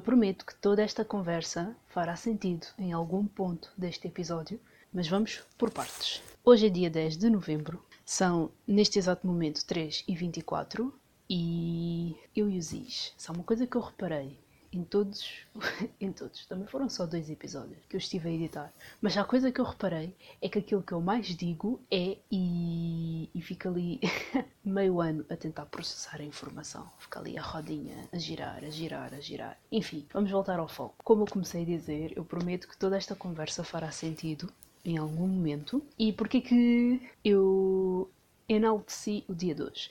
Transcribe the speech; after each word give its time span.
Eu 0.00 0.02
prometo 0.02 0.46
que 0.46 0.54
toda 0.54 0.82
esta 0.82 1.04
conversa 1.04 1.76
fará 1.88 2.16
sentido 2.16 2.66
em 2.78 2.90
algum 2.90 3.26
ponto 3.26 3.70
deste 3.76 4.08
episódio, 4.08 4.58
mas 4.90 5.06
vamos 5.06 5.42
por 5.58 5.70
partes. 5.70 6.22
Hoje 6.42 6.68
é 6.68 6.70
dia 6.70 6.88
10 6.88 7.18
de 7.18 7.28
novembro, 7.28 7.84
são 8.02 8.50
neste 8.66 8.98
exato 8.98 9.26
momento 9.26 9.62
3 9.66 10.04
e 10.08 10.14
24 10.16 10.90
e 11.28 12.16
eu 12.34 12.48
e 12.48 12.56
o 12.56 12.62
Ziz, 12.62 13.12
só 13.18 13.34
uma 13.34 13.44
coisa 13.44 13.66
que 13.66 13.76
eu 13.76 13.82
reparei 13.82 14.38
em 14.72 14.84
todos, 14.84 15.28
em 16.00 16.12
todos, 16.12 16.46
também 16.46 16.66
foram 16.66 16.88
só 16.88 17.06
dois 17.06 17.28
episódios 17.28 17.78
que 17.88 17.96
eu 17.96 17.98
estive 17.98 18.28
a 18.28 18.32
editar, 18.32 18.72
mas 19.00 19.16
a 19.16 19.24
coisa 19.24 19.50
que 19.50 19.60
eu 19.60 19.64
reparei 19.64 20.14
é 20.40 20.48
que 20.48 20.58
aquilo 20.58 20.82
que 20.82 20.92
eu 20.92 21.00
mais 21.00 21.26
digo 21.26 21.80
é 21.90 22.16
e, 22.30 23.28
e 23.34 23.42
fica 23.42 23.68
ali 23.68 24.00
meio 24.64 25.00
ano 25.00 25.24
a 25.28 25.36
tentar 25.36 25.66
processar 25.66 26.20
a 26.20 26.24
informação, 26.24 26.88
fica 26.98 27.18
ali 27.18 27.36
a 27.36 27.42
rodinha 27.42 28.08
a 28.12 28.18
girar, 28.18 28.64
a 28.64 28.70
girar, 28.70 29.12
a 29.14 29.20
girar. 29.20 29.58
Enfim, 29.72 30.06
vamos 30.12 30.30
voltar 30.30 30.58
ao 30.58 30.68
foco. 30.68 30.96
Como 31.02 31.22
eu 31.22 31.26
comecei 31.26 31.62
a 31.62 31.66
dizer, 31.66 32.12
eu 32.16 32.24
prometo 32.24 32.68
que 32.68 32.76
toda 32.76 32.96
esta 32.96 33.16
conversa 33.16 33.64
fará 33.64 33.90
sentido 33.90 34.52
em 34.84 34.96
algum 34.96 35.26
momento. 35.26 35.82
E 35.98 36.12
porquê 36.12 36.40
que 36.40 37.10
eu 37.24 38.10
enalteci 38.48 39.24
o 39.28 39.34
dia 39.34 39.54
de 39.54 39.62
hoje? 39.62 39.90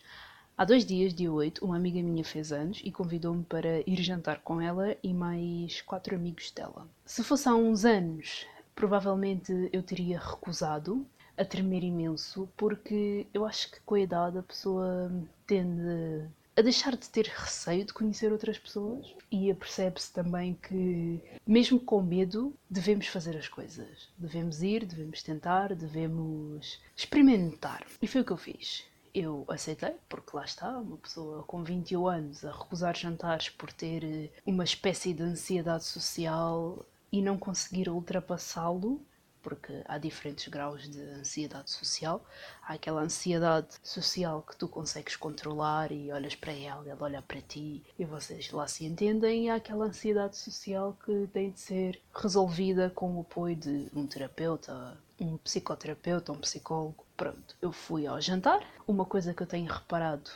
Há 0.59 0.65
dois 0.65 0.85
dias, 0.85 1.13
dia 1.13 1.31
8, 1.31 1.63
uma 1.63 1.77
amiga 1.77 2.03
minha 2.03 2.21
fez 2.21 2.51
anos 2.51 2.81
e 2.83 2.91
convidou-me 2.91 3.45
para 3.45 3.79
ir 3.89 3.95
jantar 4.03 4.41
com 4.41 4.59
ela 4.59 4.93
e 5.01 5.13
mais 5.13 5.79
quatro 5.83 6.13
amigos 6.13 6.51
dela. 6.51 6.85
Se 7.05 7.23
fosse 7.23 7.47
há 7.47 7.55
uns 7.55 7.85
anos, 7.85 8.45
provavelmente 8.75 9.69
eu 9.71 9.81
teria 9.81 10.19
recusado 10.19 11.07
a 11.37 11.45
tremer 11.45 11.85
imenso, 11.85 12.49
porque 12.57 13.25
eu 13.33 13.45
acho 13.45 13.71
que 13.71 13.79
com 13.85 13.95
a 13.95 14.01
idade 14.01 14.37
a 14.37 14.43
pessoa 14.43 15.09
tende 15.47 16.27
a 16.57 16.61
deixar 16.61 16.97
de 16.97 17.07
ter 17.07 17.27
receio 17.27 17.85
de 17.85 17.93
conhecer 17.93 18.29
outras 18.29 18.59
pessoas 18.59 19.15
e 19.31 19.49
apercebe-se 19.49 20.11
também 20.11 20.55
que, 20.55 21.23
mesmo 21.47 21.79
com 21.79 22.01
medo, 22.01 22.53
devemos 22.69 23.07
fazer 23.07 23.37
as 23.37 23.47
coisas. 23.47 24.09
Devemos 24.17 24.61
ir, 24.61 24.85
devemos 24.85 25.23
tentar, 25.23 25.73
devemos 25.73 26.81
experimentar. 26.97 27.85
E 28.01 28.07
foi 28.07 28.19
o 28.19 28.25
que 28.25 28.31
eu 28.33 28.37
fiz 28.37 28.83
eu 29.13 29.45
aceitei, 29.47 29.95
porque 30.07 30.35
lá 30.35 30.45
está, 30.45 30.77
uma 30.77 30.97
pessoa 30.97 31.43
com 31.43 31.63
21 31.63 32.07
anos 32.07 32.45
a 32.45 32.51
recusar 32.51 32.95
jantares 32.95 33.49
por 33.49 33.71
ter 33.71 34.03
eh, 34.03 34.29
uma 34.45 34.63
espécie 34.63 35.13
de 35.13 35.23
ansiedade 35.23 35.83
social 35.83 36.85
e 37.11 37.21
não 37.21 37.37
conseguir 37.37 37.89
ultrapassá-lo, 37.89 39.01
porque 39.41 39.81
há 39.85 39.97
diferentes 39.97 40.47
graus 40.47 40.87
de 40.87 41.01
ansiedade 41.01 41.71
social. 41.71 42.23
Há 42.61 42.73
aquela 42.73 43.01
ansiedade 43.01 43.75
social 43.81 44.41
que 44.41 44.55
tu 44.55 44.67
consegues 44.67 45.15
controlar 45.15 45.91
e 45.91 46.11
olhas 46.11 46.35
para 46.35 46.51
ela, 46.51 46.87
ela 46.87 47.03
olha 47.03 47.21
para 47.21 47.41
ti 47.41 47.83
e 47.97 48.05
vocês 48.05 48.51
lá 48.51 48.67
se 48.67 48.85
entendem, 48.85 49.45
e 49.45 49.49
há 49.49 49.55
aquela 49.55 49.85
ansiedade 49.85 50.37
social 50.37 50.97
que 51.05 51.27
tem 51.33 51.51
de 51.51 51.59
ser 51.59 52.01
resolvida 52.13 52.89
com 52.89 53.17
o 53.17 53.21
apoio 53.21 53.55
de 53.55 53.89
um 53.93 54.05
terapeuta, 54.05 54.97
um 55.19 55.37
psicoterapeuta, 55.37 56.31
um 56.31 56.39
psicólogo. 56.39 57.05
Pronto, 57.15 57.55
eu 57.61 57.71
fui 57.71 58.07
ao 58.07 58.19
jantar. 58.21 58.65
Uma 58.87 59.05
coisa 59.05 59.33
que 59.33 59.43
eu 59.43 59.47
tenho 59.47 59.71
reparado 59.71 60.29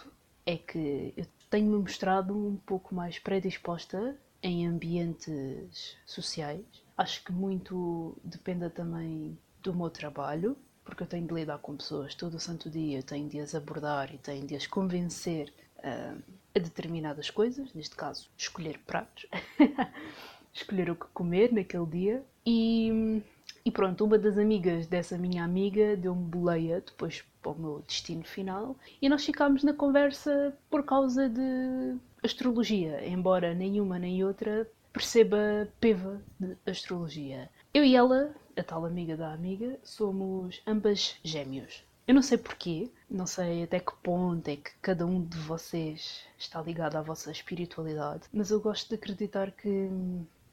é 0.46 0.58
que 0.58 1.14
eu 1.16 1.26
tenho-me 1.50 1.78
mostrado 1.78 2.36
um 2.36 2.58
pouco 2.58 2.94
mais 2.94 3.20
predisposta 3.20 4.18
em 4.42 4.68
ambientes 4.68 5.96
sociais. 6.06 6.66
Acho 6.98 7.24
que 7.24 7.32
muito 7.32 8.18
depende 8.24 8.70
também 8.70 9.38
do 9.62 9.74
meu 9.74 9.90
trabalho, 9.90 10.58
porque 10.84 11.04
eu 11.04 11.08
tenho 11.08 11.26
de 11.26 11.34
lidar 11.34 11.60
com 11.60 11.78
pessoas 11.78 12.14
todo 12.14 12.36
o 12.36 12.40
santo 12.40 12.70
dia, 12.70 13.00
eu 13.00 13.04
tenho 13.04 13.30
de 13.30 13.40
as 13.40 13.56
abordar 13.56 14.14
e 14.14 14.18
tenho 14.18 14.46
de 14.46 14.56
as 14.56 14.68
convencer 14.68 15.52
uh, 15.78 16.22
a 16.54 16.60
determinadas 16.60 17.30
coisas, 17.30 17.74
neste 17.74 17.96
caso, 17.96 18.30
escolher 18.38 18.78
pratos, 18.80 19.26
escolher 20.54 20.92
o 20.92 20.96
que 20.96 21.08
comer 21.14 21.54
naquele 21.54 21.86
dia. 21.86 22.26
E 22.46 23.22
e 23.66 23.72
pronto, 23.72 24.04
uma 24.04 24.18
das 24.18 24.38
amigas 24.38 24.88
dessa 24.88 25.18
minha 25.18 25.44
amiga 25.44 25.96
deu-me 25.96 26.26
boleia 26.26 26.82
depois 26.82 27.24
para 27.42 27.52
o 27.52 27.60
meu 27.60 27.84
destino 27.88 28.24
final 28.24 28.76
e 29.02 29.08
nós 29.08 29.26
ficámos 29.26 29.64
na 29.64 29.74
conversa 29.74 30.54
por 30.70 30.84
causa 30.84 31.30
de 31.30 31.98
astrologia, 32.22 33.08
embora 33.08 33.54
nenhuma 33.54 33.98
nem 33.98 34.24
outra 34.24 34.70
perceba 34.92 35.68
peva 35.80 36.22
de 36.40 36.56
astrologia. 36.66 37.50
Eu 37.74 37.84
e 37.84 37.96
ela, 37.96 38.36
a 38.56 38.64
tal 38.64 38.86
amiga 38.86 39.16
da 39.16 39.34
amiga, 39.34 39.80
somos 39.82 40.62
ambas 40.68 41.16
gêmeos. 41.24 41.86
Eu 42.06 42.14
não 42.14 42.22
sei 42.22 42.38
porquê, 42.38 42.92
não 43.10 43.26
sei 43.26 43.64
até 43.64 43.80
que 43.80 43.96
ponto 44.04 44.46
é 44.50 44.58
que 44.58 44.72
cada 44.82 45.06
um 45.06 45.24
de 45.24 45.38
vocês 45.38 46.26
está 46.38 46.62
ligado 46.62 46.98
à 46.98 47.02
vossa 47.02 47.32
espiritualidade, 47.32 48.24
mas 48.34 48.52
eu 48.52 48.60
gosto 48.60 48.90
de 48.90 48.96
acreditar 48.96 49.52
que 49.52 49.90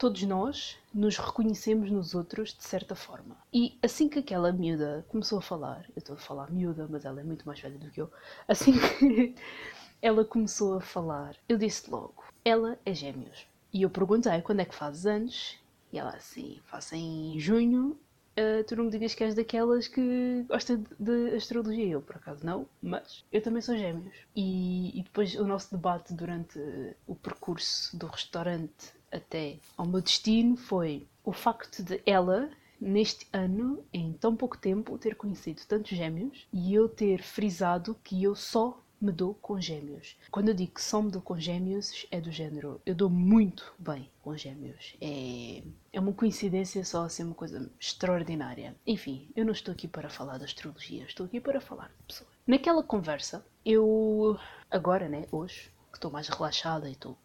todos 0.00 0.22
nós 0.22 0.78
nos 0.94 1.19
reconhecemos 1.19 1.91
nos 1.91 2.15
outros 2.15 2.55
de 2.55 2.65
certa 2.65 2.94
forma. 2.94 3.37
E 3.53 3.78
assim 3.83 4.09
que 4.09 4.19
aquela 4.19 4.50
miúda 4.50 5.05
começou 5.11 5.38
a 5.38 5.43
falar, 5.43 5.84
eu 5.94 5.99
estou 5.99 6.16
a 6.16 6.19
falar 6.19 6.50
miúda, 6.50 6.88
mas 6.88 7.05
ela 7.05 7.21
é 7.21 7.22
muito 7.22 7.47
mais 7.47 7.61
velha 7.61 7.78
do 7.78 7.91
que 7.91 8.00
eu, 8.00 8.11
assim 8.49 8.72
que 8.72 9.34
ela 10.00 10.25
começou 10.25 10.78
a 10.78 10.81
falar, 10.81 11.37
eu 11.47 11.59
disse 11.59 11.91
logo: 11.91 12.25
ela 12.43 12.78
é 12.87 12.94
gêmeos. 12.94 13.47
E 13.75 13.83
eu 13.83 13.91
perguntei 13.91 14.41
quando 14.41 14.61
é 14.61 14.65
que 14.65 14.75
fazes 14.75 15.05
anos? 15.05 15.59
E 15.93 15.99
ela 15.99 16.17
assim, 16.17 16.59
faço 16.65 16.94
em 16.94 17.38
junho. 17.38 17.94
Uh, 18.38 18.65
tu 18.67 18.77
não 18.77 18.84
me 18.84 18.91
digas 18.91 19.12
que 19.12 19.22
és 19.22 19.34
daquelas 19.34 19.87
que 19.87 20.47
gosta 20.49 20.78
de, 20.78 20.87
de, 20.99 21.37
astrologia. 21.37 21.88
Eu, 21.88 22.00
por 22.00 22.17
acaso, 22.17 22.47
não, 22.47 22.67
mas 22.81 23.22
eu 23.31 23.43
também 23.43 23.61
sou 23.61 23.77
gêmeos. 23.77 24.17
E, 24.34 24.99
e 24.99 25.03
depois 25.03 25.34
o 25.34 25.44
nosso 25.44 25.71
debate 25.72 26.15
durante 26.15 26.59
o 27.06 27.15
percurso 27.15 27.94
do 27.99 28.06
restaurante 28.06 28.99
até 29.10 29.59
ao 29.76 29.87
meu 29.87 30.00
destino 30.00 30.56
foi 30.56 31.06
o 31.25 31.32
facto 31.32 31.82
de 31.82 32.00
ela, 32.06 32.50
neste 32.81 33.26
ano, 33.32 33.84
em 33.93 34.12
tão 34.12 34.34
pouco 34.34 34.56
tempo, 34.56 34.98
ter 34.98 35.15
conhecido 35.15 35.62
tantos 35.66 35.91
gêmeos 35.91 36.47
e 36.53 36.75
eu 36.75 36.88
ter 36.88 37.22
frisado 37.22 37.97
que 38.03 38.22
eu 38.22 38.34
só 38.34 38.81
me 39.00 39.10
dou 39.10 39.34
com 39.34 39.59
gêmeos. 39.60 40.16
Quando 40.31 40.49
eu 40.49 40.54
digo 40.54 40.75
que 40.75 40.82
só 40.82 41.00
me 41.00 41.10
dou 41.10 41.22
com 41.22 41.38
gêmeos, 41.38 42.06
é 42.10 42.20
do 42.20 42.31
género, 42.31 42.81
eu 42.84 42.94
dou 42.94 43.09
muito 43.09 43.72
bem 43.78 44.10
com 44.22 44.37
gêmeos. 44.37 44.94
É, 45.00 45.62
é 45.93 45.99
uma 45.99 46.12
coincidência 46.12 46.84
só 46.84 47.04
assim, 47.04 47.25
uma 47.25 47.34
coisa 47.34 47.70
extraordinária. 47.81 48.76
Enfim, 48.87 49.31
eu 49.34 49.44
não 49.44 49.53
estou 49.53 49.72
aqui 49.72 49.88
para 49.88 50.10
falar 50.10 50.37
da 50.37 50.44
astrologia, 50.44 51.04
estou 51.04 51.25
aqui 51.26 51.41
para 51.41 51.60
falar 51.60 51.88
de 51.88 52.03
pessoas. 52.06 52.31
Naquela 52.47 52.82
conversa, 52.82 53.44
eu, 53.65 54.38
agora, 54.70 55.09
né, 55.09 55.26
hoje, 55.32 55.70
que 55.91 55.97
estou 55.97 56.10
mais 56.10 56.28
relaxada 56.28 56.88
e 56.88 56.93
estou 56.93 57.16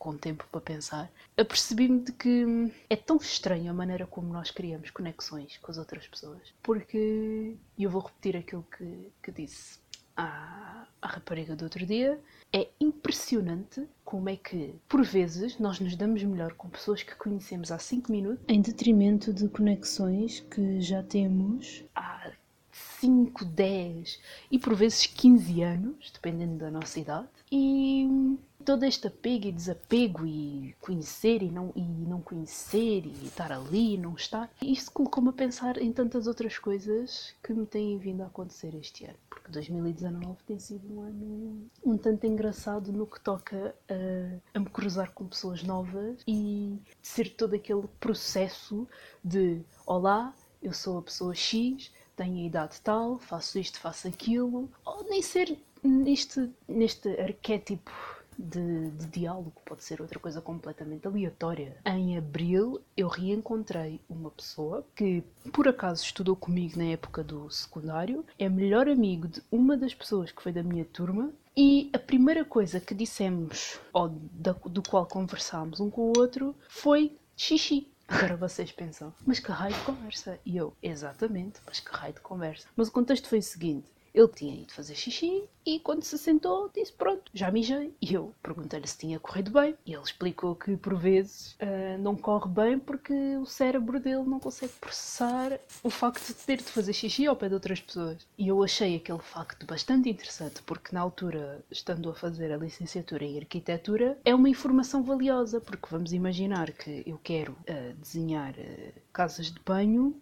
com 0.00 0.16
tempo 0.16 0.48
para 0.50 0.62
pensar, 0.62 1.12
apercebi-me 1.36 2.00
de 2.00 2.12
que 2.12 2.72
é 2.88 2.96
tão 2.96 3.18
estranho 3.18 3.70
a 3.70 3.74
maneira 3.74 4.06
como 4.06 4.32
nós 4.32 4.50
criamos 4.50 4.88
conexões 4.90 5.58
com 5.58 5.70
as 5.70 5.76
outras 5.76 6.08
pessoas. 6.08 6.54
Porque, 6.62 7.54
e 7.76 7.84
eu 7.84 7.90
vou 7.90 8.00
repetir 8.00 8.34
aquilo 8.34 8.66
que, 8.76 9.12
que 9.22 9.30
disse 9.30 9.78
à, 10.16 10.86
à 11.02 11.06
rapariga 11.06 11.54
do 11.54 11.64
outro 11.64 11.84
dia, 11.84 12.18
é 12.50 12.68
impressionante 12.80 13.86
como 14.02 14.30
é 14.30 14.36
que, 14.36 14.74
por 14.88 15.04
vezes, 15.04 15.58
nós 15.58 15.78
nos 15.78 15.94
damos 15.94 16.24
melhor 16.24 16.54
com 16.54 16.70
pessoas 16.70 17.02
que 17.02 17.14
conhecemos 17.14 17.70
há 17.70 17.78
5 17.78 18.10
minutos, 18.10 18.42
em 18.48 18.62
detrimento 18.62 19.34
de 19.34 19.50
conexões 19.50 20.40
que 20.40 20.80
já 20.80 21.02
temos 21.02 21.84
há 21.94 22.32
5, 22.72 23.44
10 23.44 24.18
e 24.50 24.58
por 24.58 24.74
vezes 24.74 25.04
15 25.06 25.62
anos, 25.62 26.10
dependendo 26.10 26.56
da 26.56 26.70
nossa 26.70 26.98
idade. 26.98 27.28
E 27.52 28.38
todo 28.64 28.84
este 28.84 29.06
apego 29.06 29.48
e 29.48 29.52
desapego 29.52 30.26
e 30.26 30.74
conhecer 30.80 31.42
e 31.42 31.50
não, 31.50 31.72
e 31.74 31.82
não 31.82 32.20
conhecer 32.20 33.04
e 33.06 33.26
estar 33.26 33.50
ali 33.50 33.94
e 33.94 33.98
não 33.98 34.14
estar, 34.14 34.50
isto 34.62 34.92
colocou-me 34.92 35.30
a 35.30 35.32
pensar 35.32 35.76
em 35.78 35.92
tantas 35.92 36.26
outras 36.26 36.58
coisas 36.58 37.34
que 37.42 37.52
me 37.52 37.66
têm 37.66 37.98
vindo 37.98 38.22
a 38.22 38.26
acontecer 38.26 38.74
este 38.74 39.04
ano. 39.06 39.18
Porque 39.28 39.50
2019 39.50 40.36
tem 40.46 40.58
sido 40.58 40.94
um 40.94 41.00
ano 41.00 41.70
um 41.84 41.96
tanto 41.96 42.26
engraçado 42.26 42.92
no 42.92 43.06
que 43.06 43.20
toca 43.20 43.74
a, 43.88 44.56
a 44.56 44.60
me 44.60 44.66
cruzar 44.66 45.12
com 45.12 45.26
pessoas 45.26 45.62
novas 45.62 46.22
e 46.26 46.78
ser 47.02 47.30
todo 47.30 47.54
aquele 47.54 47.88
processo 47.98 48.86
de 49.24 49.62
olá, 49.86 50.34
eu 50.62 50.72
sou 50.72 50.98
a 50.98 51.02
pessoa 51.02 51.34
X, 51.34 51.90
tenho 52.14 52.36
a 52.36 52.46
idade 52.46 52.80
tal, 52.82 53.18
faço 53.18 53.58
isto, 53.58 53.80
faço 53.80 54.06
aquilo, 54.06 54.70
ou 54.84 55.04
nem 55.04 55.22
ser 55.22 55.58
neste, 55.82 56.50
neste 56.68 57.08
arquétipo 57.20 57.90
de, 58.38 58.90
de, 58.90 59.06
diálogo, 59.06 59.52
pode 59.64 59.84
ser 59.84 60.00
outra 60.00 60.18
coisa 60.18 60.40
completamente 60.40 61.06
aleatória. 61.06 61.76
Em 61.84 62.16
abril 62.16 62.80
eu 62.96 63.08
reencontrei 63.08 64.00
uma 64.08 64.30
pessoa 64.30 64.86
que 64.94 65.22
por 65.52 65.68
acaso 65.68 66.04
estudou 66.04 66.34
comigo 66.34 66.78
na 66.78 66.84
época 66.84 67.22
do 67.22 67.50
secundário, 67.50 68.24
é 68.38 68.48
melhor 68.48 68.88
amigo 68.88 69.28
de 69.28 69.42
uma 69.50 69.76
das 69.76 69.94
pessoas 69.94 70.32
que 70.32 70.42
foi 70.42 70.52
da 70.52 70.62
minha 70.62 70.84
turma. 70.84 71.32
E 71.56 71.90
a 71.92 71.98
primeira 71.98 72.44
coisa 72.44 72.80
que 72.80 72.94
dissemos, 72.94 73.78
ou 73.92 74.08
da, 74.08 74.52
do 74.52 74.82
qual 74.82 75.04
conversámos 75.04 75.80
um 75.80 75.90
com 75.90 76.02
o 76.02 76.18
outro, 76.18 76.54
foi 76.68 77.18
xixi. 77.36 77.88
Agora 78.08 78.36
vocês 78.36 78.72
pensam, 78.72 79.14
mas 79.24 79.38
que 79.38 79.52
raio 79.52 79.74
de 79.74 79.80
conversa? 79.82 80.38
E 80.44 80.56
eu, 80.56 80.74
exatamente, 80.82 81.60
mas 81.64 81.78
que 81.78 81.94
raio 81.94 82.14
de 82.14 82.20
conversa. 82.20 82.66
Mas 82.74 82.88
o 82.88 82.92
contexto 82.92 83.28
foi 83.28 83.38
o 83.38 83.42
seguinte: 83.42 83.86
Ele 84.14 84.28
tinha 84.28 84.54
ido 84.54 84.72
fazer 84.72 84.94
xixi 84.94 85.44
e 85.64 85.78
quando 85.78 86.02
se 86.02 86.18
sentou 86.18 86.70
disse 86.74 86.92
pronto, 86.92 87.30
já 87.32 87.50
mijei. 87.50 87.94
E 88.00 88.14
eu 88.14 88.34
perguntei-lhe 88.42 88.86
se 88.86 88.98
tinha 88.98 89.20
corrido 89.20 89.50
bem 89.50 89.74
e 89.86 89.92
ele 89.92 90.02
explicou 90.02 90.54
que 90.54 90.76
por 90.76 90.96
vezes 90.96 91.52
uh, 91.54 91.98
não 92.00 92.16
corre 92.16 92.48
bem 92.48 92.78
porque 92.78 93.12
o 93.36 93.46
cérebro 93.46 94.00
dele 94.00 94.24
não 94.24 94.40
consegue 94.40 94.72
processar 94.80 95.58
o 95.82 95.90
facto 95.90 96.26
de 96.26 96.34
ter 96.34 96.58
de 96.58 96.64
fazer 96.64 96.92
xixi 96.92 97.26
ao 97.26 97.36
pé 97.36 97.48
de 97.48 97.54
outras 97.54 97.80
pessoas. 97.80 98.26
E 98.36 98.48
eu 98.48 98.62
achei 98.62 98.96
aquele 98.96 99.20
facto 99.20 99.66
bastante 99.66 100.08
interessante 100.08 100.62
porque 100.62 100.94
na 100.94 101.00
altura, 101.00 101.64
estando 101.70 102.10
a 102.10 102.14
fazer 102.14 102.52
a 102.52 102.56
licenciatura 102.56 103.24
em 103.24 103.38
arquitetura, 103.38 104.18
é 104.24 104.34
uma 104.34 104.48
informação 104.48 105.02
valiosa 105.02 105.60
porque 105.60 105.86
vamos 105.90 106.12
imaginar 106.12 106.72
que 106.72 107.02
eu 107.06 107.18
quero 107.22 107.52
uh, 107.52 107.94
desenhar 108.00 108.52
uh, 108.52 108.92
casas 109.12 109.50
de 109.50 109.60
banho 109.60 110.14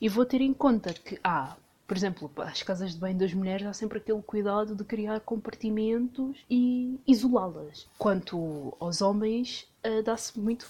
e 0.00 0.08
vou 0.08 0.24
ter 0.24 0.40
em 0.40 0.52
conta 0.52 0.92
que 0.92 1.18
há 1.22 1.56
por 1.86 1.96
exemplo, 1.96 2.30
as 2.38 2.62
casas 2.62 2.92
de 2.92 2.98
banho 2.98 3.18
das 3.18 3.34
mulheres 3.34 3.66
há 3.66 3.72
sempre 3.72 3.98
aquele 3.98 4.22
cuidado 4.22 4.74
de 4.74 4.84
criar 4.84 5.20
compartimentos 5.20 6.44
e 6.48 6.98
isolá-las. 7.06 7.86
Quanto 7.98 8.74
aos 8.80 9.02
homens, 9.02 9.68
uh, 9.84 10.02
dá-se 10.02 10.38
muito, 10.38 10.66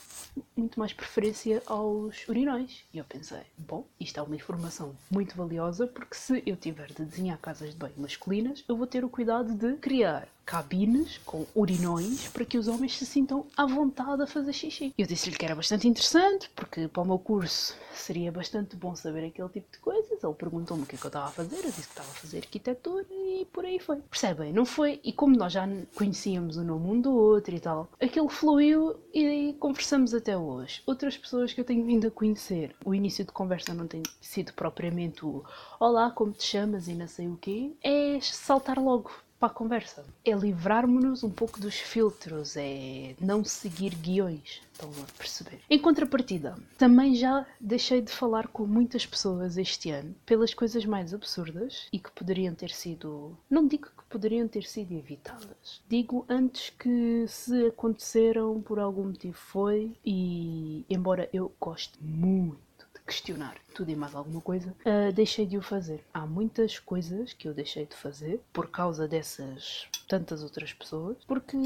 muito 0.57 0.79
mais 0.79 0.93
preferência 0.93 1.63
aos 1.67 2.27
urinóis. 2.29 2.85
E 2.93 2.99
eu 2.99 3.05
pensei, 3.05 3.43
bom, 3.57 3.87
isto 3.99 4.19
é 4.19 4.23
uma 4.23 4.37
informação 4.37 4.95
muito 5.11 5.37
valiosa 5.37 5.87
porque 5.87 6.17
se 6.17 6.43
eu 6.45 6.57
tiver 6.57 6.89
de 6.89 7.05
desenhar 7.05 7.39
casas 7.39 7.71
de 7.71 7.77
banho 7.77 7.95
masculinas, 7.97 8.65
eu 8.69 8.77
vou 8.77 8.87
ter 8.87 9.05
o 9.05 9.09
cuidado 9.09 9.55
de 9.55 9.75
criar 9.77 10.29
cabines 10.45 11.19
com 11.25 11.47
urinóis 11.55 12.29
para 12.29 12.45
que 12.45 12.59
os 12.59 12.69
homens 12.69 12.97
se 12.97 13.07
sintam 13.07 13.47
à 13.57 13.67
vontade 13.67 14.23
a 14.23 14.27
fazer 14.27 14.53
xixi. 14.53 14.95
Eu 14.97 15.07
disse-lhe 15.07 15.37
que 15.37 15.45
era 15.45 15.55
bastante 15.55 15.89
interessante 15.89 16.51
porque 16.55 16.89
para 16.89 17.03
o 17.03 17.07
meu 17.07 17.19
curso 17.19 17.75
seria 17.93 18.31
bastante 18.31 18.77
bom 18.77 18.95
saber 18.95 19.27
aquele 19.27 19.49
tipo 19.49 19.71
de 19.73 19.79
coisas. 19.79 20.23
Ele 20.23 20.35
perguntou-me 20.35 20.83
o 20.83 20.87
que 20.87 20.97
é 20.97 20.99
que 20.99 21.05
eu 21.05 21.09
estava 21.09 21.27
a 21.27 21.31
fazer, 21.31 21.57
eu 21.57 21.63
disse 21.63 21.83
que 21.83 21.93
estava 21.93 22.11
a 22.11 22.15
fazer 22.15 22.39
arquitetura 22.39 23.07
e 23.11 23.47
por 23.53 23.65
aí 23.65 23.79
foi. 23.79 23.97
Percebem? 23.97 24.53
Não 24.53 24.65
foi? 24.65 25.01
E 25.03 25.13
como 25.13 25.37
nós 25.37 25.53
já 25.53 25.67
conhecíamos 25.95 26.57
o 26.57 26.65
nome 26.65 26.89
um 26.89 27.01
do 27.01 27.15
outro 27.15 27.55
e 27.55 27.61
tal, 27.61 27.89
aquilo 28.01 28.29
fluiu 28.29 28.97
e 29.13 29.55
conversamos 29.59 30.15
até 30.15 30.37
hoje. 30.37 30.83
Outras 30.87 31.17
pessoas 31.17 31.53
que 31.53 31.61
eu 31.61 31.65
tenho 31.65 31.85
vindo 31.85 32.07
a 32.07 32.11
conhecer, 32.11 32.75
o 32.85 32.95
início 32.95 33.25
de 33.25 33.33
conversa 33.33 33.73
não 33.73 33.87
tem 33.87 34.03
sido 34.21 34.53
propriamente 34.53 35.25
o 35.25 35.45
Olá, 35.81 36.11
como 36.11 36.33
te 36.33 36.45
chamas 36.45 36.89
e 36.89 36.95
não 36.95 37.09
sei 37.09 37.29
o 37.29 37.37
quê, 37.37 37.73
é 37.83 38.19
saltar 38.21 38.79
logo 38.79 39.11
para 39.45 39.51
a 39.51 39.55
conversa. 39.55 40.07
É 40.25 40.33
livrarmos-nos 40.33 41.23
um 41.23 41.31
pouco 41.31 41.61
dos 41.61 41.75
filtros, 41.75 42.57
é 42.57 43.15
não 43.21 43.45
seguir 43.45 43.95
guiões. 43.95 44.63
Estão 44.73 44.91
a 44.91 45.19
perceber? 45.19 45.61
Em 45.69 45.79
contrapartida, 45.79 46.57
também 46.79 47.15
já 47.15 47.47
deixei 47.61 48.01
de 48.01 48.11
falar 48.11 48.49
com 48.49 48.67
muitas 48.67 49.05
pessoas 49.05 49.59
este 49.59 49.91
ano 49.91 50.15
pelas 50.25 50.55
coisas 50.55 50.85
mais 50.87 51.13
absurdas 51.13 51.87
e 51.93 51.99
que 51.99 52.11
poderiam 52.11 52.55
ter 52.55 52.71
sido. 52.71 53.37
Não 53.49 53.69
digo 53.69 53.87
que 53.87 54.05
poderiam 54.09 54.49
ter 54.49 54.65
sido 54.65 54.93
evitadas. 54.95 55.83
Digo 55.89 56.25
antes 56.29 56.71
que 56.71 57.27
se 57.29 57.67
aconteceram 57.67 58.63
por 58.63 58.79
algum 58.79 59.05
motivo 59.05 59.37
foi 59.37 59.93
e 60.05 60.85
embora 60.89 61.29
eu 61.33 61.53
goste 61.61 61.99
muito 62.03 62.64
questionar 63.07 63.57
tudo 63.75 63.91
e 63.91 63.97
mais 63.97 64.15
alguma 64.15 64.41
coisa, 64.41 64.75
uh, 64.87 65.13
deixei 65.13 65.47
de 65.47 65.59
o 65.59 65.63
fazer. 65.63 66.03
Há 66.13 66.27
muitas 66.27 66.79
coisas 66.79 67.33
que 67.33 67.49
eu 67.49 67.55
deixei 67.55 67.87
de 67.87 67.95
fazer 67.95 68.41
por 68.53 68.71
causa 68.71 69.07
dessas 69.07 69.87
tantas 70.09 70.43
outras 70.43 70.73
pessoas, 70.73 71.17
porque 71.27 71.57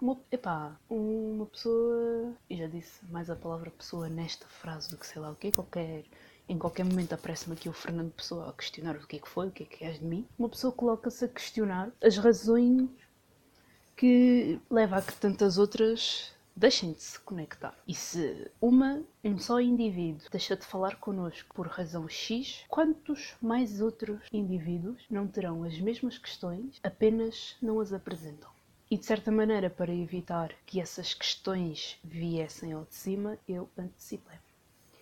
uma, 0.00 0.18
epá, 0.30 0.76
uma 0.88 1.46
pessoa, 1.46 2.34
e 2.48 2.56
já 2.56 2.66
disse 2.66 3.04
mais 3.06 3.30
a 3.30 3.36
palavra 3.36 3.70
pessoa 3.70 4.08
nesta 4.08 4.46
frase 4.46 4.90
do 4.90 4.96
que 4.96 5.06
sei 5.06 5.20
lá 5.20 5.30
o 5.30 5.36
que, 5.36 5.52
qualquer 5.52 6.04
em 6.48 6.58
qualquer 6.58 6.84
momento 6.84 7.12
aparece-me 7.12 7.56
aqui 7.56 7.68
o 7.68 7.72
Fernando 7.72 8.12
Pessoa 8.12 8.48
a 8.48 8.52
questionar 8.52 8.94
o 8.94 9.06
que 9.06 9.16
é 9.16 9.18
que 9.18 9.28
foi, 9.28 9.48
o 9.48 9.50
que 9.50 9.64
é 9.64 9.66
que 9.66 9.84
és 9.84 9.98
de 9.98 10.04
mim. 10.04 10.24
Uma 10.38 10.48
pessoa 10.48 10.72
coloca-se 10.72 11.24
a 11.24 11.28
questionar 11.28 11.90
as 12.00 12.16
razões 12.16 12.88
que 13.96 14.60
leva 14.70 14.98
a 14.98 15.02
que 15.02 15.12
tantas 15.14 15.58
outras 15.58 16.32
deixem 16.56 16.92
de 16.92 17.02
se 17.02 17.20
conectar. 17.20 17.76
E 17.86 17.94
se 17.94 18.50
uma, 18.60 19.02
um 19.22 19.38
só 19.38 19.60
indivíduo 19.60 20.26
deixa 20.30 20.56
de 20.56 20.64
falar 20.64 20.96
connosco 20.96 21.54
por 21.54 21.66
razão 21.66 22.08
X, 22.08 22.64
quantos 22.68 23.34
mais 23.42 23.80
outros 23.80 24.20
indivíduos 24.32 25.04
não 25.10 25.28
terão 25.28 25.62
as 25.62 25.78
mesmas 25.78 26.16
questões, 26.16 26.80
apenas 26.82 27.56
não 27.60 27.78
as 27.78 27.92
apresentam? 27.92 28.50
E 28.90 28.96
de 28.96 29.04
certa 29.04 29.32
maneira, 29.32 29.68
para 29.68 29.92
evitar 29.92 30.54
que 30.64 30.80
essas 30.80 31.12
questões 31.12 31.98
viessem 32.04 32.72
ao 32.72 32.84
de 32.84 32.94
cima, 32.94 33.36
eu 33.48 33.68
antecipei. 33.76 34.38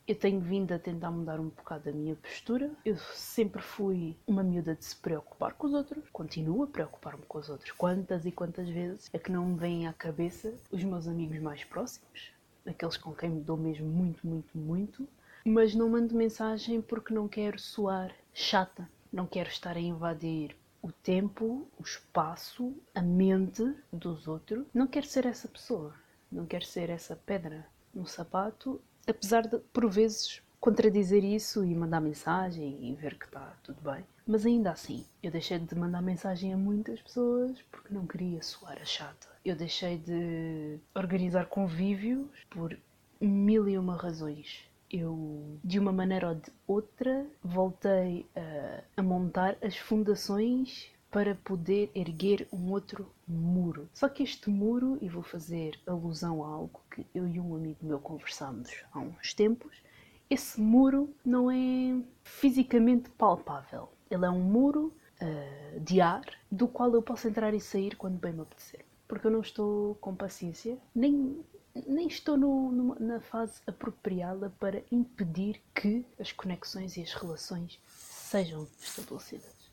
Eu 0.07 0.15
tenho 0.15 0.39
vindo 0.39 0.71
a 0.73 0.79
tentar 0.79 1.11
mudar 1.11 1.41
um 1.41 1.49
bocado 1.49 1.89
a 1.89 1.93
minha 1.93 2.15
postura. 2.15 2.71
Eu 2.85 2.95
sempre 3.15 3.63
fui 3.63 4.15
uma 4.27 4.43
miúda 4.43 4.75
de 4.75 4.85
se 4.85 4.95
preocupar 4.95 5.55
com 5.55 5.67
os 5.67 5.73
outros. 5.73 6.05
Continuo 6.13 6.63
a 6.63 6.67
preocupar-me 6.67 7.25
com 7.25 7.39
os 7.39 7.49
outros. 7.49 7.71
Quantas 7.71 8.27
e 8.27 8.31
quantas 8.31 8.69
vezes 8.69 9.09
é 9.15 9.19
que 9.19 9.33
não 9.33 9.47
me 9.47 9.59
vêm 9.59 9.87
à 9.87 9.95
cabeça 9.95 10.53
os 10.71 10.85
meus 10.85 11.09
amigos 11.09 11.39
mais 11.39 11.65
próximos? 11.65 12.35
Aqueles 12.67 12.99
com 12.99 13.15
quem 13.15 13.31
me 13.31 13.41
dou 13.41 13.57
mesmo 13.57 13.87
muito, 13.87 14.27
muito, 14.27 14.59
muito. 14.59 15.09
Mas 15.43 15.75
não 15.75 15.89
mando 15.89 16.15
mensagem 16.15 16.83
porque 16.83 17.15
não 17.15 17.27
quero 17.27 17.59
soar 17.59 18.15
chata. 18.35 18.87
Não 19.11 19.27
quero 19.27 19.49
estar 19.49 19.75
a 19.75 19.81
invadir 19.81 20.55
o 20.83 20.93
tempo, 20.93 21.67
o 21.79 21.83
espaço, 21.83 22.77
a 22.95 23.01
mente 23.01 23.75
dos 23.91 24.29
outros. 24.29 24.67
Não 24.75 24.87
quero 24.87 25.07
ser 25.07 25.25
essa 25.25 25.49
pessoa. 25.49 25.95
Não 26.31 26.45
quero 26.45 26.67
ser 26.67 26.91
essa 26.91 27.17
pedra 27.17 27.67
no 27.95 28.07
sapato 28.07 28.79
apesar 29.07 29.43
de, 29.43 29.59
por 29.59 29.89
vezes, 29.91 30.43
contradizer 30.61 31.23
isso 31.23 31.63
e 31.63 31.75
mandar 31.75 32.01
mensagem 32.01 32.79
e 32.83 32.95
ver 32.95 33.19
que 33.19 33.27
está 33.27 33.55
tudo 33.63 33.81
bem. 33.83 34.05
Mas 34.27 34.47
ainda 34.47 34.71
assim, 34.71 35.05
eu 35.23 35.31
deixei 35.31 35.59
de 35.59 35.75
mandar 35.75 36.01
mensagem 36.01 36.55
a 36.55 36.57
muitas 36.57 37.03
pessoas 37.03 37.61
porque 37.71 37.93
não 37.93 38.07
queria 38.07 38.43
soar 38.43 38.79
a 38.81 38.85
chata. 38.85 39.29
Eu 39.45 39.55
deixei 39.55 39.99
de 39.99 40.79
organizar 40.95 41.47
convívios 41.47 42.27
por 42.49 42.75
mil 43.21 43.69
e 43.69 43.77
uma 43.77 43.95
razões. 43.95 44.65
Eu, 44.91 45.59
de 45.63 45.79
uma 45.79 45.93
maneira 45.93 46.29
ou 46.29 46.35
de 46.37 46.51
outra, 46.67 47.27
voltei 47.43 48.27
a, 48.35 48.83
a 48.97 49.03
montar 49.03 49.59
as 49.61 49.77
fundações 49.77 50.91
para 51.15 51.37
poder 51.37 51.93
erguer 51.95 52.49
um 52.53 52.73
outro 52.73 53.09
muro. 53.29 53.89
Só 53.95 54.09
que 54.09 54.25
este 54.25 54.51
muro, 54.51 54.99
e 55.01 55.09
vou 55.09 55.23
fazer 55.23 55.79
alusão 55.87 56.43
a 56.43 56.49
algo 56.49 56.81
que 56.91 57.07
eu 57.15 57.29
e 57.29 57.39
um 57.39 57.55
amigo 57.55 57.79
meu 57.87 58.01
conversámos 58.01 58.69
há 58.93 58.99
uns 58.99 59.33
tempos, 59.33 59.81
esse 60.29 60.61
muro 60.61 61.15
não 61.25 61.49
é 61.49 62.03
fisicamente 62.25 63.11
palpável. 63.11 63.93
Ele 64.11 64.27
é 64.27 64.29
um 64.29 64.41
muro 64.41 64.93
uh, 65.23 65.79
de 65.79 66.01
ar 66.01 66.25
do 66.51 66.67
qual 66.67 66.93
eu 66.93 67.01
posso 67.01 67.29
entrar 67.29 67.55
e 67.55 67.61
sair 67.61 67.95
quando 67.95 68.19
bem 68.19 68.33
me 68.33 68.41
apetecer. 68.41 68.85
Porque 69.07 69.29
eu 69.29 69.31
não 69.31 69.41
estou 69.41 69.95
com 70.01 70.17
paciência, 70.17 70.77
nem, 70.93 71.45
nem 71.87 72.09
estou 72.09 72.37
no, 72.37 72.73
no, 72.73 72.97
na 72.99 73.21
fase 73.21 73.61
apropriada 73.69 74.53
para 74.59 74.83
impedir 74.91 75.63
que 75.73 76.05
as 76.19 76.33
conexões 76.33 76.97
e 76.97 77.03
as 77.03 77.13
relações 77.13 77.79
sejam 77.87 78.67
estabelecidas. 78.81 79.64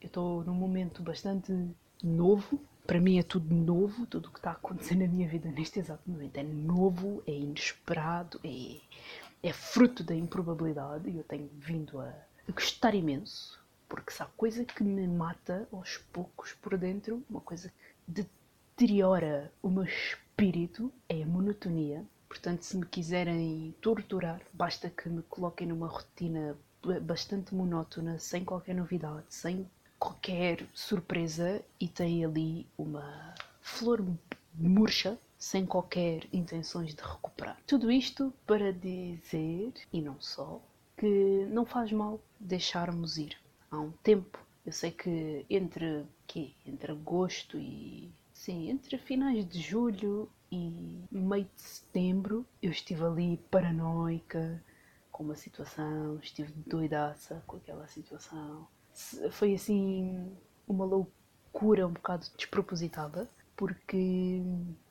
Eu 0.00 0.06
estou 0.06 0.42
num 0.44 0.54
momento 0.54 1.02
bastante 1.02 1.52
novo. 2.02 2.58
Para 2.86 2.98
mim 2.98 3.18
é 3.18 3.22
tudo 3.22 3.54
novo, 3.54 4.06
tudo 4.06 4.28
o 4.28 4.32
que 4.32 4.38
está 4.38 4.52
acontecendo 4.52 5.00
na 5.00 5.08
minha 5.08 5.28
vida 5.28 5.50
neste 5.50 5.78
exato 5.78 6.08
momento 6.10 6.38
é 6.38 6.42
novo, 6.42 7.22
é 7.26 7.32
inesperado, 7.32 8.40
é, 8.42 8.80
é 9.42 9.52
fruto 9.52 10.02
da 10.02 10.14
improbabilidade 10.14 11.08
e 11.10 11.18
eu 11.18 11.24
tenho 11.24 11.48
vindo 11.58 12.00
a, 12.00 12.08
a 12.48 12.52
gostar 12.52 12.94
imenso, 12.94 13.60
porque 13.88 14.10
se 14.10 14.22
há 14.22 14.26
coisa 14.26 14.64
que 14.64 14.82
me 14.82 15.06
mata 15.06 15.68
aos 15.70 15.98
poucos 16.12 16.54
por 16.54 16.78
dentro, 16.78 17.22
uma 17.28 17.42
coisa 17.42 17.68
que 17.68 18.24
deteriora 18.76 19.52
o 19.62 19.68
meu 19.68 19.84
espírito, 19.84 20.90
é 21.08 21.22
a 21.22 21.26
monotonia. 21.26 22.04
Portanto, 22.26 22.62
se 22.62 22.76
me 22.76 22.86
quiserem 22.86 23.74
torturar, 23.80 24.40
basta 24.52 24.88
que 24.88 25.08
me 25.08 25.22
coloquem 25.22 25.66
numa 25.66 25.88
rotina 25.88 26.56
bastante 27.02 27.54
monótona, 27.54 28.18
sem 28.18 28.44
qualquer 28.44 28.74
novidade, 28.74 29.26
sem 29.28 29.68
qualquer 30.00 30.66
surpresa 30.72 31.62
e 31.78 31.86
tem 31.86 32.24
ali 32.24 32.66
uma 32.78 33.34
flor 33.60 34.02
murcha 34.54 35.18
sem 35.38 35.66
qualquer 35.66 36.26
intenções 36.32 36.94
de 36.94 37.02
recuperar. 37.02 37.58
Tudo 37.66 37.92
isto 37.92 38.32
para 38.46 38.72
dizer, 38.72 39.72
e 39.92 40.00
não 40.00 40.18
só, 40.18 40.60
que 40.96 41.46
não 41.50 41.66
faz 41.66 41.92
mal 41.92 42.18
deixarmos 42.38 43.18
ir. 43.18 43.36
Há 43.70 43.78
um 43.78 43.92
tempo, 44.02 44.38
eu 44.64 44.72
sei 44.72 44.90
que 44.90 45.44
entre 45.48 46.04
que 46.26 46.54
entre 46.66 46.92
agosto 46.92 47.58
e 47.58 48.10
sim, 48.32 48.70
entre 48.70 48.96
finais 48.96 49.46
de 49.46 49.60
julho 49.60 50.30
e 50.50 51.04
meio 51.10 51.44
de 51.44 51.62
setembro, 51.62 52.46
eu 52.62 52.70
estive 52.70 53.04
ali 53.04 53.36
paranoica 53.50 54.62
com 55.12 55.24
uma 55.24 55.36
situação, 55.36 56.18
estive 56.22 56.52
doidaça 56.66 57.42
com 57.46 57.56
aquela 57.56 57.86
situação 57.86 58.66
foi 59.30 59.54
assim 59.54 60.30
uma 60.66 60.84
loucura 60.84 61.86
um 61.86 61.92
bocado 61.92 62.26
despropositada, 62.36 63.28
porque 63.56 64.42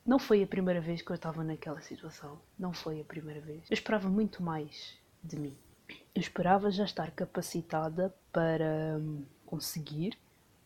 não 0.05 0.19
foi 0.19 0.43
a 0.43 0.47
primeira 0.47 0.81
vez 0.81 1.01
que 1.01 1.11
eu 1.11 1.15
estava 1.15 1.43
naquela 1.43 1.81
situação. 1.81 2.39
Não 2.57 2.73
foi 2.73 3.01
a 3.01 3.03
primeira 3.03 3.41
vez. 3.41 3.63
Eu 3.69 3.73
esperava 3.73 4.09
muito 4.09 4.43
mais 4.43 4.97
de 5.23 5.39
mim. 5.39 5.57
Eu 6.13 6.21
esperava 6.21 6.69
já 6.69 6.83
estar 6.83 7.11
capacitada 7.11 8.13
para 8.31 8.97
hum, 8.99 9.23
conseguir 9.45 10.17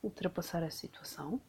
ultrapassar 0.02 0.64
a 0.64 0.70
situação. 0.70 1.40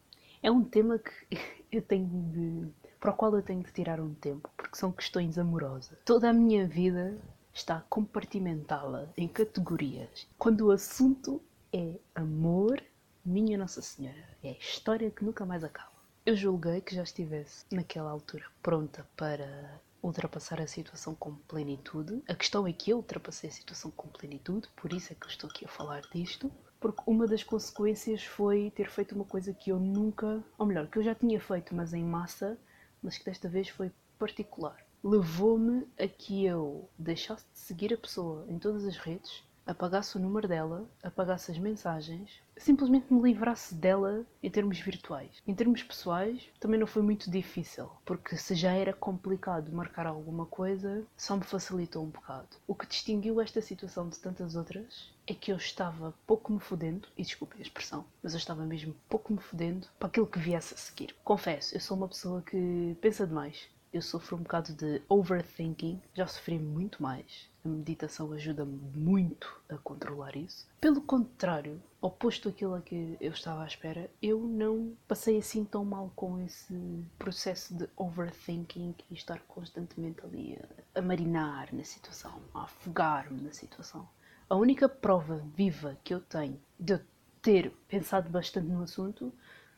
É 0.43 0.51
um 0.51 0.63
tema 0.63 0.99
que 0.99 1.39
eu 1.73 1.83
tenho 1.83 2.07
de, 2.07 2.69
para 3.01 3.11
o 3.11 3.15
qual 3.15 3.35
eu 3.35 3.43
tenho 3.43 3.63
de 3.63 3.73
tirar 3.73 4.01
um 4.01 4.15
tempo, 4.15 4.49
porque 4.57 4.77
são 4.77 4.93
questões 4.93 5.39
amorosas. 5.39 5.99
Toda 6.05 6.31
a 6.31 6.33
minha 6.33 6.67
vida 6.67 7.19
está 7.53 7.81
compartimentada 7.89 9.13
em 9.17 9.27
categorias. 9.27 10.27
Quando 10.39 10.67
o 10.67 10.71
assunto 10.71 11.41
é 11.76 11.99
amor, 12.14 12.81
minha 13.25 13.59
Nossa 13.59 13.83
Senhora, 13.83 14.25
é 14.45 14.50
a 14.50 14.59
história 14.59 15.11
que 15.11 15.25
nunca 15.25 15.45
mais 15.45 15.64
acaba. 15.64 15.90
Eu 16.25 16.37
julguei 16.37 16.81
que 16.81 16.95
já 16.95 17.02
estivesse 17.02 17.64
naquela 17.69 18.12
altura 18.12 18.45
pronta 18.62 19.04
para 19.16 19.81
ultrapassar 20.00 20.61
a 20.61 20.69
situação 20.69 21.16
com 21.16 21.35
plenitude. 21.35 22.23
A 22.28 22.35
questão 22.37 22.64
é 22.64 22.73
que 22.73 22.90
eu 22.90 22.99
ultrapassei 22.99 23.50
a 23.50 23.52
situação 23.52 23.90
com 23.90 24.07
plenitude, 24.07 24.69
por 24.76 24.93
isso 24.93 25.12
é 25.12 25.16
que 25.16 25.26
eu 25.26 25.31
estou 25.31 25.50
aqui 25.50 25.64
a 25.64 25.69
falar 25.69 26.02
disto. 26.12 26.49
Porque 26.78 27.02
uma 27.09 27.26
das 27.26 27.43
consequências 27.43 28.23
foi 28.23 28.71
ter 28.71 28.88
feito 28.88 29.16
uma 29.16 29.25
coisa 29.25 29.52
que 29.52 29.71
eu 29.71 29.81
nunca, 29.81 30.45
ou 30.57 30.66
melhor, 30.66 30.87
que 30.87 31.00
eu 31.00 31.02
já 31.02 31.12
tinha 31.12 31.40
feito, 31.40 31.75
mas 31.75 31.93
em 31.93 32.04
massa, 32.04 32.57
mas 33.02 33.19
que 33.19 33.25
desta 33.25 33.49
vez 33.49 33.69
foi 33.69 33.90
particular. 34.16 34.76
Levou-me 35.02 35.88
a 35.99 36.07
que 36.07 36.45
eu 36.45 36.88
deixasse 36.97 37.45
de 37.52 37.59
seguir 37.59 37.93
a 37.93 37.99
pessoa 37.99 38.47
em 38.49 38.61
todas 38.61 38.85
as 38.85 38.97
redes 38.97 39.43
apagasse 39.66 40.16
o 40.16 40.21
número 40.21 40.47
dela, 40.47 40.88
apagasse 41.02 41.50
as 41.50 41.59
mensagens, 41.59 42.42
simplesmente 42.56 43.12
me 43.12 43.23
livrasse 43.23 43.75
dela 43.75 44.25
em 44.42 44.50
termos 44.50 44.78
virtuais. 44.78 45.30
Em 45.47 45.54
termos 45.54 45.83
pessoais, 45.83 46.49
também 46.61 46.78
não 46.78 46.87
foi 46.87 47.02
muito 47.02 47.30
difícil, 47.30 47.90
porque 48.04 48.37
se 48.37 48.54
já 48.54 48.73
era 48.73 48.92
complicado 48.92 49.73
marcar 49.73 50.06
alguma 50.06 50.47
coisa, 50.47 51.04
só 51.16 51.37
me 51.37 51.44
facilitou 51.44 52.04
um 52.04 52.11
bocado. 52.11 52.56
O 52.66 52.75
que 52.75 52.87
distinguiu 52.87 53.40
esta 53.40 53.61
situação 53.61 54.09
de 54.09 54.18
tantas 54.18 54.54
outras 54.54 55.12
é 55.26 55.35
que 55.35 55.50
eu 55.50 55.56
estava 55.56 56.14
pouco 56.26 56.52
me 56.52 56.61
fodendo, 56.61 57.09
e 57.16 57.23
desculpe 57.23 57.56
a 57.59 57.62
expressão, 57.62 58.04
mas 58.23 58.35
eu 58.35 58.38
estava 58.38 58.64
mesmo 58.64 58.94
pouco 59.09 59.33
me 59.33 59.40
fodendo 59.40 59.87
para 59.99 60.09
aquilo 60.09 60.26
que 60.26 60.38
viesse 60.38 60.75
a 60.75 60.76
seguir. 60.76 61.14
Confesso, 61.25 61.75
eu 61.75 61.80
sou 61.80 61.97
uma 61.97 62.09
pessoa 62.09 62.42
que 62.42 62.97
pensa 63.00 63.26
demais. 63.26 63.68
Eu 63.92 64.02
sofro 64.02 64.37
um 64.37 64.42
bocado 64.42 64.73
de 64.73 65.00
overthinking, 65.09 66.02
já 66.14 66.26
sofri 66.26 66.59
muito 66.59 67.00
mais 67.00 67.49
a 67.64 67.68
meditação 67.68 68.30
ajuda-me 68.33 68.78
muito 68.94 69.61
a 69.68 69.78
controlar 69.78 70.37
isso. 70.37 70.66
Pelo 70.80 71.00
contrário, 71.00 71.83
oposto 72.00 72.50
àquilo 72.50 72.75
a 72.75 72.83
que 72.83 73.16
eu 73.18 73.33
estava 73.33 73.62
à 73.62 73.66
espera, 73.66 74.11
eu 74.21 74.40
não 74.40 74.94
passei 75.09 75.38
assim 75.38 75.64
tão 75.64 75.85
mal 75.85 76.12
com 76.14 76.38
esse 76.40 76.75
processo 77.18 77.75
de 77.75 77.88
overthinking 77.97 78.94
e 79.11 79.14
estar 79.14 79.40
constantemente 79.49 80.21
ali 80.23 80.59
a, 80.94 80.99
a 80.99 81.02
marinar 81.02 81.73
na 81.73 81.85
situação, 81.85 82.38
a 82.52 82.64
afogar-me 82.64 83.40
na 83.40 83.52
situação. 83.52 84.06
A 84.49 84.56
única 84.56 84.88
prova 84.88 85.42
viva 85.56 85.97
que 86.04 86.12
eu 86.12 86.21
tenho 86.21 86.61
de 86.78 86.94
eu 86.94 87.00
ter 87.40 87.71
pensado 87.88 88.28
bastante 88.28 88.68
no 88.68 88.83
assunto 88.83 89.33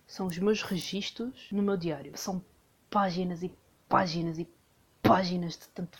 são 0.06 0.26
os 0.26 0.38
meus 0.38 0.62
registros 0.62 1.48
no 1.52 1.62
meu 1.62 1.76
diário. 1.76 2.16
São 2.16 2.44
páginas 2.90 3.42
e 3.44 3.56
páginas 3.88 4.38
e 4.38 4.48
páginas 5.06 5.52
de 5.52 5.68
tanto 5.68 5.98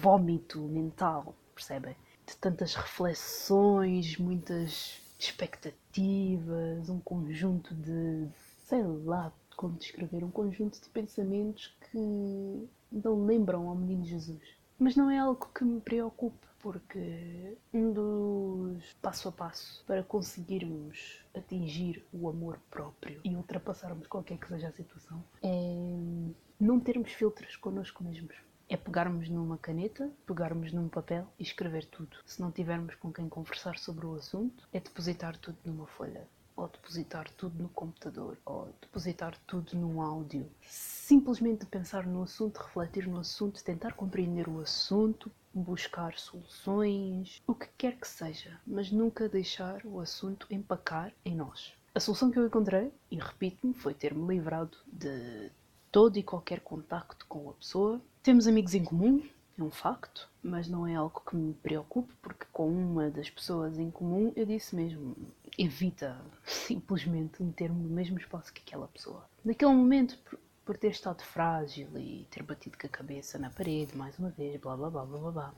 vômito 0.00 0.60
mental, 0.60 1.34
percebem? 1.54 1.94
De 2.26 2.36
tantas 2.36 2.74
reflexões, 2.74 4.16
muitas 4.16 5.00
expectativas, 5.18 6.88
um 6.88 6.98
conjunto 7.00 7.74
de, 7.74 8.26
sei 8.66 8.82
lá 8.82 9.32
como 9.56 9.78
descrever, 9.78 10.24
um 10.24 10.30
conjunto 10.30 10.80
de 10.80 10.88
pensamentos 10.88 11.74
que 11.90 12.68
não 12.90 13.24
lembram 13.24 13.68
ao 13.68 13.74
menino 13.74 14.04
Jesus. 14.04 14.42
Mas 14.78 14.96
não 14.96 15.10
é 15.10 15.18
algo 15.18 15.48
que 15.54 15.64
me 15.64 15.80
preocupe, 15.80 16.46
porque 16.60 17.56
um 17.72 17.92
dos 17.92 18.92
passo 19.00 19.28
a 19.28 19.32
passo 19.32 19.82
para 19.86 20.02
conseguirmos 20.02 21.20
atingir 21.34 22.04
o 22.12 22.28
amor 22.28 22.60
próprio 22.70 23.20
e 23.24 23.34
ultrapassarmos 23.34 24.06
qualquer 24.06 24.38
que 24.38 24.48
seja 24.48 24.68
a 24.68 24.72
situação 24.72 25.24
é 25.42 26.45
não 26.58 26.80
termos 26.80 27.12
filtros 27.12 27.54
connosco 27.56 28.02
mesmos. 28.02 28.34
É 28.68 28.76
pegarmos 28.76 29.28
numa 29.28 29.58
caneta, 29.58 30.10
pegarmos 30.26 30.72
num 30.72 30.88
papel 30.88 31.26
e 31.38 31.42
escrever 31.42 31.84
tudo. 31.84 32.16
Se 32.24 32.40
não 32.40 32.50
tivermos 32.50 32.94
com 32.94 33.12
quem 33.12 33.28
conversar 33.28 33.78
sobre 33.78 34.06
o 34.06 34.14
assunto, 34.14 34.66
é 34.72 34.80
depositar 34.80 35.36
tudo 35.36 35.58
numa 35.64 35.86
folha. 35.86 36.26
Ou 36.56 36.66
depositar 36.66 37.30
tudo 37.32 37.62
no 37.62 37.68
computador, 37.68 38.38
ou 38.46 38.74
depositar 38.80 39.36
tudo 39.46 39.76
num 39.76 40.00
áudio. 40.00 40.50
Simplesmente 40.62 41.66
pensar 41.66 42.06
no 42.06 42.22
assunto, 42.22 42.56
refletir 42.56 43.06
no 43.06 43.18
assunto, 43.18 43.62
tentar 43.62 43.92
compreender 43.92 44.48
o 44.48 44.60
assunto, 44.60 45.30
buscar 45.52 46.18
soluções, 46.18 47.42
o 47.46 47.54
que 47.54 47.68
quer 47.76 47.96
que 47.96 48.08
seja, 48.08 48.58
mas 48.66 48.90
nunca 48.90 49.28
deixar 49.28 49.84
o 49.84 50.00
assunto 50.00 50.46
empacar 50.50 51.12
em 51.24 51.36
nós. 51.36 51.74
A 51.94 52.00
solução 52.00 52.30
que 52.30 52.38
eu 52.38 52.46
encontrei, 52.46 52.90
e 53.10 53.16
repito-me, 53.16 53.74
foi 53.74 53.92
ter-me 53.92 54.26
livrado 54.26 54.76
de 54.86 55.50
todo 55.90 56.16
e 56.16 56.22
qualquer 56.22 56.60
contacto 56.60 57.26
com 57.26 57.50
a 57.50 57.52
pessoa. 57.54 58.00
Temos 58.22 58.46
amigos 58.46 58.74
em 58.74 58.84
comum, 58.84 59.22
é 59.58 59.62
um 59.62 59.70
facto, 59.70 60.28
mas 60.42 60.68
não 60.68 60.86
é 60.86 60.94
algo 60.94 61.22
que 61.26 61.34
me 61.34 61.54
preocupe, 61.54 62.12
porque 62.20 62.44
com 62.52 62.68
uma 62.68 63.10
das 63.10 63.30
pessoas 63.30 63.78
em 63.78 63.90
comum 63.90 64.32
eu 64.36 64.44
disse 64.44 64.76
mesmo: 64.76 65.16
evita 65.56 66.20
simplesmente 66.44 67.42
meter-me 67.42 67.82
no 67.82 67.88
mesmo 67.88 68.18
espaço 68.18 68.52
que 68.52 68.60
aquela 68.60 68.88
pessoa. 68.88 69.28
Naquele 69.44 69.72
momento, 69.72 70.18
por, 70.64 70.76
ter 70.76 70.90
estado 70.90 71.22
frágil 71.22 71.88
e 71.96 72.26
ter 72.30 72.42
batido 72.42 72.76
com 72.76 72.86
a 72.86 72.90
cabeça 72.90 73.38
na 73.38 73.48
parede 73.48 73.96
mais 73.96 74.18
uma 74.18 74.30
vez, 74.30 74.60
blá 74.60 74.76
blá 74.76 74.90
blá 74.90 75.04
blá 75.04 75.18
blá 75.18 75.30
blá. 75.30 75.54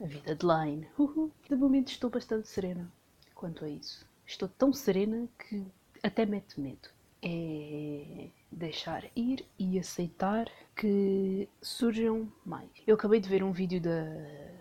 A 0.00 0.06
vida 0.06 0.34
de 0.34 0.46
line. 0.46 0.88
Uhum. 0.98 1.30
De 1.48 1.56
momento 1.56 1.88
estou 1.88 2.10
bastante 2.10 2.48
serena 2.48 2.90
quanto 3.34 3.64
a 3.64 3.68
isso. 3.68 4.06
Estou 4.26 4.48
tão 4.48 4.72
serena 4.72 5.28
que 5.38 5.64
até 6.02 6.24
mete 6.26 6.60
medo. 6.60 6.88
É 7.22 8.28
deixar 8.50 9.04
ir 9.14 9.44
e 9.58 9.78
aceitar 9.78 10.50
que 10.74 11.48
surjam 11.60 12.30
mais. 12.44 12.68
Eu 12.86 12.94
acabei 12.94 13.20
de 13.20 13.28
ver 13.28 13.42
um 13.42 13.52
vídeo 13.52 13.80
da 13.80 14.04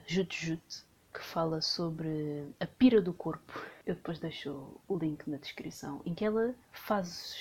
Jut 0.08 0.46
Jut 0.46 0.86
que 1.14 1.22
fala 1.22 1.62
sobre 1.62 2.46
a 2.60 2.66
pira 2.66 3.02
do 3.02 3.14
corpo. 3.14 3.62
Eu 3.86 3.96
depois 3.96 4.20
deixo 4.20 4.80
o 4.88 4.98
link 4.98 5.30
na 5.30 5.38
descrição, 5.38 6.02
em 6.06 6.14
que 6.14 6.26
ela 6.26 6.54
faz 6.72 7.36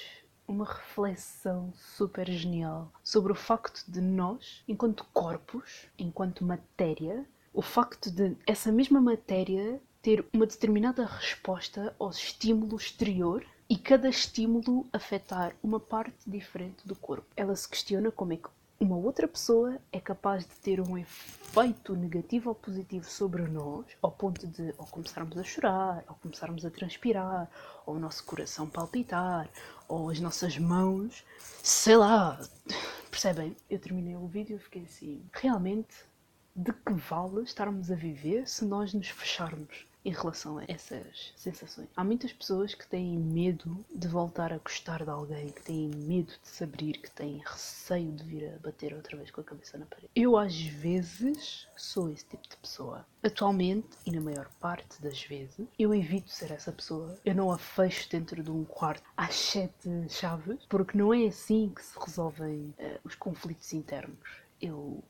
uma 0.47 0.65
reflexão 0.65 1.73
super 1.75 2.31
genial 2.31 2.93
sobre 3.03 3.33
o 3.33 3.35
facto 3.35 3.85
de 3.91 4.01
nós, 4.01 4.63
enquanto 4.69 5.07
corpos, 5.13 5.89
enquanto 5.99 6.45
matéria, 6.45 7.27
o 7.53 7.63
facto 7.63 8.11
de 8.11 8.37
essa 8.47 8.71
mesma 8.71 9.01
matéria 9.01 9.81
ter 10.03 10.25
uma 10.33 10.47
determinada 10.47 11.07
resposta 11.07 11.97
ao 11.99 12.11
estímulo 12.11 12.77
exterior 12.77 13.45
e 13.69 13.77
cada 13.77 14.09
estímulo 14.09 14.87
afetar 14.93 15.55
uma 15.63 15.81
parte 15.81 16.19
diferente 16.27 16.87
do 16.87 16.95
corpo. 16.95 17.27
Ela 17.37 17.57
se 17.57 17.69
questiona 17.69 18.11
como 18.11 18.33
é 18.33 18.37
que 18.37 18.49
uma 18.79 18.97
outra 18.97 19.27
pessoa 19.27 19.81
é 19.93 20.01
capaz 20.01 20.45
de 20.45 20.55
ter 20.57 20.81
um 20.81 20.99
efeito 20.99 21.95
negativo 21.95 22.51
ou 22.51 22.55
positivo 22.55 23.09
sobre 23.09 23.43
nós, 23.43 23.87
ao 24.03 24.11
ponto 24.11 24.47
de 24.47 24.75
ou 24.77 24.87
começarmos 24.87 25.39
a 25.39 25.45
chorar, 25.45 26.05
ou 26.09 26.15
começarmos 26.17 26.67
a 26.67 26.71
transpirar, 26.71 27.49
ou 27.87 27.95
o 27.95 27.99
nosso 27.99 28.25
coração 28.25 28.69
palpitar, 28.69 29.49
ou 29.89 30.11
as 30.11 30.21
nossas 30.21 30.59
mãos, 30.59 31.25
sei 31.63 31.97
lá. 31.97 32.39
Percebem? 33.11 33.57
Eu 33.71 33.79
terminei 33.79 34.17
o 34.17 34.27
vídeo 34.27 34.57
e 34.57 34.59
fiquei 34.59 34.83
assim, 34.83 35.25
realmente, 35.33 35.95
de 36.55 36.73
que 36.73 36.93
vale 36.93 37.43
estarmos 37.43 37.91
a 37.91 37.95
viver 37.95 38.47
se 38.49 38.65
nós 38.65 38.93
nos 38.93 39.09
fecharmos? 39.09 39.87
Em 40.05 40.13
relação 40.13 40.59
a 40.59 40.65
essas 40.69 41.33
sensações. 41.37 41.89
Há 41.97 42.05
muitas 42.05 42.33
pessoas 42.33 42.75
que 42.75 42.87
têm 42.87 43.19
medo 43.19 43.85
de 43.95 44.07
voltar 44.07 44.53
a 44.53 44.59
gostar 44.59 45.03
de 45.03 45.11
alguém, 45.11 45.49
que 45.49 45.63
têm 45.63 45.89
medo 45.89 46.33
de 46.43 46.49
se 46.49 46.63
abrir, 46.63 46.99
que 46.99 47.11
têm 47.11 47.39
receio 47.39 48.13
de 48.13 48.23
vir 48.25 48.53
a 48.53 48.59
bater 48.59 48.93
outra 48.95 49.17
vez 49.17 49.31
com 49.31 49.41
a 49.41 49.45
cabeça 49.45 49.79
na 49.79 49.87
parede. 49.87 50.11
Eu, 50.15 50.37
às 50.37 50.61
vezes, 50.61 51.67
sou 51.77 52.11
esse 52.11 52.27
tipo 52.27 52.49
de 52.49 52.57
pessoa. 52.57 53.07
Atualmente, 53.23 53.89
e 54.05 54.11
na 54.11 54.21
maior 54.21 54.49
parte 54.61 55.01
das 55.01 55.23
vezes, 55.23 55.67
eu 55.79 55.95
evito 55.95 56.31
ser 56.31 56.51
essa 56.51 56.71
pessoa. 56.71 57.19
Eu 57.25 57.35
não 57.35 57.51
a 57.51 57.59
fecho 57.59 58.11
dentro 58.11 58.43
de 58.43 58.51
um 58.51 58.65
quarto 58.65 59.05
às 59.17 59.35
sete 59.35 59.89
chaves, 60.11 60.59
porque 60.69 60.99
não 60.99 61.15
é 61.15 61.27
assim 61.27 61.73
que 61.75 61.83
se 61.83 61.99
resolvem 61.99 62.75
uh, 62.79 63.01
os 63.05 63.15
conflitos 63.15 63.73
internos. 63.73 64.19
Eu 64.61 65.03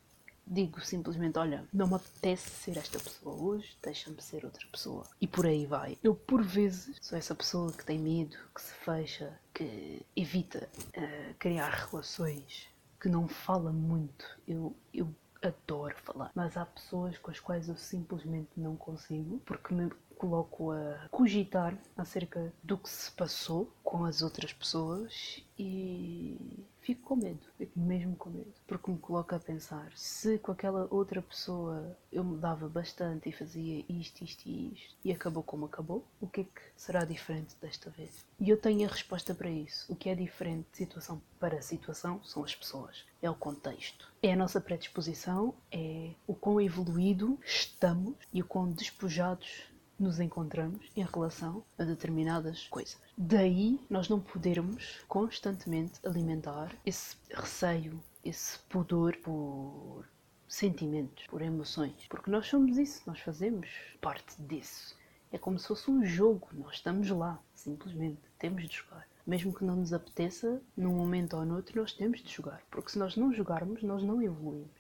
digo 0.47 0.81
simplesmente: 0.81 1.39
olha, 1.39 1.65
não 1.73 1.87
me 1.87 1.95
apetece 1.95 2.51
ser 2.51 2.77
esta 2.77 2.99
pessoa 2.99 3.35
hoje, 3.35 3.77
deixa-me 3.83 4.21
ser 4.21 4.45
outra 4.45 4.67
pessoa. 4.71 5.07
E 5.21 5.27
por 5.27 5.47
aí 5.47 5.67
vai. 5.67 5.99
Eu, 6.03 6.15
por 6.15 6.43
vezes, 6.43 6.97
sou 7.01 7.19
essa 7.19 7.35
pessoa 7.35 7.73
que 7.73 7.85
tem 7.85 7.99
medo, 7.99 8.37
que 8.55 8.63
se 8.63 8.73
fecha, 8.73 9.39
que 9.53 10.05
evita 10.17 10.69
uh, 10.79 11.35
criar 11.39 11.89
relações, 11.91 12.69
que 13.01 13.09
não 13.09 13.29
fala 13.29 13.73
muito. 13.73 14.25
Eu, 14.47 14.75
eu 14.93 15.15
adoro 15.43 15.95
falar, 15.99 16.31
mas 16.35 16.57
há 16.57 16.65
pessoas 16.65 17.19
com 17.19 17.31
as 17.31 17.39
quais 17.39 17.69
eu 17.69 17.77
simplesmente 17.77 18.49
não 18.57 18.77
consigo, 18.77 19.41
porque 19.45 19.75
me 19.75 19.91
coloco 20.15 20.71
a 20.71 21.09
cogitar 21.11 21.77
acerca 21.97 22.53
do 22.63 22.79
que 22.79 22.89
se 22.89 23.11
passou 23.13 23.71
com 23.83 24.05
as 24.05 24.23
outras 24.23 24.53
pessoas 24.53 25.45
e 25.59 26.67
fico 26.81 27.03
com 27.03 27.17
medo, 27.17 27.47
fico 27.57 27.79
mesmo 27.79 28.17
com 28.17 28.29
medo, 28.29 28.53
porque 28.67 28.91
me 28.91 28.99
coloca 28.99 29.37
a 29.37 29.41
pensar 29.41 29.93
se 29.95 30.39
com 30.39 30.51
aquela 30.51 30.89
outra 30.91 31.23
pessoa 31.23 31.97
eu 32.11 32.25
mudava 32.25 32.69
bastante 32.69 33.29
e 33.29 33.33
fazia 33.33 33.85
isto, 33.89 34.25
isto 34.25 34.47
e 34.47 34.75
isto 34.75 34.97
e 35.05 35.13
acabou 35.13 35.43
como 35.43 35.67
acabou, 35.67 36.05
o 36.21 36.27
que 36.27 36.41
é 36.41 36.45
que 36.45 36.61
será 36.77 37.05
diferente 37.05 37.55
desta 37.61 37.89
vez? 37.91 38.25
E 38.41 38.51
eu 38.51 38.57
tenho 38.57 38.89
a 38.89 38.91
resposta 38.91 39.35
para 39.35 39.49
isso. 39.49 39.93
O 39.93 39.97
que 39.97 40.09
é 40.09 40.15
diferente 40.15 40.67
de 40.73 40.79
situação 40.79 41.23
para 41.39 41.63
situação 41.63 42.23
são 42.25 42.43
as 42.43 42.55
pessoas, 42.55 43.05
é 43.23 43.31
o 43.31 43.35
contexto, 43.35 44.13
é 44.23 44.33
a 44.33 44.37
nossa 44.37 44.61
predisposição, 44.61 45.55
é 45.71 46.11
o 46.27 46.35
quão 46.35 46.61
evoluído 46.61 47.39
estamos 47.45 48.17
e 48.33 48.43
o 48.43 48.47
quão 48.47 48.71
despojados 48.71 49.74
nos 49.99 50.21
encontramos 50.21 50.91
em 50.97 51.05
relação 51.05 51.65
a 51.79 51.85
determinadas 51.85 52.67
coisas. 52.69 52.99
Daí 53.17 53.81
nós 53.89 54.09
não 54.09 54.21
podermos 54.21 55.05
constantemente 55.09 56.01
alimentar 56.05 56.75
esse 56.85 57.17
receio, 57.31 58.01
esse 58.25 58.59
pudor 58.61 59.17
por 59.19 60.05
sentimentos, 60.49 61.27
por 61.27 61.43
emoções, 61.43 62.07
porque 62.09 62.31
nós 62.31 62.47
somos 62.47 62.79
isso, 62.79 63.03
nós 63.07 63.21
fazemos 63.21 63.69
parte 64.01 64.41
disso. 64.43 64.97
É 65.33 65.39
como 65.39 65.59
se 65.59 65.67
fosse 65.67 65.91
um 65.91 66.05
jogo, 66.05 66.49
nós 66.53 66.77
estamos 66.77 67.11
lá, 67.11 67.41
simplesmente, 67.55 68.21
temos 68.39 68.69
de 68.69 68.77
jogar. 68.77 69.07
Mesmo 69.27 69.53
que 69.53 69.65
não 69.65 69.77
nos 69.77 69.93
apeteça, 69.93 70.61
num 70.77 70.95
momento 70.95 71.37
ou 71.37 71.45
noutro, 71.45 71.81
nós 71.81 71.93
temos 71.93 72.23
de 72.23 72.33
jogar, 72.33 72.63
porque 72.71 72.91
se 72.91 72.99
nós 72.99 73.17
não 73.17 73.33
jogarmos, 73.33 73.83
nós 73.83 74.03
não 74.03 74.23
evoluímos. 74.23 74.71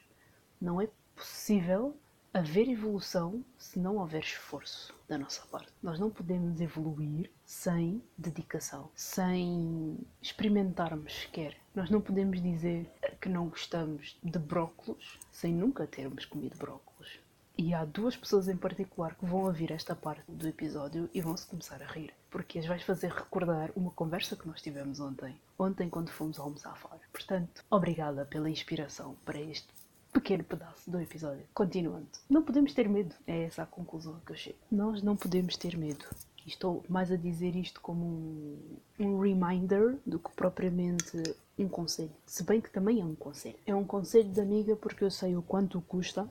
Não 0.61 0.81
é 0.81 0.89
possível 1.17 1.97
haver 2.35 2.69
evolução 2.69 3.45
se 3.57 3.79
não 3.79 3.99
houver 3.99 4.21
esforço 4.21 4.93
da 5.09 5.17
nossa 5.17 5.41
parte. 5.47 5.73
Nós 5.81 6.01
não 6.01 6.11
podemos 6.11 6.61
evoluir 6.61 7.31
sem 7.47 8.03
dedicação, 8.19 8.91
sem 8.97 9.97
experimentarmos 10.21 11.15
sequer. 11.15 11.57
Nós 11.73 11.89
não 11.89 12.01
podemos 12.01 12.43
dizer 12.43 12.91
que 13.21 13.29
não 13.29 13.47
gostamos 13.49 14.19
de 14.21 14.37
brócolos 14.37 15.21
sem 15.31 15.55
nunca 15.55 15.87
termos 15.87 16.25
comido 16.25 16.59
brócolos. 16.59 17.21
E 17.57 17.73
há 17.73 17.85
duas 17.85 18.17
pessoas 18.17 18.49
em 18.49 18.57
particular 18.57 19.15
que 19.15 19.27
vão 19.27 19.45
ouvir 19.45 19.71
esta 19.71 19.95
parte 19.95 20.29
do 20.29 20.49
episódio 20.49 21.09
e 21.15 21.21
vão 21.21 21.37
se 21.37 21.47
começar 21.47 21.81
a 21.81 21.87
rir, 21.87 22.13
porque 22.29 22.59
as 22.59 22.67
vais 22.67 22.83
fazer 22.83 23.13
recordar 23.13 23.71
uma 23.77 23.93
conversa 23.93 24.35
que 24.35 24.49
nós 24.49 24.61
tivemos 24.61 24.99
ontem, 24.99 25.41
ontem 25.57 25.89
quando 25.89 26.11
fomos 26.11 26.41
almoçar 26.41 26.77
fora. 26.77 27.01
Portanto, 27.13 27.65
obrigada 27.71 28.25
pela 28.25 28.51
inspiração 28.51 29.15
para 29.25 29.41
este 29.41 29.69
pequeno 30.15 30.45
pedaço 30.45 30.89
do 30.89 31.01
episódio. 31.01 31.45
Continuando. 31.53 32.07
Não 32.31 32.43
podemos 32.43 32.73
ter 32.73 32.89
medo. 32.89 33.15
É 33.27 33.43
essa 33.43 33.65
a 33.65 33.67
conclusão 33.67 34.21
que 34.25 34.31
eu 34.33 34.37
chego. 34.37 34.59
Nós 34.71 35.03
não 35.03 35.17
podemos 35.17 35.57
ter 35.57 35.77
medo. 35.77 36.07
Estou 36.47 36.85
mais 36.89 37.11
a 37.11 37.17
dizer 37.17 37.57
isto 37.57 37.81
como 37.81 38.05
um, 38.05 38.77
um 39.01 39.21
reminder 39.21 39.99
do 40.07 40.19
que 40.19 40.31
propriamente 40.33 41.21
um 41.59 41.69
conselho. 41.69 42.13
Se 42.27 42.45
bem 42.45 42.61
que 42.61 42.71
também 42.71 43.01
é 43.01 43.05
um 43.05 43.15
conselho. 43.15 43.57
É 43.67 43.75
um 43.75 43.85
conselho 43.85 44.31
de 44.31 44.41
amiga 44.41 44.77
porque 44.77 45.03
eu 45.03 45.11
sei 45.11 45.37
o 45.37 45.43
quanto 45.43 45.81
custa 45.83 46.29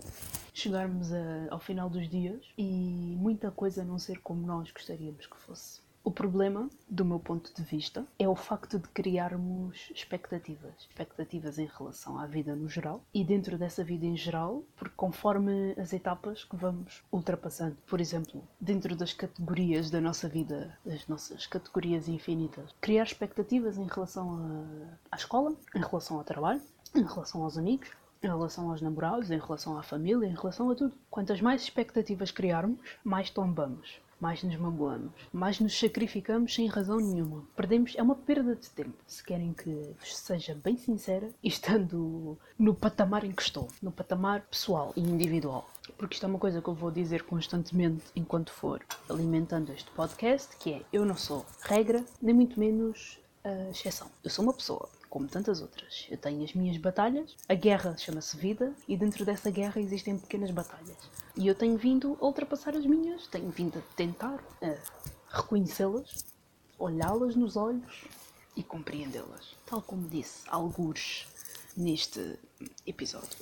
chegarmos 0.53 1.11
a, 1.11 1.47
ao 1.49 1.59
final 1.59 1.89
dos 1.89 2.07
dias 2.07 2.41
e 2.57 3.15
muita 3.17 3.51
coisa 3.51 3.83
não 3.83 3.99
ser 3.99 4.19
como 4.19 4.45
nós 4.45 4.71
gostaríamos 4.71 5.25
que 5.25 5.37
fosse. 5.37 5.82
O 6.05 6.11
problema, 6.11 6.69
do 6.89 7.05
meu 7.05 7.17
ponto 7.17 7.53
de 7.55 7.63
vista, 7.63 8.05
é 8.19 8.27
o 8.27 8.35
facto 8.35 8.77
de 8.77 8.89
criarmos 8.89 9.89
expectativas. 9.95 10.73
Expectativas 10.89 11.57
em 11.57 11.65
relação 11.65 12.19
à 12.19 12.25
vida 12.27 12.57
no 12.57 12.67
geral 12.67 13.01
e 13.13 13.23
dentro 13.23 13.57
dessa 13.57 13.85
vida 13.85 14.05
em 14.05 14.17
geral, 14.17 14.65
porque 14.75 14.93
conforme 14.97 15.73
as 15.77 15.93
etapas 15.93 16.43
que 16.43 16.57
vamos 16.57 17.01
ultrapassando. 17.09 17.77
Por 17.87 18.01
exemplo, 18.01 18.45
dentro 18.59 18.97
das 18.97 19.13
categorias 19.13 19.89
da 19.89 20.01
nossa 20.01 20.27
vida, 20.27 20.77
das 20.85 21.07
nossas 21.07 21.47
categorias 21.47 22.09
infinitas, 22.09 22.75
criar 22.81 23.03
expectativas 23.03 23.77
em 23.77 23.87
relação 23.87 24.67
à 25.09 25.15
escola, 25.15 25.55
em 25.73 25.79
relação 25.79 26.17
ao 26.17 26.25
trabalho, 26.25 26.61
em 26.93 27.03
relação 27.03 27.43
aos 27.43 27.57
amigos, 27.57 27.89
em 28.21 28.27
relação 28.27 28.69
aos 28.71 28.81
namorados, 28.81 29.31
em 29.31 29.39
relação 29.39 29.77
à 29.77 29.83
família, 29.83 30.27
em 30.27 30.35
relação 30.35 30.69
a 30.69 30.75
tudo. 30.75 30.93
Quantas 31.09 31.39
mais 31.39 31.61
expectativas 31.61 32.29
criarmos, 32.29 32.97
mais 33.05 33.29
tombamos 33.29 34.02
mais 34.23 34.41
nos 34.41 34.55
magoamos, 34.55 35.11
mais 35.33 35.59
nos 35.59 35.77
sacrificamos 35.77 36.55
sem 36.55 36.65
razão 36.67 36.95
nenhuma. 36.95 37.43
Perdemos, 37.57 37.93
é 37.97 38.01
uma 38.01 38.15
perda 38.15 38.55
de 38.55 38.69
tempo. 38.69 38.93
Se 39.05 39.21
querem 39.21 39.51
que 39.51 39.93
seja 40.01 40.55
bem 40.55 40.77
sincera, 40.77 41.29
estando 41.43 42.37
no 42.57 42.73
patamar 42.73 43.25
em 43.25 43.33
que 43.33 43.41
estou, 43.41 43.67
no 43.81 43.91
patamar 43.91 44.39
pessoal 44.43 44.93
e 44.95 45.01
individual. 45.01 45.69
Porque 45.97 46.13
isto 46.13 46.25
é 46.25 46.29
uma 46.29 46.39
coisa 46.39 46.61
que 46.61 46.69
eu 46.69 46.73
vou 46.73 46.89
dizer 46.89 47.23
constantemente 47.23 48.05
enquanto 48.15 48.53
for 48.53 48.81
alimentando 49.09 49.73
este 49.73 49.91
podcast, 49.91 50.55
que 50.55 50.71
é 50.71 50.81
eu 50.93 51.03
não 51.03 51.17
sou 51.17 51.45
regra, 51.61 52.01
nem 52.21 52.33
muito 52.33 52.57
menos 52.57 53.19
a 53.43 53.71
exceção. 53.71 54.07
Eu 54.23 54.29
sou 54.29 54.45
uma 54.45 54.53
pessoa 54.53 54.87
como 55.13 55.27
tantas 55.27 55.61
outras. 55.61 56.07
Eu 56.09 56.17
tenho 56.17 56.43
as 56.43 56.55
minhas 56.55 56.75
batalhas, 56.77 57.37
a 57.47 57.53
guerra 57.53 57.95
chama-se 57.95 58.35
vida 58.35 58.73
e 58.87 58.97
dentro 58.97 59.23
dessa 59.23 59.51
guerra 59.51 59.79
existem 59.79 60.17
pequenas 60.17 60.49
batalhas. 60.49 60.97
E 61.35 61.47
eu 61.47 61.53
tenho 61.53 61.77
vindo 61.77 62.17
a 62.19 62.25
ultrapassar 62.25 62.75
as 62.75 62.83
minhas, 62.83 63.27
tenho 63.27 63.51
vindo 63.51 63.77
a 63.77 63.81
tentar 63.95 64.43
reconhecê-las, 65.29 66.25
olhá-las 66.79 67.35
nos 67.35 67.55
olhos 67.55 68.05
e 68.57 68.63
compreendê-las. 68.63 69.55
Tal 69.67 69.83
como 69.83 70.09
disse 70.09 70.41
algures 70.47 71.27
neste 71.77 72.39
episódio. 72.83 73.37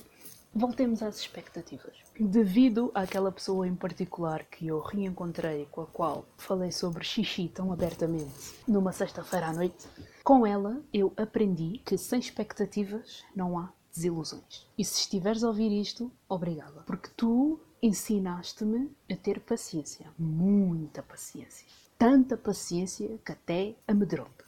Voltemos 0.53 1.01
às 1.01 1.21
expectativas. 1.21 1.95
Devido 2.19 2.91
àquela 2.93 3.31
pessoa 3.31 3.67
em 3.67 3.75
particular 3.75 4.43
que 4.45 4.67
eu 4.67 4.79
reencontrei, 4.79 5.67
com 5.71 5.81
a 5.81 5.85
qual 5.87 6.25
falei 6.37 6.71
sobre 6.71 7.03
xixi 7.03 7.47
tão 7.47 7.71
abertamente 7.71 8.55
numa 8.67 8.91
sexta-feira 8.91 9.47
à 9.47 9.53
noite, 9.53 9.87
com 10.23 10.45
ela 10.45 10.81
eu 10.93 11.11
aprendi 11.17 11.81
que 11.85 11.97
sem 11.97 12.19
expectativas 12.19 13.23
não 13.35 13.57
há 13.57 13.71
desilusões. 13.93 14.67
E 14.77 14.85
se 14.85 14.99
estiveres 14.99 15.43
a 15.43 15.47
ouvir 15.47 15.71
isto, 15.71 16.11
obrigada. 16.29 16.81
Porque 16.85 17.09
tu 17.15 17.59
ensinaste-me 17.81 18.91
a 19.09 19.15
ter 19.15 19.39
paciência. 19.39 20.07
Muita 20.17 21.01
paciência. 21.01 21.65
Tanta 21.97 22.37
paciência 22.37 23.19
que 23.25 23.31
até 23.31 23.75
amedronta. 23.87 24.45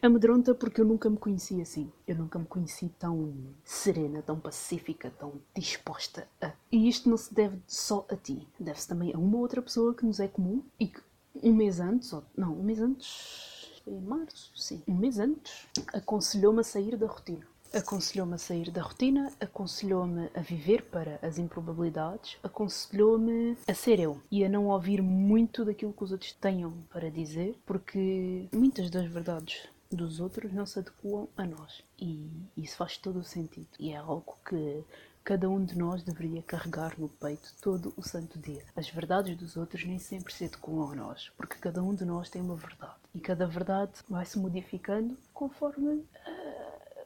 Amedronta 0.00 0.54
porque 0.54 0.80
eu 0.80 0.84
nunca 0.84 1.08
me 1.08 1.16
conheci 1.16 1.60
assim. 1.60 1.90
Eu 2.06 2.16
nunca 2.16 2.38
me 2.38 2.46
conheci 2.46 2.88
tão 2.98 3.34
serena, 3.64 4.22
tão 4.22 4.38
pacífica, 4.38 5.12
tão 5.18 5.34
disposta 5.56 6.26
a. 6.40 6.52
E 6.70 6.88
isto 6.88 7.08
não 7.08 7.16
se 7.16 7.32
deve 7.32 7.58
só 7.66 8.06
a 8.10 8.16
ti. 8.16 8.46
Deve-se 8.58 8.88
também 8.88 9.14
a 9.14 9.18
uma 9.18 9.38
outra 9.38 9.62
pessoa 9.62 9.94
que 9.94 10.04
nos 10.04 10.20
é 10.20 10.28
comum 10.28 10.62
e 10.78 10.86
que 10.86 11.00
um 11.42 11.54
mês 11.54 11.80
antes, 11.80 12.12
ou 12.12 12.24
não, 12.36 12.52
um 12.52 12.62
mês 12.62 12.80
antes, 12.80 13.80
foi 13.84 13.94
em 13.94 14.00
março, 14.00 14.52
sim, 14.54 14.82
um 14.86 14.94
mês 14.94 15.18
antes, 15.18 15.66
aconselhou-me 15.92 16.60
a 16.60 16.64
sair 16.64 16.96
da 16.96 17.06
rotina. 17.06 17.46
Aconselhou-me 17.74 18.34
a 18.34 18.38
sair 18.38 18.70
da 18.70 18.82
rotina, 18.82 19.32
aconselhou-me 19.40 20.28
a 20.34 20.40
viver 20.40 20.82
para 20.82 21.18
as 21.22 21.38
improbabilidades, 21.38 22.36
aconselhou-me 22.42 23.56
a 23.66 23.72
ser 23.72 23.98
eu 23.98 24.20
e 24.30 24.44
a 24.44 24.48
não 24.48 24.66
ouvir 24.66 25.00
muito 25.00 25.64
daquilo 25.64 25.92
que 25.94 26.04
os 26.04 26.12
outros 26.12 26.32
tenham 26.34 26.72
para 26.90 27.10
dizer, 27.10 27.58
porque 27.64 28.46
muitas 28.52 28.90
das 28.90 29.06
verdades 29.06 29.68
dos 29.90 30.20
outros 30.20 30.52
não 30.52 30.66
se 30.66 30.78
adequam 30.78 31.28
a 31.36 31.46
nós. 31.46 31.82
E 31.98 32.30
isso 32.56 32.76
faz 32.76 32.98
todo 32.98 33.20
o 33.20 33.24
sentido. 33.24 33.68
E 33.78 33.92
é 33.92 33.96
algo 33.96 34.36
que 34.46 34.84
cada 35.24 35.48
um 35.48 35.64
de 35.64 35.78
nós 35.78 36.02
deveria 36.02 36.42
carregar 36.42 36.98
no 36.98 37.08
peito 37.08 37.54
todo 37.60 37.94
o 37.96 38.02
santo 38.02 38.38
dia. 38.38 38.64
As 38.74 38.90
verdades 38.90 39.36
dos 39.36 39.56
outros 39.56 39.84
nem 39.84 39.98
sempre 39.98 40.32
se 40.32 40.44
adequam 40.44 40.90
a 40.90 40.94
nós, 40.94 41.30
porque 41.36 41.56
cada 41.56 41.82
um 41.82 41.94
de 41.94 42.04
nós 42.04 42.28
tem 42.28 42.42
uma 42.42 42.56
verdade. 42.56 42.96
E 43.14 43.20
cada 43.20 43.46
verdade 43.46 43.92
vai 44.08 44.24
se 44.24 44.38
modificando 44.38 45.16
conforme 45.32 46.04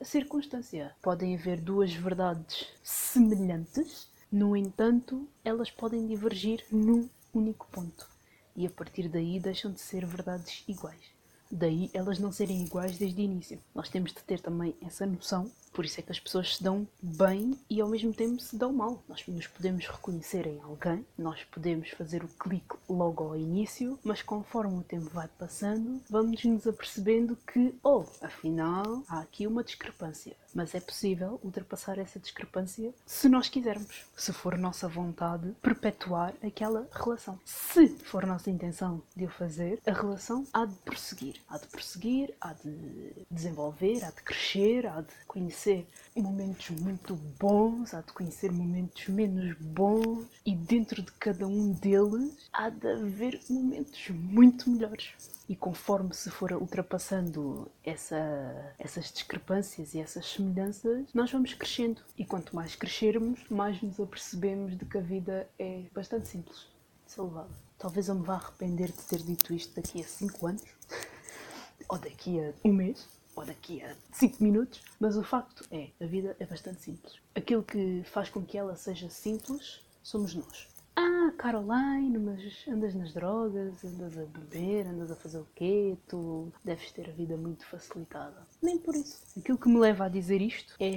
circunstância. 0.02 0.94
Podem 1.02 1.36
haver 1.36 1.60
duas 1.60 1.92
verdades 1.92 2.68
semelhantes, 2.82 4.08
no 4.30 4.56
entanto, 4.56 5.28
elas 5.44 5.70
podem 5.70 6.06
divergir 6.06 6.64
num 6.70 7.08
único 7.32 7.66
ponto. 7.70 8.08
E 8.54 8.66
a 8.66 8.70
partir 8.70 9.08
daí 9.08 9.38
deixam 9.38 9.70
de 9.70 9.80
ser 9.80 10.04
verdades 10.04 10.64
iguais. 10.66 11.16
Daí 11.50 11.90
elas 11.94 12.18
não 12.18 12.32
serem 12.32 12.62
iguais 12.62 12.98
desde 12.98 13.20
o 13.20 13.24
início. 13.24 13.60
Nós 13.74 13.88
temos 13.88 14.12
de 14.12 14.22
ter 14.22 14.40
também 14.40 14.74
essa 14.82 15.06
noção 15.06 15.50
por 15.76 15.84
isso 15.84 16.00
é 16.00 16.02
que 16.02 16.10
as 16.10 16.18
pessoas 16.18 16.56
se 16.56 16.62
dão 16.62 16.88
bem 17.02 17.54
e 17.68 17.82
ao 17.82 17.88
mesmo 17.90 18.10
tempo 18.10 18.40
se 18.40 18.56
dão 18.56 18.72
mal. 18.72 19.04
Nós 19.06 19.22
nos 19.28 19.46
podemos 19.46 19.86
reconhecer 19.86 20.46
em 20.46 20.58
alguém, 20.62 21.04
nós 21.18 21.44
podemos 21.44 21.90
fazer 21.90 22.24
o 22.24 22.28
clique 22.28 22.74
logo 22.88 23.22
ao 23.22 23.36
início, 23.36 23.98
mas 24.02 24.22
conforme 24.22 24.78
o 24.78 24.82
tempo 24.82 25.10
vai 25.10 25.28
passando, 25.38 26.00
vamos 26.08 26.42
nos 26.46 26.66
apercebendo 26.66 27.36
que, 27.52 27.74
oh, 27.84 28.06
afinal, 28.22 29.02
há 29.06 29.20
aqui 29.20 29.46
uma 29.46 29.62
discrepância. 29.62 30.34
Mas 30.54 30.74
é 30.74 30.80
possível 30.80 31.38
ultrapassar 31.44 31.98
essa 31.98 32.18
discrepância 32.18 32.94
se 33.04 33.28
nós 33.28 33.50
quisermos, 33.50 34.06
se 34.16 34.32
for 34.32 34.56
nossa 34.56 34.88
vontade 34.88 35.54
perpetuar 35.60 36.32
aquela 36.42 36.88
relação. 36.90 37.38
Se 37.44 37.88
for 37.98 38.24
nossa 38.24 38.50
intenção 38.50 39.02
de 39.14 39.26
o 39.26 39.28
fazer, 39.28 39.78
a 39.86 39.92
relação 39.92 40.46
há 40.54 40.64
de 40.64 40.74
prosseguir. 40.76 41.42
há 41.46 41.58
de 41.58 41.66
prosseguir, 41.66 42.34
há 42.40 42.54
de 42.54 43.26
desenvolver, 43.30 44.02
há 44.02 44.10
de 44.10 44.22
crescer, 44.22 44.86
há 44.86 45.02
de 45.02 45.12
conhecer 45.26 45.65
momentos 46.14 46.70
muito 46.70 47.14
bons, 47.38 47.92
há 47.94 48.00
de 48.00 48.12
conhecer 48.12 48.50
momentos 48.50 49.08
menos 49.08 49.56
bons 49.58 50.26
e 50.44 50.54
dentro 50.54 51.02
de 51.02 51.12
cada 51.12 51.46
um 51.46 51.72
deles 51.72 52.48
há 52.52 52.68
de 52.68 52.88
haver 52.88 53.40
momentos 53.48 54.08
muito 54.10 54.70
melhores. 54.70 55.12
E 55.48 55.54
conforme 55.54 56.12
se 56.12 56.30
for 56.30 56.52
ultrapassando 56.52 57.70
essa, 57.84 58.74
essas 58.78 59.12
discrepâncias 59.12 59.94
e 59.94 60.00
essas 60.00 60.26
semelhanças, 60.26 61.06
nós 61.14 61.30
vamos 61.30 61.54
crescendo. 61.54 62.02
E 62.18 62.24
quanto 62.24 62.56
mais 62.56 62.74
crescermos, 62.74 63.40
mais 63.48 63.80
nos 63.80 64.00
apercebemos 64.00 64.76
de 64.76 64.84
que 64.84 64.98
a 64.98 65.02
vida 65.02 65.48
é 65.58 65.82
bastante 65.94 66.26
simples 66.28 66.76
levada. 67.22 67.48
Talvez 67.78 68.08
eu 68.08 68.14
me 68.14 68.24
vá 68.24 68.34
arrepender 68.34 68.88
de 68.88 69.02
ter 69.04 69.18
dito 69.18 69.54
isto 69.54 69.74
daqui 69.74 70.00
a 70.00 70.04
5 70.04 70.46
anos, 70.46 70.64
ou 71.88 71.98
daqui 71.98 72.40
a 72.40 72.52
um 72.64 72.72
mês, 72.72 73.06
ou 73.36 73.44
daqui 73.44 73.82
a 73.84 73.94
5 74.12 74.42
minutos, 74.42 74.82
mas 74.98 75.16
o 75.16 75.22
facto 75.22 75.64
é, 75.70 75.90
a 76.00 76.06
vida 76.06 76.34
é 76.40 76.46
bastante 76.46 76.82
simples. 76.82 77.14
Aquilo 77.34 77.62
que 77.62 78.02
faz 78.04 78.30
com 78.30 78.42
que 78.42 78.56
ela 78.56 78.74
seja 78.74 79.10
simples 79.10 79.80
somos 80.02 80.34
nós. 80.34 80.66
Ah, 80.98 81.30
Caroline, 81.36 82.18
mas 82.18 82.40
andas 82.66 82.94
nas 82.94 83.12
drogas, 83.12 83.84
andas 83.84 84.16
a 84.16 84.24
beber, 84.24 84.86
andas 84.86 85.10
a 85.10 85.16
fazer 85.16 85.38
o 85.38 85.46
quê? 85.54 85.94
Tu 86.08 86.50
deves 86.64 86.90
ter 86.92 87.10
a 87.10 87.12
vida 87.12 87.36
muito 87.36 87.66
facilitada. 87.66 88.46
Nem 88.62 88.78
por 88.78 88.96
isso. 88.96 89.20
Aquilo 89.38 89.58
que 89.58 89.68
me 89.68 89.78
leva 89.78 90.06
a 90.06 90.08
dizer 90.08 90.40
isto 90.40 90.74
é 90.80 90.96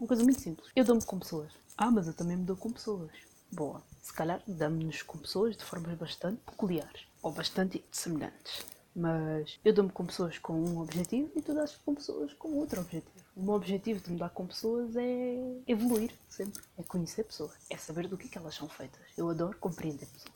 uma 0.00 0.08
coisa 0.08 0.24
muito 0.24 0.40
simples. 0.40 0.70
Eu 0.74 0.84
dou-me 0.84 1.04
com 1.04 1.18
pessoas. 1.18 1.52
Ah, 1.76 1.90
mas 1.90 2.06
eu 2.06 2.14
também 2.14 2.38
me 2.38 2.44
dou 2.44 2.56
com 2.56 2.72
pessoas. 2.72 3.10
Boa. 3.52 3.82
Se 4.00 4.14
calhar 4.14 4.42
damos-nos 4.46 5.02
com 5.02 5.18
pessoas 5.18 5.56
de 5.56 5.64
formas 5.64 5.94
bastante 5.98 6.40
peculiares 6.46 7.06
ou 7.22 7.30
bastante 7.30 7.84
semelhantes. 7.90 8.64
Mas 8.94 9.58
eu 9.64 9.72
dou-me 9.72 9.90
com 9.90 10.06
pessoas 10.06 10.38
com 10.38 10.52
um 10.52 10.80
objetivo 10.80 11.30
e 11.34 11.42
tu 11.42 11.52
dás 11.52 11.74
com 11.84 11.94
pessoas 11.94 12.32
com 12.34 12.52
outro 12.52 12.80
objetivo. 12.80 13.24
O 13.36 13.42
meu 13.42 13.54
objetivo 13.54 14.00
de 14.00 14.12
me 14.12 14.18
dar 14.18 14.30
com 14.30 14.46
pessoas 14.46 14.94
é 14.96 15.62
evoluir 15.66 16.12
sempre, 16.28 16.62
é 16.78 16.82
conhecer 16.84 17.24
pessoas, 17.24 17.52
é 17.68 17.76
saber 17.76 18.06
do 18.06 18.16
que, 18.16 18.26
é 18.26 18.28
que 18.30 18.38
elas 18.38 18.54
são 18.54 18.68
feitas. 18.68 19.00
Eu 19.16 19.28
adoro 19.28 19.58
compreender 19.58 20.06
pessoas. 20.06 20.34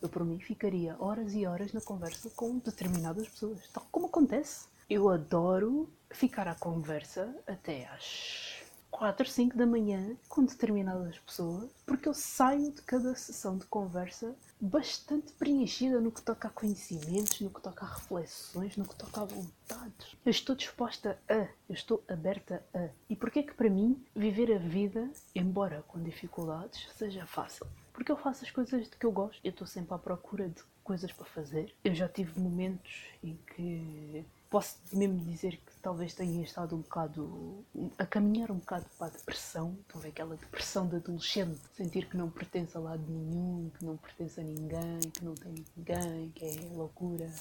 Eu, 0.00 0.08
por 0.08 0.24
mim, 0.24 0.40
ficaria 0.40 0.96
horas 0.98 1.34
e 1.34 1.46
horas 1.46 1.74
na 1.74 1.80
conversa 1.82 2.30
com 2.30 2.58
determinadas 2.58 3.28
pessoas, 3.28 3.68
tal 3.70 3.86
como 3.90 4.06
acontece. 4.06 4.66
Eu 4.88 5.10
adoro 5.10 5.88
ficar 6.10 6.48
à 6.48 6.54
conversa 6.54 7.36
até 7.46 7.86
às 7.88 8.49
4, 8.90 9.28
5 9.28 9.56
da 9.56 9.66
manhã 9.66 10.16
com 10.28 10.44
determinadas 10.44 11.18
pessoas, 11.18 11.70
porque 11.86 12.08
eu 12.08 12.14
saio 12.14 12.72
de 12.72 12.82
cada 12.82 13.14
sessão 13.14 13.56
de 13.56 13.64
conversa 13.66 14.34
bastante 14.60 15.32
preenchida 15.32 16.00
no 16.00 16.12
que 16.12 16.20
toca 16.20 16.48
a 16.48 16.50
conhecimentos, 16.50 17.40
no 17.40 17.50
que 17.50 17.62
toca 17.62 17.84
a 17.84 17.94
reflexões, 17.94 18.76
no 18.76 18.86
que 18.86 18.94
toca 18.94 19.22
a 19.22 19.24
vontades. 19.24 20.16
Eu 20.24 20.30
estou 20.30 20.54
disposta 20.54 21.18
a, 21.28 21.48
eu 21.68 21.74
estou 21.74 22.04
aberta 22.08 22.62
a. 22.74 22.88
E 23.08 23.16
porquê 23.16 23.38
é 23.38 23.42
que 23.42 23.54
para 23.54 23.70
mim 23.70 24.04
viver 24.14 24.54
a 24.54 24.58
vida, 24.58 25.10
embora 25.34 25.82
com 25.88 26.02
dificuldades, 26.02 26.88
seja 26.96 27.24
fácil? 27.24 27.66
Porque 27.92 28.12
eu 28.12 28.16
faço 28.16 28.44
as 28.44 28.50
coisas 28.50 28.88
de 28.88 28.96
que 28.96 29.06
eu 29.06 29.12
gosto, 29.12 29.40
eu 29.42 29.50
estou 29.50 29.66
sempre 29.66 29.94
à 29.94 29.98
procura 29.98 30.48
de 30.48 30.62
coisas 30.84 31.12
para 31.12 31.26
fazer. 31.26 31.74
Eu 31.84 31.94
já 31.94 32.08
tive 32.08 32.38
momentos 32.38 33.04
em 33.22 33.38
que 33.54 34.24
posso 34.50 34.76
mesmo 34.92 35.24
dizer 35.24 35.56
que 35.58 35.69
talvez 35.82 36.14
tenha 36.14 36.42
estado 36.42 36.76
um 36.76 36.80
bocado 36.80 37.64
a 37.98 38.06
caminhar 38.06 38.50
um 38.50 38.58
bocado 38.58 38.86
para 38.98 39.08
a 39.08 39.10
depressão, 39.10 39.76
então 39.86 40.00
aquela 40.02 40.36
depressão 40.36 40.86
de 40.86 40.96
adolescente, 40.96 41.60
sentir 41.74 42.06
que 42.06 42.16
não 42.16 42.30
pertence 42.30 42.76
a 42.76 42.80
lado 42.80 43.02
nenhum, 43.08 43.70
que 43.76 43.84
não 43.84 43.96
pertence 43.96 44.40
a 44.40 44.42
ninguém, 44.42 45.00
que 45.12 45.24
não 45.24 45.34
tem 45.34 45.54
ninguém, 45.76 46.30
que 46.30 46.44
é 46.44 46.74
loucura, 46.74 47.32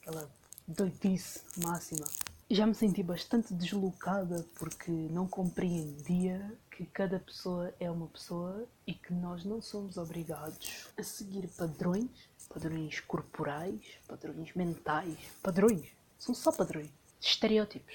aquela 0.00 0.30
doidice 0.66 1.40
máxima. 1.64 2.06
Já 2.50 2.66
me 2.66 2.74
senti 2.74 3.02
bastante 3.02 3.54
deslocada 3.54 4.44
porque 4.56 4.90
não 4.90 5.26
compreendia 5.26 6.56
que 6.70 6.84
cada 6.84 7.18
pessoa 7.18 7.72
é 7.80 7.90
uma 7.90 8.06
pessoa 8.06 8.66
e 8.86 8.92
que 8.92 9.14
nós 9.14 9.44
não 9.44 9.62
somos 9.62 9.96
obrigados 9.96 10.88
a 10.96 11.02
seguir 11.02 11.48
padrões, 11.48 12.10
padrões 12.48 13.00
corporais, 13.00 13.80
padrões 14.06 14.54
mentais, 14.54 15.16
padrões 15.42 15.88
são 16.18 16.34
só 16.34 16.52
padrões. 16.52 16.90
Estereótipos. 17.26 17.94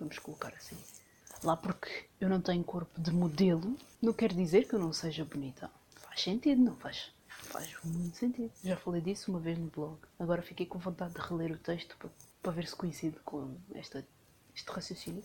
Vamos 0.00 0.18
colocar 0.18 0.52
assim. 0.54 0.76
Lá 1.44 1.56
porque 1.56 2.06
eu 2.20 2.28
não 2.28 2.40
tenho 2.40 2.64
corpo 2.64 3.00
de 3.00 3.12
modelo, 3.12 3.76
não 4.02 4.12
quer 4.12 4.32
dizer 4.32 4.66
que 4.66 4.74
eu 4.74 4.80
não 4.80 4.92
seja 4.92 5.24
bonita. 5.24 5.70
Faz 5.94 6.22
sentido, 6.22 6.60
não 6.60 6.74
faz? 6.74 7.12
Faz 7.28 7.72
muito 7.84 8.16
sentido. 8.16 8.50
Já 8.64 8.76
falei 8.76 9.00
disso 9.00 9.30
uma 9.30 9.38
vez 9.38 9.56
no 9.56 9.68
blog. 9.68 9.98
Agora 10.18 10.42
fiquei 10.42 10.66
com 10.66 10.76
vontade 10.76 11.14
de 11.14 11.20
reler 11.20 11.52
o 11.52 11.58
texto 11.58 11.96
para, 11.96 12.10
para 12.42 12.52
ver 12.52 12.66
se 12.66 12.74
coincide 12.74 13.16
com 13.24 13.56
esta, 13.74 14.04
este 14.52 14.68
raciocínio. 14.68 15.22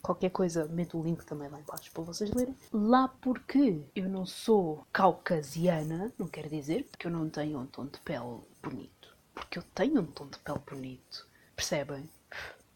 Qualquer 0.00 0.30
coisa, 0.30 0.66
meto 0.66 0.98
o 0.98 1.04
link 1.04 1.22
também 1.26 1.50
lá 1.50 1.60
embaixo 1.60 1.92
para 1.92 2.02
vocês 2.02 2.30
lerem. 2.30 2.56
Lá 2.72 3.08
porque 3.08 3.84
eu 3.94 4.08
não 4.08 4.24
sou 4.24 4.86
caucasiana, 4.90 6.10
não 6.18 6.26
quer 6.26 6.48
dizer 6.48 6.88
que 6.98 7.06
eu 7.06 7.10
não 7.10 7.28
tenho 7.28 7.58
um 7.60 7.66
tom 7.66 7.84
de 7.84 8.00
pele 8.00 8.40
bonito. 8.62 9.14
Porque 9.34 9.58
eu 9.58 9.62
tenho 9.74 10.00
um 10.00 10.06
tom 10.06 10.26
de 10.28 10.38
pele 10.38 10.60
bonito. 10.66 11.28
Percebem? 11.54 12.08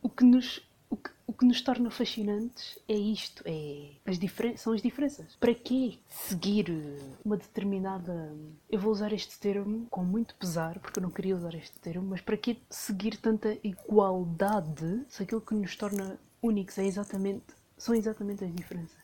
O 0.04 0.10
que 0.10 0.22
nos, 0.22 0.60
o 0.90 0.96
que, 0.98 1.10
o 1.26 1.32
que 1.32 1.46
nos 1.46 1.62
torna 1.62 1.90
fascinantes 1.90 2.78
é 2.86 2.92
isto, 2.92 3.42
é 3.46 3.92
as 4.04 4.18
são 4.60 4.74
as 4.74 4.82
diferenças. 4.82 5.34
Para 5.36 5.54
que 5.54 5.98
seguir 6.10 6.66
uma 7.24 7.38
determinada... 7.38 8.36
Eu 8.70 8.78
vou 8.80 8.92
usar 8.92 9.14
este 9.14 9.38
termo 9.38 9.86
com 9.88 10.04
muito 10.04 10.34
pesar, 10.34 10.78
porque 10.78 10.98
eu 10.98 11.02
não 11.02 11.10
queria 11.10 11.34
usar 11.34 11.54
este 11.54 11.78
termo, 11.78 12.06
mas 12.06 12.20
para 12.20 12.36
que 12.36 12.60
seguir 12.68 13.16
tanta 13.16 13.56
igualdade 13.64 15.06
se 15.08 15.22
aquilo 15.22 15.40
que 15.40 15.54
nos 15.54 15.74
torna 15.74 16.20
únicos 16.42 16.76
é 16.76 16.84
exatamente, 16.84 17.54
são 17.78 17.94
exatamente 17.94 18.44
as 18.44 18.54
diferenças? 18.54 18.98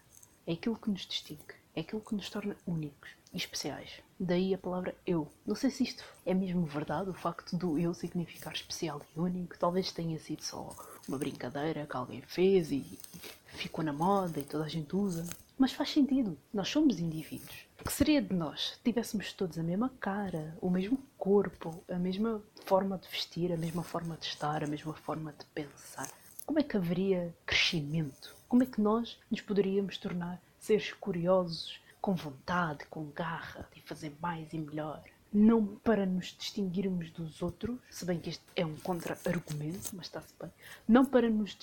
É 0.46 0.52
aquilo 0.52 0.76
que 0.76 0.90
nos 0.90 1.06
distingue, 1.06 1.54
é 1.74 1.80
aquilo 1.80 2.02
que 2.02 2.14
nos 2.14 2.28
torna 2.28 2.54
únicos 2.66 3.19
especiais. 3.32 4.02
Daí 4.18 4.52
a 4.52 4.58
palavra 4.58 4.94
eu. 5.06 5.28
Não 5.46 5.54
sei 5.54 5.70
se 5.70 5.84
isto 5.84 6.04
é 6.26 6.34
mesmo 6.34 6.64
verdade, 6.66 7.10
o 7.10 7.14
facto 7.14 7.56
do 7.56 7.78
eu 7.78 7.94
significar 7.94 8.52
especial 8.52 9.00
e 9.16 9.20
único. 9.20 9.58
Talvez 9.58 9.92
tenha 9.92 10.18
sido 10.18 10.42
só 10.42 10.74
uma 11.08 11.18
brincadeira 11.18 11.86
que 11.86 11.96
alguém 11.96 12.20
fez 12.22 12.70
e 12.70 12.98
ficou 13.46 13.84
na 13.84 13.92
moda 13.92 14.40
e 14.40 14.44
toda 14.44 14.64
a 14.64 14.68
gente 14.68 14.94
usa. 14.94 15.26
Mas 15.58 15.72
faz 15.72 15.90
sentido. 15.90 16.36
Nós 16.52 16.68
somos 16.68 16.98
indivíduos. 16.98 17.66
O 17.80 17.84
que 17.84 17.92
seria 17.92 18.20
de 18.20 18.34
nós 18.34 18.72
se 18.72 18.78
tivéssemos 18.84 19.32
todos 19.32 19.58
a 19.58 19.62
mesma 19.62 19.90
cara, 20.00 20.56
o 20.60 20.68
mesmo 20.68 20.98
corpo, 21.16 21.82
a 21.88 21.98
mesma 21.98 22.42
forma 22.66 22.98
de 22.98 23.08
vestir, 23.08 23.52
a 23.52 23.56
mesma 23.56 23.82
forma 23.82 24.16
de 24.16 24.26
estar, 24.26 24.62
a 24.62 24.66
mesma 24.66 24.92
forma 24.92 25.32
de 25.32 25.44
pensar? 25.46 26.10
Como 26.44 26.58
é 26.58 26.62
que 26.62 26.76
haveria 26.76 27.34
crescimento? 27.46 28.34
Como 28.48 28.62
é 28.62 28.66
que 28.66 28.80
nós 28.80 29.18
nos 29.30 29.40
poderíamos 29.40 29.96
tornar 29.96 30.40
seres 30.58 30.92
curiosos, 30.92 31.80
com 32.00 32.14
vontade, 32.14 32.84
com 32.86 33.10
garra, 33.10 33.68
de 33.74 33.80
fazer 33.82 34.12
mais 34.20 34.52
e 34.52 34.58
melhor. 34.58 35.02
Não 35.32 35.64
para 35.64 36.04
nos 36.04 36.34
distinguirmos 36.36 37.10
dos 37.12 37.40
outros, 37.40 37.78
se 37.88 38.04
bem 38.04 38.18
que 38.18 38.30
este 38.30 38.42
é 38.56 38.66
um 38.66 38.74
contra-argumento, 38.76 39.90
mas 39.94 40.06
está-se 40.06 40.34
bem. 40.40 40.50
Não 40.88 41.04
para 41.04 41.30
nos 41.30 41.56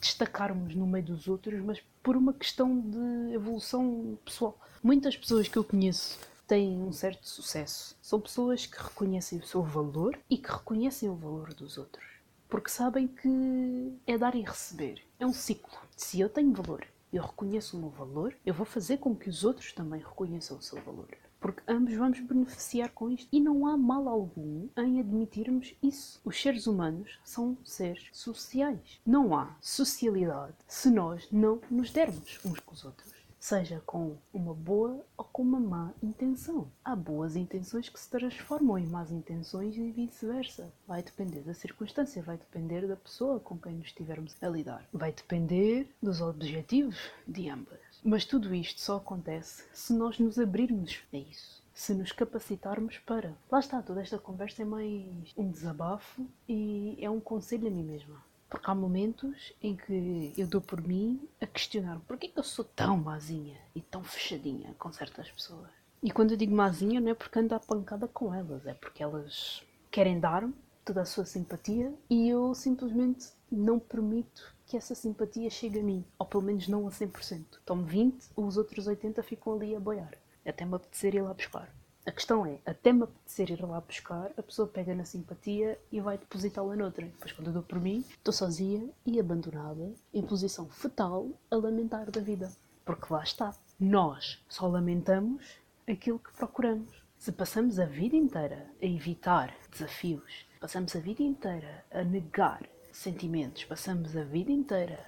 destacarmos 0.00 0.74
no 0.74 0.86
meio 0.86 1.04
dos 1.04 1.28
outros, 1.28 1.60
mas 1.60 1.82
por 2.02 2.16
uma 2.16 2.32
questão 2.32 2.80
de 2.80 3.34
evolução 3.34 4.18
pessoal. 4.24 4.58
Muitas 4.82 5.16
pessoas 5.16 5.48
que 5.48 5.56
eu 5.58 5.64
conheço 5.64 6.18
têm 6.46 6.82
um 6.82 6.92
certo 6.92 7.28
sucesso. 7.28 7.96
São 8.00 8.20
pessoas 8.20 8.64
que 8.64 8.82
reconhecem 8.82 9.38
o 9.38 9.46
seu 9.46 9.62
valor 9.62 10.18
e 10.30 10.38
que 10.38 10.50
reconhecem 10.50 11.08
o 11.10 11.14
valor 11.14 11.52
dos 11.52 11.76
outros. 11.76 12.04
Porque 12.48 12.70
sabem 12.70 13.06
que 13.06 13.98
é 14.06 14.16
dar 14.16 14.34
e 14.34 14.42
receber. 14.42 15.02
É 15.18 15.26
um 15.26 15.32
ciclo. 15.32 15.76
Se 15.96 16.20
eu 16.20 16.28
tenho 16.28 16.52
valor 16.52 16.86
eu 17.16 17.22
reconheço 17.22 17.76
o 17.76 17.80
meu 17.80 17.90
valor, 17.90 18.36
eu 18.44 18.52
vou 18.52 18.66
fazer 18.66 18.98
com 18.98 19.14
que 19.14 19.28
os 19.28 19.44
outros 19.44 19.72
também 19.72 20.00
reconheçam 20.00 20.58
o 20.58 20.62
seu 20.62 20.82
valor. 20.82 21.08
Porque 21.40 21.62
ambos 21.68 21.94
vamos 21.94 22.20
beneficiar 22.20 22.88
com 22.90 23.10
isto. 23.10 23.28
E 23.30 23.38
não 23.38 23.66
há 23.66 23.76
mal 23.76 24.08
algum 24.08 24.68
em 24.76 24.98
admitirmos 24.98 25.74
isso. 25.82 26.20
Os 26.24 26.40
seres 26.40 26.66
humanos 26.66 27.20
são 27.22 27.56
seres 27.62 28.08
sociais. 28.12 29.00
Não 29.06 29.36
há 29.36 29.54
socialidade 29.60 30.56
se 30.66 30.90
nós 30.90 31.28
não 31.30 31.60
nos 31.70 31.90
dermos 31.90 32.40
uns 32.44 32.58
com 32.60 32.72
os 32.72 32.84
outros 32.84 33.13
seja 33.44 33.82
com 33.84 34.16
uma 34.32 34.54
boa 34.54 35.04
ou 35.18 35.24
com 35.26 35.42
uma 35.42 35.60
má 35.60 35.92
intenção. 36.02 36.66
Há 36.82 36.96
boas 36.96 37.36
intenções 37.36 37.90
que 37.90 38.00
se 38.00 38.08
transformam 38.08 38.78
em 38.78 38.86
más 38.86 39.12
intenções 39.12 39.76
e 39.76 39.90
vice-versa. 39.90 40.72
Vai 40.88 41.02
depender 41.02 41.42
da 41.42 41.52
circunstância, 41.52 42.22
vai 42.22 42.38
depender 42.38 42.88
da 42.88 42.96
pessoa 42.96 43.38
com 43.38 43.58
quem 43.58 43.74
nos 43.74 43.88
estivermos 43.88 44.34
a 44.42 44.48
lidar. 44.48 44.88
Vai 44.90 45.12
depender 45.12 45.94
dos 46.02 46.22
objetivos 46.22 46.96
de 47.28 47.50
ambas. 47.50 47.78
Mas 48.02 48.24
tudo 48.24 48.54
isto 48.54 48.80
só 48.80 48.96
acontece 48.96 49.62
se 49.74 49.92
nós 49.92 50.18
nos 50.18 50.38
abrirmos 50.38 51.02
a 51.12 51.18
isso 51.18 51.62
se 51.74 51.92
nos 51.92 52.12
capacitarmos 52.12 52.98
para. 52.98 53.36
Lá 53.50 53.58
está, 53.58 53.82
toda 53.82 54.00
esta 54.00 54.16
conversa 54.16 54.62
é 54.62 54.64
mais 54.64 55.34
um 55.36 55.50
desabafo 55.50 56.24
e 56.48 56.96
é 57.00 57.10
um 57.10 57.18
conselho 57.18 57.66
a 57.66 57.70
mim 57.70 57.82
mesma. 57.82 58.22
Porque 58.54 58.70
há 58.70 58.74
momentos 58.74 59.52
em 59.60 59.74
que 59.74 60.32
eu 60.38 60.46
dou 60.46 60.60
por 60.60 60.80
mim 60.80 61.28
a 61.40 61.46
questionar 61.46 61.98
porquê 62.06 62.28
que 62.28 62.38
eu 62.38 62.44
sou 62.44 62.64
tão 62.64 62.96
mazinha 62.96 63.58
e 63.74 63.80
tão 63.82 64.04
fechadinha 64.04 64.72
com 64.78 64.92
certas 64.92 65.28
pessoas. 65.28 65.68
E 66.00 66.08
quando 66.12 66.30
eu 66.30 66.36
digo 66.36 66.54
mazinha 66.54 67.00
não 67.00 67.10
é 67.10 67.14
porque 67.14 67.36
ando 67.36 67.52
à 67.52 67.58
pancada 67.58 68.06
com 68.06 68.32
elas, 68.32 68.64
é 68.64 68.72
porque 68.72 69.02
elas 69.02 69.60
querem 69.90 70.20
dar-me 70.20 70.54
toda 70.84 71.02
a 71.02 71.04
sua 71.04 71.24
simpatia 71.24 71.92
e 72.08 72.28
eu 72.28 72.54
simplesmente 72.54 73.26
não 73.50 73.80
permito 73.80 74.54
que 74.66 74.76
essa 74.76 74.94
simpatia 74.94 75.50
chegue 75.50 75.80
a 75.80 75.82
mim, 75.82 76.04
ou 76.16 76.24
pelo 76.24 76.44
menos 76.44 76.68
não 76.68 76.86
a 76.86 76.90
100%. 76.92 77.44
Tomo 77.66 77.84
20, 77.84 78.28
os 78.36 78.56
outros 78.56 78.86
80 78.86 79.20
ficam 79.24 79.54
ali 79.54 79.74
a 79.74 79.80
boiar, 79.80 80.16
até 80.46 80.64
me 80.64 80.76
apetecer 80.76 81.16
ir 81.16 81.22
lá 81.22 81.34
buscar. 81.34 81.68
A 82.06 82.12
questão 82.12 82.44
é, 82.44 82.58
até 82.66 82.92
me 82.92 83.04
apetecer 83.04 83.50
ir 83.50 83.62
lá 83.64 83.80
buscar, 83.80 84.30
a 84.36 84.42
pessoa 84.42 84.68
pega 84.68 84.94
na 84.94 85.06
simpatia 85.06 85.80
e 85.90 86.02
vai 86.02 86.18
depositá-la 86.18 86.76
noutra. 86.76 87.06
Depois, 87.06 87.32
quando 87.32 87.46
eu 87.46 87.54
dou 87.54 87.62
por 87.62 87.80
mim, 87.80 88.04
estou 88.10 88.32
sozinha 88.32 88.90
e 89.06 89.18
abandonada, 89.18 89.90
em 90.12 90.22
posição 90.22 90.68
fetal, 90.68 91.30
a 91.50 91.56
lamentar 91.56 92.10
da 92.10 92.20
vida. 92.20 92.52
Porque 92.84 93.10
lá 93.10 93.22
está. 93.22 93.54
Nós 93.80 94.38
só 94.50 94.66
lamentamos 94.68 95.58
aquilo 95.88 96.18
que 96.18 96.30
procuramos. 96.34 96.90
Se 97.16 97.32
passamos 97.32 97.78
a 97.78 97.86
vida 97.86 98.16
inteira 98.16 98.70
a 98.82 98.84
evitar 98.84 99.56
desafios, 99.70 100.44
passamos 100.60 100.94
a 100.94 101.00
vida 101.00 101.22
inteira 101.22 101.86
a 101.90 102.04
negar 102.04 102.68
sentimentos, 102.92 103.64
passamos 103.64 104.14
a 104.14 104.24
vida 104.24 104.52
inteira 104.52 105.02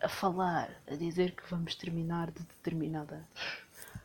a, 0.00 0.06
a 0.06 0.08
falar, 0.08 0.70
a 0.90 0.94
dizer 0.94 1.32
que 1.32 1.42
vamos 1.50 1.74
terminar 1.74 2.30
de 2.30 2.42
determinada 2.42 3.22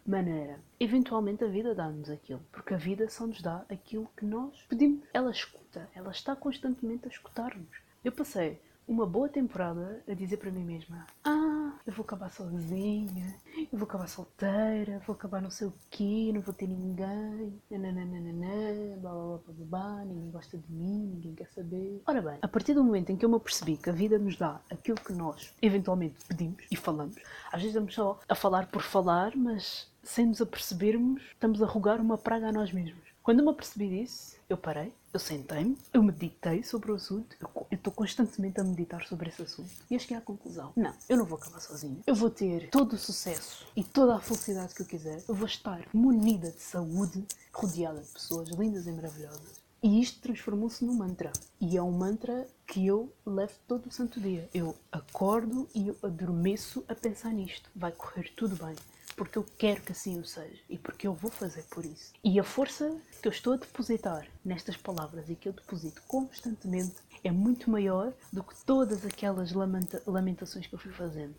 maneira. 0.10 0.60
Eventualmente 0.80 1.44
a 1.44 1.48
vida 1.48 1.76
dá-nos 1.76 2.10
aquilo, 2.10 2.42
porque 2.52 2.74
a 2.74 2.78
vida 2.78 3.10
só 3.10 3.28
nos 3.28 3.42
dá 3.42 3.66
aquilo 3.70 4.10
que 4.16 4.26
nós 4.26 4.62
pedimos. 4.70 5.04
Ela 5.14 5.32
escuta, 5.32 5.90
ela 5.94 6.12
está 6.12 6.36
constantemente 6.36 7.06
a 7.06 7.10
escutar-nos. 7.10 7.82
Eu 8.04 8.12
passei 8.12 8.60
uma 8.88 9.06
boa 9.06 9.28
temporada 9.28 10.02
a 10.08 10.14
dizer 10.14 10.38
para 10.38 10.50
mim 10.50 10.64
mesma: 10.64 11.06
Ah, 11.24 11.74
eu 11.86 11.92
vou 11.92 12.04
acabar 12.04 12.30
sozinha, 12.30 13.36
eu 13.58 13.78
vou 13.78 13.84
acabar 13.84 14.08
solteira, 14.08 15.02
vou 15.06 15.14
acabar 15.14 15.42
não 15.42 15.52
sei 15.52 15.68
o 15.68 15.74
quê, 15.90 16.32
não 16.34 16.42
vou 16.42 16.54
ter 16.54 16.68
ninguém, 16.68 17.62
nananana, 17.70 18.98
blá 18.98 19.12
blá 19.12 19.40
blá 19.46 19.66
blá 19.66 20.06
ninguém 20.06 20.32
gosta 20.32 20.58
de 20.58 20.72
mim, 20.72 21.12
ninguém 21.16 21.36
quer 21.36 21.48
saber. 21.48 22.02
Ora 22.06 22.22
bem, 22.22 22.38
a 22.42 22.48
partir 22.48 22.74
do 22.74 22.84
momento 22.84 23.10
em 23.10 23.18
que 23.18 23.26
eu 23.26 23.30
me 23.30 23.36
apercebi 23.36 23.76
que 23.76 23.90
a 23.90 23.94
vida 23.94 24.18
nos 24.18 24.38
dá 24.38 24.62
aquilo 24.72 24.98
que 24.98 25.12
nós 25.12 25.54
eventualmente 25.62 26.16
pedimos 26.26 26.64
e 26.72 26.76
falamos, 26.76 27.18
às 27.48 27.62
vezes 27.62 27.68
estamos 27.68 27.94
só 27.94 28.20
a 28.28 28.36
falar 28.36 28.68
por 28.68 28.82
falar, 28.82 29.36
mas 29.36 29.90
sem 30.08 30.26
nos 30.26 30.42
apercebermos, 30.42 31.22
estamos 31.34 31.62
a 31.62 31.66
rogar 31.66 32.00
uma 32.00 32.18
praga 32.18 32.48
a 32.48 32.52
nós 32.52 32.72
mesmos. 32.72 33.06
Quando 33.22 33.40
eu 33.40 33.46
me 33.46 33.52
apercebi 33.52 33.90
disso, 33.90 34.38
eu 34.50 34.56
parei, 34.56 34.94
eu 35.14 35.20
sentei-me, 35.20 35.78
eu 35.94 36.02
meditei 36.02 36.64
sobre 36.64 36.94
o 36.94 36.96
assunto, 36.96 37.36
eu 37.42 37.68
estou 37.70 37.92
constantemente 37.92 38.62
a 38.62 38.64
meditar 38.64 39.06
sobre 39.06 39.28
esse 39.28 39.42
assunto 39.42 39.70
e 39.92 40.00
cheguei 40.00 40.16
à 40.16 40.22
conclusão: 40.22 40.72
não, 40.78 40.94
eu 41.10 41.18
não 41.18 41.26
vou 41.26 41.38
acabar 41.38 41.60
sozinha. 41.60 41.98
Eu 42.08 42.16
vou 42.16 42.30
ter 42.30 42.70
todo 42.70 42.94
o 42.94 42.98
sucesso 42.98 43.68
e 43.76 43.84
toda 43.84 44.16
a 44.16 44.22
felicidade 44.22 44.74
que 44.74 44.82
eu 44.82 44.86
quiser. 44.86 45.22
Eu 45.28 45.36
vou 45.36 45.46
estar 45.46 45.86
munida 45.94 46.52
de 46.52 46.62
saúde, 46.62 47.26
rodeada 47.52 48.00
de 48.00 48.08
pessoas 48.08 48.48
lindas 48.50 48.88
e 48.88 48.92
maravilhosas. 48.94 49.67
E 49.82 50.02
isto 50.02 50.22
transformou-se 50.22 50.84
num 50.84 50.96
mantra. 50.96 51.32
E 51.62 51.78
é 51.78 51.82
um 51.82 51.92
mantra 51.92 52.48
que 52.66 52.86
eu 52.86 53.14
levo 53.26 53.54
todo 53.68 53.88
o 53.88 53.92
santo 53.92 54.20
dia. 54.20 54.50
Eu 54.54 54.76
acordo 54.92 55.68
e 55.74 55.90
eu 55.90 55.98
adormeço 56.02 56.84
a 56.88 56.96
pensar 56.96 57.32
nisto. 57.32 57.70
Vai 57.76 57.92
correr 57.92 58.32
tudo 58.36 58.56
bem 58.56 58.76
porque 59.18 59.40
eu 59.40 59.46
quero 59.58 59.82
que 59.82 59.92
assim 59.92 60.20
o 60.20 60.24
seja 60.24 60.62
e 60.70 60.78
porque 60.78 61.08
eu 61.08 61.14
vou 61.14 61.32
fazer 61.32 61.64
por 61.64 61.84
isso. 61.84 62.14
E 62.24 62.40
a 62.40 62.44
força 62.44 62.96
que 63.20 63.28
eu 63.28 63.32
estou 63.32 63.54
a 63.54 63.58
depositar 63.58 64.28
nestas 64.46 64.78
palavras 64.78 65.28
e 65.28 65.36
que 65.36 65.50
eu 65.50 65.54
deposito 65.54 66.04
constantemente 66.08 66.98
é 67.24 67.32
muito 67.32 67.70
maior 67.70 68.14
do 68.32 68.44
que 68.44 68.56
todas 68.64 69.04
aquelas 69.04 69.52
lamenta 69.52 70.02
lamentações 70.06 70.68
que 70.68 70.76
eu 70.76 70.80
fui 70.80 70.92
fazendo 70.92 71.34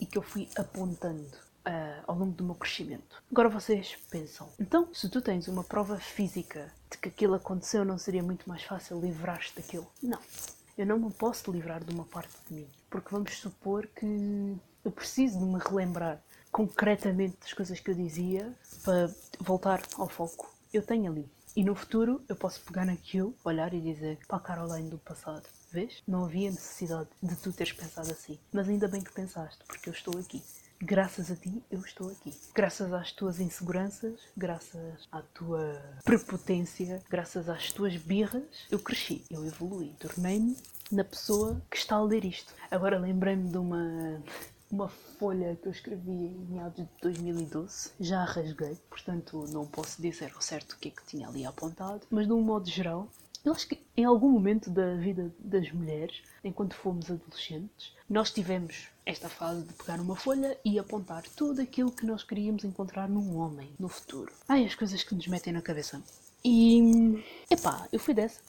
e 0.00 0.06
que 0.06 0.16
eu 0.16 0.22
fui 0.22 0.48
apontando 0.56 1.45
uh, 1.66 2.04
ao 2.06 2.16
longo 2.16 2.32
do 2.32 2.44
meu 2.44 2.54
crescimento. 2.54 3.22
Agora 3.30 3.48
vocês 3.48 3.96
pensam, 4.10 4.48
então 4.58 4.88
se 4.94 5.08
tu 5.08 5.20
tens 5.20 5.48
uma 5.48 5.64
prova 5.64 5.98
física 5.98 6.72
de 6.90 6.98
que 6.98 7.08
aquilo 7.08 7.34
aconteceu, 7.34 7.84
não 7.84 7.98
seria 7.98 8.22
muito 8.22 8.48
mais 8.48 8.62
fácil 8.62 9.00
livrar-te 9.00 9.54
daquilo? 9.56 9.86
Não. 10.02 10.20
Eu 10.78 10.86
não 10.86 10.98
me 10.98 11.12
posso 11.12 11.50
livrar 11.50 11.82
de 11.82 11.92
uma 11.92 12.04
parte 12.04 12.34
de 12.48 12.54
mim, 12.54 12.68
porque 12.90 13.08
vamos 13.10 13.38
supor 13.38 13.86
que 13.86 14.56
eu 14.84 14.90
preciso 14.90 15.38
de 15.38 15.44
me 15.44 15.58
relembrar 15.58 16.22
concretamente 16.52 17.38
das 17.40 17.52
coisas 17.52 17.80
que 17.80 17.90
eu 17.90 17.94
dizia 17.94 18.54
para 18.84 19.10
voltar 19.40 19.82
ao 19.98 20.08
foco. 20.08 20.54
Eu 20.72 20.82
tenho 20.82 21.10
ali. 21.10 21.28
E 21.56 21.64
no 21.64 21.74
futuro 21.74 22.22
eu 22.28 22.36
posso 22.36 22.60
pegar 22.60 22.84
naquilo, 22.84 23.34
olhar 23.42 23.72
e 23.72 23.80
dizer 23.80 24.18
para 24.28 24.36
a 24.36 24.40
Caroline 24.40 24.90
do 24.90 24.98
passado. 24.98 25.48
Vês? 25.72 26.02
Não 26.06 26.26
havia 26.26 26.50
necessidade 26.50 27.08
de 27.22 27.34
tu 27.36 27.50
teres 27.52 27.72
pensado 27.72 28.10
assim. 28.12 28.38
Mas 28.52 28.68
ainda 28.68 28.86
bem 28.86 29.00
que 29.00 29.12
pensaste, 29.12 29.64
porque 29.66 29.88
eu 29.88 29.94
estou 29.94 30.18
aqui. 30.18 30.42
Graças 30.80 31.30
a 31.30 31.36
ti, 31.36 31.62
eu 31.70 31.80
estou 31.80 32.10
aqui. 32.10 32.34
Graças 32.54 32.92
às 32.92 33.10
tuas 33.10 33.40
inseguranças, 33.40 34.20
graças 34.36 35.08
à 35.10 35.22
tua 35.22 35.82
prepotência, 36.04 37.02
graças 37.08 37.48
às 37.48 37.72
tuas 37.72 37.96
birras, 37.96 38.44
eu 38.70 38.78
cresci, 38.78 39.24
eu 39.30 39.44
evolui. 39.46 39.94
Tornei-me 39.98 40.54
na 40.92 41.02
pessoa 41.02 41.62
que 41.70 41.78
está 41.78 41.96
a 41.96 42.02
ler 42.02 42.26
isto. 42.26 42.52
Agora 42.70 42.98
lembrei-me 42.98 43.50
de 43.50 43.56
uma 43.56 44.22
uma 44.70 44.88
folha 44.88 45.56
que 45.56 45.68
eu 45.68 45.72
escrevi 45.72 46.10
em 46.10 46.46
meados 46.50 46.84
de 46.84 46.88
2012. 47.00 47.92
Já 47.98 48.20
a 48.20 48.24
rasguei, 48.24 48.76
portanto 48.90 49.46
não 49.48 49.66
posso 49.66 50.02
dizer 50.02 50.32
ao 50.34 50.42
certo 50.42 50.72
o 50.72 50.78
que 50.78 50.88
é 50.88 50.90
que 50.90 51.06
tinha 51.06 51.28
ali 51.28 51.46
apontado, 51.46 52.02
mas 52.10 52.26
de 52.26 52.32
um 52.32 52.42
modo 52.42 52.68
geral, 52.68 53.08
eu 53.46 53.52
acho 53.52 53.68
que 53.68 53.78
em 53.96 54.04
algum 54.04 54.28
momento 54.28 54.68
da 54.68 54.94
vida 54.96 55.32
das 55.38 55.70
mulheres, 55.70 56.22
enquanto 56.42 56.74
fomos 56.74 57.10
adolescentes, 57.10 57.94
nós 58.10 58.30
tivemos 58.30 58.88
esta 59.04 59.28
fase 59.28 59.62
de 59.62 59.72
pegar 59.72 60.00
uma 60.00 60.16
folha 60.16 60.58
e 60.64 60.78
apontar 60.78 61.22
tudo 61.36 61.62
aquilo 61.62 61.92
que 61.92 62.04
nós 62.04 62.24
queríamos 62.24 62.64
encontrar 62.64 63.08
num 63.08 63.36
homem 63.36 63.70
no 63.78 63.88
futuro. 63.88 64.32
Ai, 64.48 64.64
as 64.64 64.74
coisas 64.74 65.02
que 65.04 65.14
nos 65.14 65.28
metem 65.28 65.52
na 65.52 65.62
cabeça. 65.62 66.02
E, 66.44 67.22
epá, 67.48 67.88
eu 67.92 68.00
fui 68.00 68.14
dessas 68.14 68.42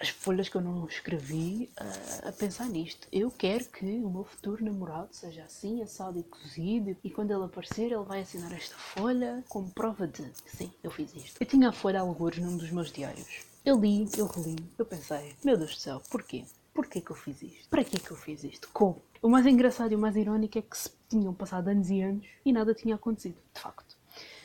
as 0.00 0.08
folhas 0.08 0.48
que 0.48 0.56
eu 0.56 0.60
não 0.60 0.86
escrevi 0.86 1.70
uh, 1.80 2.28
a 2.28 2.32
pensar 2.32 2.68
nisto. 2.68 3.08
Eu 3.10 3.30
quero 3.30 3.64
que 3.66 3.84
o 3.84 4.10
meu 4.10 4.24
futuro 4.24 4.62
namorado 4.62 5.08
seja 5.12 5.44
assim, 5.44 5.82
assado 5.82 6.18
e 6.18 6.22
cozido, 6.22 6.96
e 7.02 7.10
quando 7.10 7.30
ele 7.30 7.44
aparecer, 7.44 7.86
ele 7.86 8.04
vai 8.04 8.20
assinar 8.20 8.52
esta 8.52 8.76
folha 8.76 9.42
como 9.48 9.70
prova 9.70 10.06
de 10.06 10.30
sim, 10.46 10.70
eu 10.82 10.90
fiz 10.90 11.14
isto. 11.14 11.40
Eu 11.40 11.46
tinha 11.46 11.70
a 11.70 11.72
folha 11.72 12.00
a 12.00 12.02
algures 12.02 12.38
num 12.38 12.56
dos 12.56 12.70
meus 12.70 12.92
diários. 12.92 13.53
Eu 13.64 13.80
li, 13.80 14.06
eu 14.18 14.26
reli, 14.26 14.56
eu 14.78 14.84
pensei, 14.84 15.34
meu 15.42 15.56
Deus 15.56 15.74
do 15.74 15.80
céu, 15.80 16.02
porquê? 16.10 16.44
Porquê 16.74 17.00
que 17.00 17.10
eu 17.10 17.16
fiz 17.16 17.40
isto? 17.42 17.68
Para 17.70 17.82
que 17.82 17.98
que 17.98 18.10
eu 18.10 18.16
fiz 18.16 18.44
isto? 18.44 18.68
Como? 18.72 19.00
O 19.22 19.28
mais 19.28 19.46
engraçado 19.46 19.92
e 19.92 19.96
o 19.96 19.98
mais 19.98 20.16
irónico 20.16 20.58
é 20.58 20.62
que 20.62 20.76
se 20.76 20.90
tinham 21.08 21.32
passado 21.32 21.68
anos 21.68 21.88
e 21.88 22.02
anos 22.02 22.26
e 22.44 22.52
nada 22.52 22.74
tinha 22.74 22.94
acontecido, 22.94 23.38
de 23.54 23.60
facto. 23.60 23.96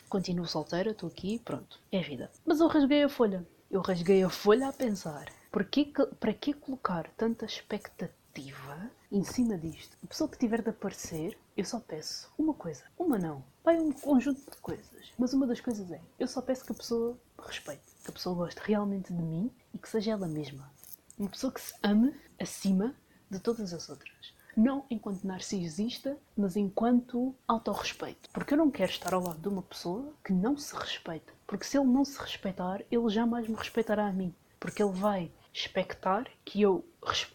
Continuo 0.07 0.47
solteira, 0.47 0.91
estou 0.91 1.09
aqui, 1.09 1.37
pronto, 1.39 1.79
é 1.91 1.99
a 1.99 2.03
vida. 2.03 2.31
Mas 2.45 2.61
eu 2.61 2.67
rasguei 2.67 3.03
a 3.03 3.09
folha. 3.09 3.45
Eu 3.69 3.81
rasguei 3.81 4.23
a 4.23 4.29
folha 4.29 4.69
a 4.69 4.73
pensar 4.73 5.25
Porquê 5.51 5.85
que, 5.85 6.05
para 6.05 6.31
que 6.31 6.53
colocar 6.53 7.09
tanta 7.17 7.43
expectativa 7.43 8.91
em 9.11 9.23
cima 9.23 9.57
disto? 9.57 9.97
A 10.03 10.07
pessoa 10.07 10.29
que 10.29 10.37
tiver 10.37 10.61
de 10.61 10.69
aparecer, 10.69 11.35
eu 11.57 11.65
só 11.65 11.79
peço 11.79 12.31
uma 12.37 12.53
coisa. 12.53 12.83
Uma 12.97 13.17
não. 13.17 13.43
Vai 13.63 13.79
um 13.79 13.91
conjunto 13.91 14.39
de 14.39 14.57
coisas. 14.57 15.11
Mas 15.17 15.33
uma 15.33 15.47
das 15.47 15.59
coisas 15.59 15.91
é, 15.91 15.99
eu 16.19 16.27
só 16.27 16.39
peço 16.39 16.63
que 16.63 16.71
a 16.71 16.75
pessoa 16.75 17.17
respeite. 17.39 17.88
Que 18.03 18.09
a 18.09 18.13
pessoa 18.13 18.35
goste 18.35 18.61
realmente 18.63 19.13
de 19.13 19.21
mim 19.21 19.51
e 19.73 19.77
que 19.77 19.89
seja 19.89 20.11
ela 20.11 20.27
mesma. 20.27 20.71
Uma 21.17 21.29
pessoa 21.29 21.53
que 21.53 21.61
se 21.61 21.73
ame 21.83 22.15
acima 22.39 22.95
de 23.29 23.39
todas 23.39 23.73
as 23.73 23.89
outras. 23.89 24.33
Não 24.55 24.85
enquanto 24.89 25.25
narcisista, 25.25 26.17
mas 26.35 26.55
enquanto 26.55 27.35
autorrespeito. 27.47 28.29
Porque 28.33 28.53
eu 28.53 28.57
não 28.57 28.71
quero 28.71 28.91
estar 28.91 29.13
ao 29.13 29.23
lado 29.23 29.39
de 29.39 29.47
uma 29.47 29.61
pessoa 29.61 30.13
que 30.23 30.33
não 30.33 30.57
se 30.57 30.75
respeita. 30.75 31.31
Porque 31.45 31.65
se 31.65 31.77
ele 31.77 31.87
não 31.87 32.03
se 32.03 32.19
respeitar, 32.19 32.83
ele 32.91 33.09
jamais 33.09 33.47
me 33.47 33.55
respeitará 33.55 34.07
a 34.07 34.13
mim. 34.13 34.33
Porque 34.59 34.83
ele 34.83 34.91
vai 34.91 35.31
expectar 35.53 36.29
que 36.43 36.61
eu 36.61 36.85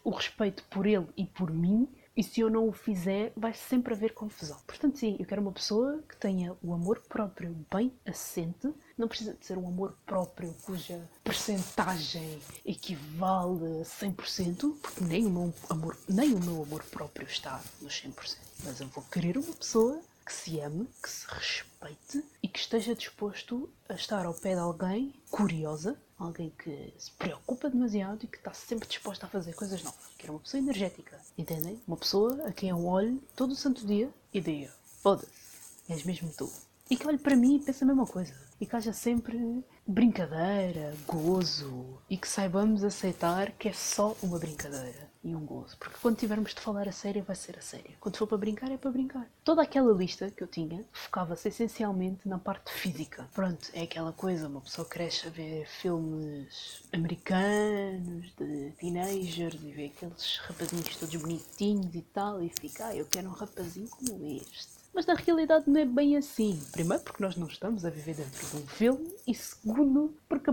o 0.05 0.11
respeito 0.11 0.63
por 0.65 0.87
ele 0.87 1.07
e 1.17 1.25
por 1.27 1.51
mim, 1.51 1.89
e 2.17 2.23
se 2.23 2.41
eu 2.41 2.51
não 2.51 2.69
o 2.69 2.73
fizer, 2.73 3.33
vai 3.37 3.53
sempre 3.53 3.95
haver 3.95 4.15
confusão. 4.15 4.59
Portanto, 4.67 4.99
sim, 4.99 5.17
eu 5.19 5.27
quero 5.27 5.43
uma 5.43 5.53
pessoa 5.53 6.03
que 6.09 6.17
tenha 6.17 6.55
o 6.63 6.73
amor 6.73 7.01
próprio 7.09 7.57
bem 7.75 7.93
assente. 8.07 8.73
Não 8.97 9.09
precisa 9.09 9.35
de 9.35 9.45
ser 9.45 9.59
um 9.59 9.67
amor 9.67 9.97
próprio 10.07 10.55
cuja 10.63 11.09
percentagem 11.25 12.41
equivale 12.65 13.81
a 13.81 13.85
100%, 13.85 14.77
porque 14.81 15.03
nem 15.03 15.27
o 15.27 15.31
meu 15.31 15.55
amor, 15.69 15.99
nem 16.09 16.33
o 16.33 16.41
meu 16.41 16.63
amor 16.63 16.85
próprio 16.85 17.27
está 17.27 17.61
nos 17.83 17.93
100%. 18.01 18.37
Mas 18.65 18.81
eu 18.81 18.87
vou 18.89 19.03
querer 19.11 19.37
uma 19.37 19.53
pessoa 19.55 20.01
que 20.25 20.33
se 20.33 20.61
ame, 20.61 20.89
que 21.03 21.11
se 21.11 21.27
respeite 21.29 22.25
e 22.43 22.49
que 22.49 22.59
esteja 22.59 22.95
disposto 22.95 23.69
a 23.89 23.95
estar 23.95 24.25
ao 24.25 24.33
pé 24.33 24.55
de 24.55 24.61
alguém 24.61 25.13
curiosa, 25.31 25.99
alguém 26.19 26.51
que 26.51 26.95
se 26.97 27.11
preocupa 27.13 27.69
demasiado 27.69 28.25
e 28.25 28.27
que 28.27 28.39
está 28.39 28.55
sempre 28.55 28.89
disposta 28.89 29.27
a 29.27 29.29
fazer 29.29 29.55
coisas 29.55 29.83
novas. 29.83 30.07
Que 30.17 30.27
era 30.27 30.33
uma 30.33 30.41
pessoa 30.41 30.61
energética, 30.63 31.21
entendem? 31.37 31.83
Uma 31.87 31.97
pessoa 31.97 32.47
a 32.47 32.53
quem 32.53 32.71
eu 32.71 32.87
olho 32.87 33.23
todo 33.37 33.51
o 33.51 33.57
santo 33.57 33.87
dia 33.87 34.09
e 34.33 34.41
diga: 34.41 34.73
foda-se, 35.03 35.29
és 35.89 36.03
mesmo 36.05 36.33
tu. 36.33 36.51
E 36.89 36.97
que 36.97 37.07
olhe 37.07 37.19
para 37.19 37.37
mim 37.37 37.57
e 37.57 37.61
pense 37.61 37.83
a 37.83 37.87
mesma 37.87 38.07
coisa. 38.07 38.35
E 38.61 38.67
que 38.67 38.77
haja 38.77 38.93
sempre 38.93 39.65
brincadeira, 39.87 40.95
gozo 41.07 41.99
e 42.09 42.17
que 42.17 42.29
saibamos 42.29 42.83
aceitar 42.85 43.53
que 43.53 43.69
é 43.69 43.73
só 43.73 44.17
uma 44.23 44.39
brincadeira 44.39 45.11
e 45.25 45.35
um 45.35 45.45
gozo. 45.45 45.77
Porque 45.79 45.99
quando 46.01 46.19
tivermos 46.19 46.55
de 46.55 46.61
falar 46.61 46.87
a 46.87 46.93
sério, 46.93 47.25
vai 47.25 47.35
ser 47.35 47.59
a 47.59 47.63
sério. 47.63 47.97
Quando 47.99 48.17
for 48.17 48.27
para 48.27 48.39
brincar, 48.39 48.71
é 48.71 48.77
para 48.77 48.91
brincar. 48.91 49.27
Toda 49.43 49.63
aquela 49.63 49.93
lista 49.93 50.31
que 50.31 50.43
eu 50.43 50.47
tinha 50.47 50.85
focava-se 50.93 51.49
essencialmente 51.49 52.29
na 52.29 52.39
parte 52.39 52.73
física. 52.73 53.29
Pronto, 53.33 53.71
é 53.73 53.83
aquela 53.83 54.13
coisa, 54.13 54.49
uma 54.49 54.61
pessoa 54.61 54.87
cresce 54.87 55.27
a 55.27 55.31
ver 55.31 55.67
filmes 55.67 56.83
americanos 56.93 58.33
de 58.37 58.73
teenagers 58.79 59.61
e 59.63 59.73
vê 59.73 59.87
aqueles 59.87 60.37
rapazinhos 60.39 60.97
todos 60.97 61.17
bonitinhos 61.17 61.95
e 61.95 62.03
tal 62.03 62.43
e 62.43 62.51
fica, 62.61 62.87
ah, 62.87 62.97
eu 62.97 63.07
quero 63.07 63.29
um 63.29 63.33
rapazinho 63.33 63.89
como 63.89 64.27
este. 64.27 64.74
Mas 64.95 65.07
na 65.07 65.15
realidade 65.15 65.69
não 65.69 65.81
é 65.81 65.85
bem 65.85 66.17
assim. 66.17 66.63
Primeiro, 66.73 67.03
porque 67.03 67.23
nós 67.23 67.37
não 67.37 67.47
estamos 67.47 67.85
a 67.85 67.91
viver 67.91 68.15
dentro 68.15 68.47
de 68.47 68.57
um 68.57 68.67
filme, 68.67 69.15
e 69.27 69.35
segundo, 69.35 70.15
porque 70.29 70.51
a, 70.51 70.53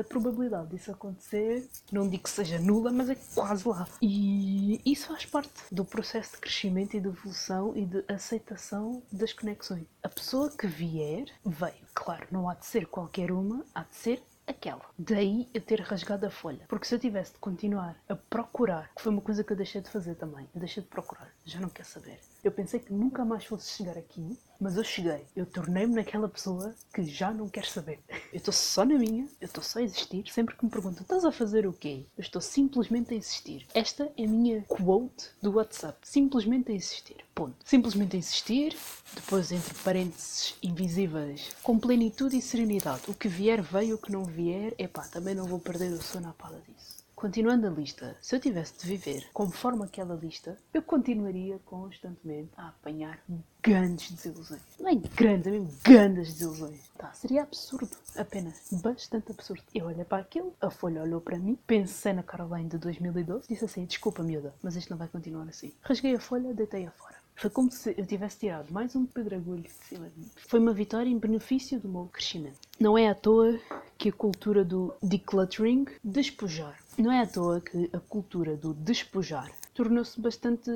a 0.00 0.04
probabilidade 0.04 0.68
disso 0.68 0.92
acontecer, 0.92 1.68
não 1.90 2.08
digo 2.08 2.24
que 2.24 2.30
seja 2.30 2.58
nula, 2.58 2.92
mas 2.92 3.08
é 3.08 3.16
quase 3.34 3.66
lá. 3.66 3.88
E 4.02 4.80
isso 4.84 5.08
faz 5.08 5.24
parte 5.24 5.52
do 5.72 5.84
processo 5.84 6.32
de 6.32 6.38
crescimento 6.38 6.94
e 6.96 7.00
de 7.00 7.08
evolução 7.08 7.72
e 7.74 7.84
de 7.84 8.04
aceitação 8.08 9.02
das 9.10 9.32
conexões. 9.32 9.84
A 10.02 10.08
pessoa 10.08 10.50
que 10.50 10.66
vier, 10.66 11.26
veio. 11.44 11.84
Claro, 11.94 12.26
não 12.30 12.48
há 12.48 12.54
de 12.54 12.66
ser 12.66 12.86
qualquer 12.86 13.30
uma, 13.30 13.64
há 13.74 13.82
de 13.82 13.94
ser 13.94 14.22
aquela. 14.46 14.84
Daí 14.98 15.48
eu 15.52 15.60
ter 15.60 15.80
rasgado 15.80 16.26
a 16.26 16.30
folha. 16.30 16.64
Porque 16.68 16.86
se 16.86 16.94
eu 16.94 16.98
tivesse 16.98 17.32
de 17.32 17.38
continuar 17.38 17.96
a 18.08 18.14
procurar, 18.14 18.90
que 18.94 19.02
foi 19.02 19.12
uma 19.12 19.22
coisa 19.22 19.42
que 19.42 19.52
eu 19.52 19.56
deixei 19.56 19.80
de 19.80 19.90
fazer 19.90 20.14
também, 20.14 20.48
eu 20.54 20.60
deixei 20.60 20.82
de 20.82 20.88
procurar, 20.88 21.30
já 21.44 21.60
não 21.60 21.68
quer 21.68 21.84
saber. 21.84 22.18
Eu 22.42 22.52
pensei 22.52 22.78
que 22.78 22.92
nunca 22.92 23.24
mais 23.24 23.44
fosse 23.44 23.70
chegar 23.70 23.96
aqui, 23.96 24.38
mas 24.60 24.76
eu 24.76 24.84
cheguei. 24.84 25.26
Eu 25.34 25.46
tornei-me 25.46 25.94
naquela 25.94 26.28
pessoa 26.28 26.74
que 26.92 27.02
já 27.04 27.32
não 27.32 27.48
quer 27.48 27.64
saber. 27.64 28.00
Eu 28.32 28.36
estou 28.36 28.52
só 28.52 28.84
na 28.84 28.98
minha, 28.98 29.26
eu 29.40 29.46
estou 29.46 29.62
só 29.62 29.78
a 29.78 29.82
existir. 29.82 30.24
Sempre 30.30 30.54
que 30.56 30.64
me 30.64 30.70
perguntam, 30.70 31.02
estás 31.02 31.24
a 31.24 31.32
fazer 31.32 31.66
o 31.66 31.72
quê? 31.72 32.04
Eu 32.16 32.22
estou 32.22 32.40
simplesmente 32.40 33.14
a 33.14 33.16
existir. 33.16 33.66
Esta 33.74 34.12
é 34.16 34.24
a 34.24 34.28
minha 34.28 34.62
quote 34.62 35.30
do 35.40 35.52
WhatsApp. 35.52 35.98
Simplesmente 36.02 36.70
a 36.70 36.74
existir. 36.74 37.23
Ponto. 37.34 37.56
Simplesmente 37.64 38.14
a 38.14 38.18
existir, 38.18 38.76
depois 39.14 39.50
entre 39.50 39.74
parênteses 39.82 40.54
invisíveis, 40.62 41.54
com 41.62 41.78
plenitude 41.78 42.36
e 42.36 42.42
serenidade. 42.42 43.02
O 43.08 43.14
que 43.14 43.28
vier 43.28 43.60
veio, 43.60 43.96
o 43.96 43.98
que 43.98 44.12
não 44.12 44.24
vier, 44.24 44.72
epá, 44.78 45.02
também 45.08 45.34
não 45.34 45.46
vou 45.46 45.58
perder 45.58 45.90
o 45.92 46.00
sono 46.00 46.28
à 46.28 46.32
pala 46.32 46.60
disso. 46.60 47.04
Continuando 47.24 47.66
a 47.66 47.70
lista, 47.70 48.16
se 48.20 48.36
eu 48.36 48.40
tivesse 48.40 48.74
de 48.78 48.86
viver 48.86 49.30
conforme 49.32 49.84
aquela 49.84 50.14
lista, 50.14 50.58
eu 50.74 50.82
continuaria 50.82 51.58
constantemente 51.64 52.50
a 52.56 52.68
apanhar 52.68 53.18
grandes 53.62 54.10
desilusões. 54.10 54.60
Não 54.78 54.90
é 54.90 54.94
grandes, 54.94 55.46
é 55.46 55.50
mesmo 55.52 55.70
grandes 55.82 56.34
desilusões. 56.34 56.80
Tá, 56.98 57.12
seria 57.14 57.44
absurdo, 57.44 57.96
apenas 58.16 58.68
bastante 58.72 59.32
absurdo. 59.32 59.62
Eu 59.74 59.86
olhei 59.86 60.04
para 60.04 60.22
aquilo, 60.22 60.54
a 60.60 60.70
folha 60.70 61.02
olhou 61.02 61.20
para 61.20 61.38
mim, 61.38 61.58
pensei 61.66 62.12
na 62.12 62.22
Caroline 62.22 62.68
de 62.68 62.78
2012, 62.78 63.48
disse 63.48 63.64
assim: 63.64 63.86
Desculpa, 63.86 64.22
miúda, 64.22 64.54
mas 64.62 64.76
isto 64.76 64.90
não 64.90 64.98
vai 64.98 65.08
continuar 65.08 65.48
assim. 65.48 65.72
Rasguei 65.80 66.16
a 66.16 66.20
folha, 66.20 66.52
deitei-a 66.52 66.90
fora. 66.90 67.13
Foi 67.34 67.50
como 67.50 67.70
se 67.70 67.94
eu 67.96 68.06
tivesse 68.06 68.38
tirado 68.38 68.72
mais 68.72 68.94
um 68.94 69.04
pedregulho 69.04 69.62
de 69.62 69.70
cima 69.70 70.08
de 70.08 70.20
mim. 70.20 70.30
Foi 70.36 70.60
uma 70.60 70.72
vitória 70.72 71.10
em 71.10 71.18
benefício 71.18 71.80
do 71.80 71.88
meu 71.88 72.06
crescimento. 72.06 72.58
Não 72.78 72.96
é 72.96 73.08
à 73.08 73.14
toa 73.14 73.58
que 73.98 74.08
a 74.08 74.12
cultura 74.12 74.64
do 74.64 74.94
decluttering, 75.02 75.86
despojar, 76.02 76.78
não 76.96 77.10
é 77.10 77.22
à 77.22 77.26
toa 77.26 77.60
que 77.60 77.90
a 77.92 77.98
cultura 77.98 78.56
do 78.56 78.72
despojar 78.72 79.50
tornou-se 79.74 80.20
bastante 80.20 80.70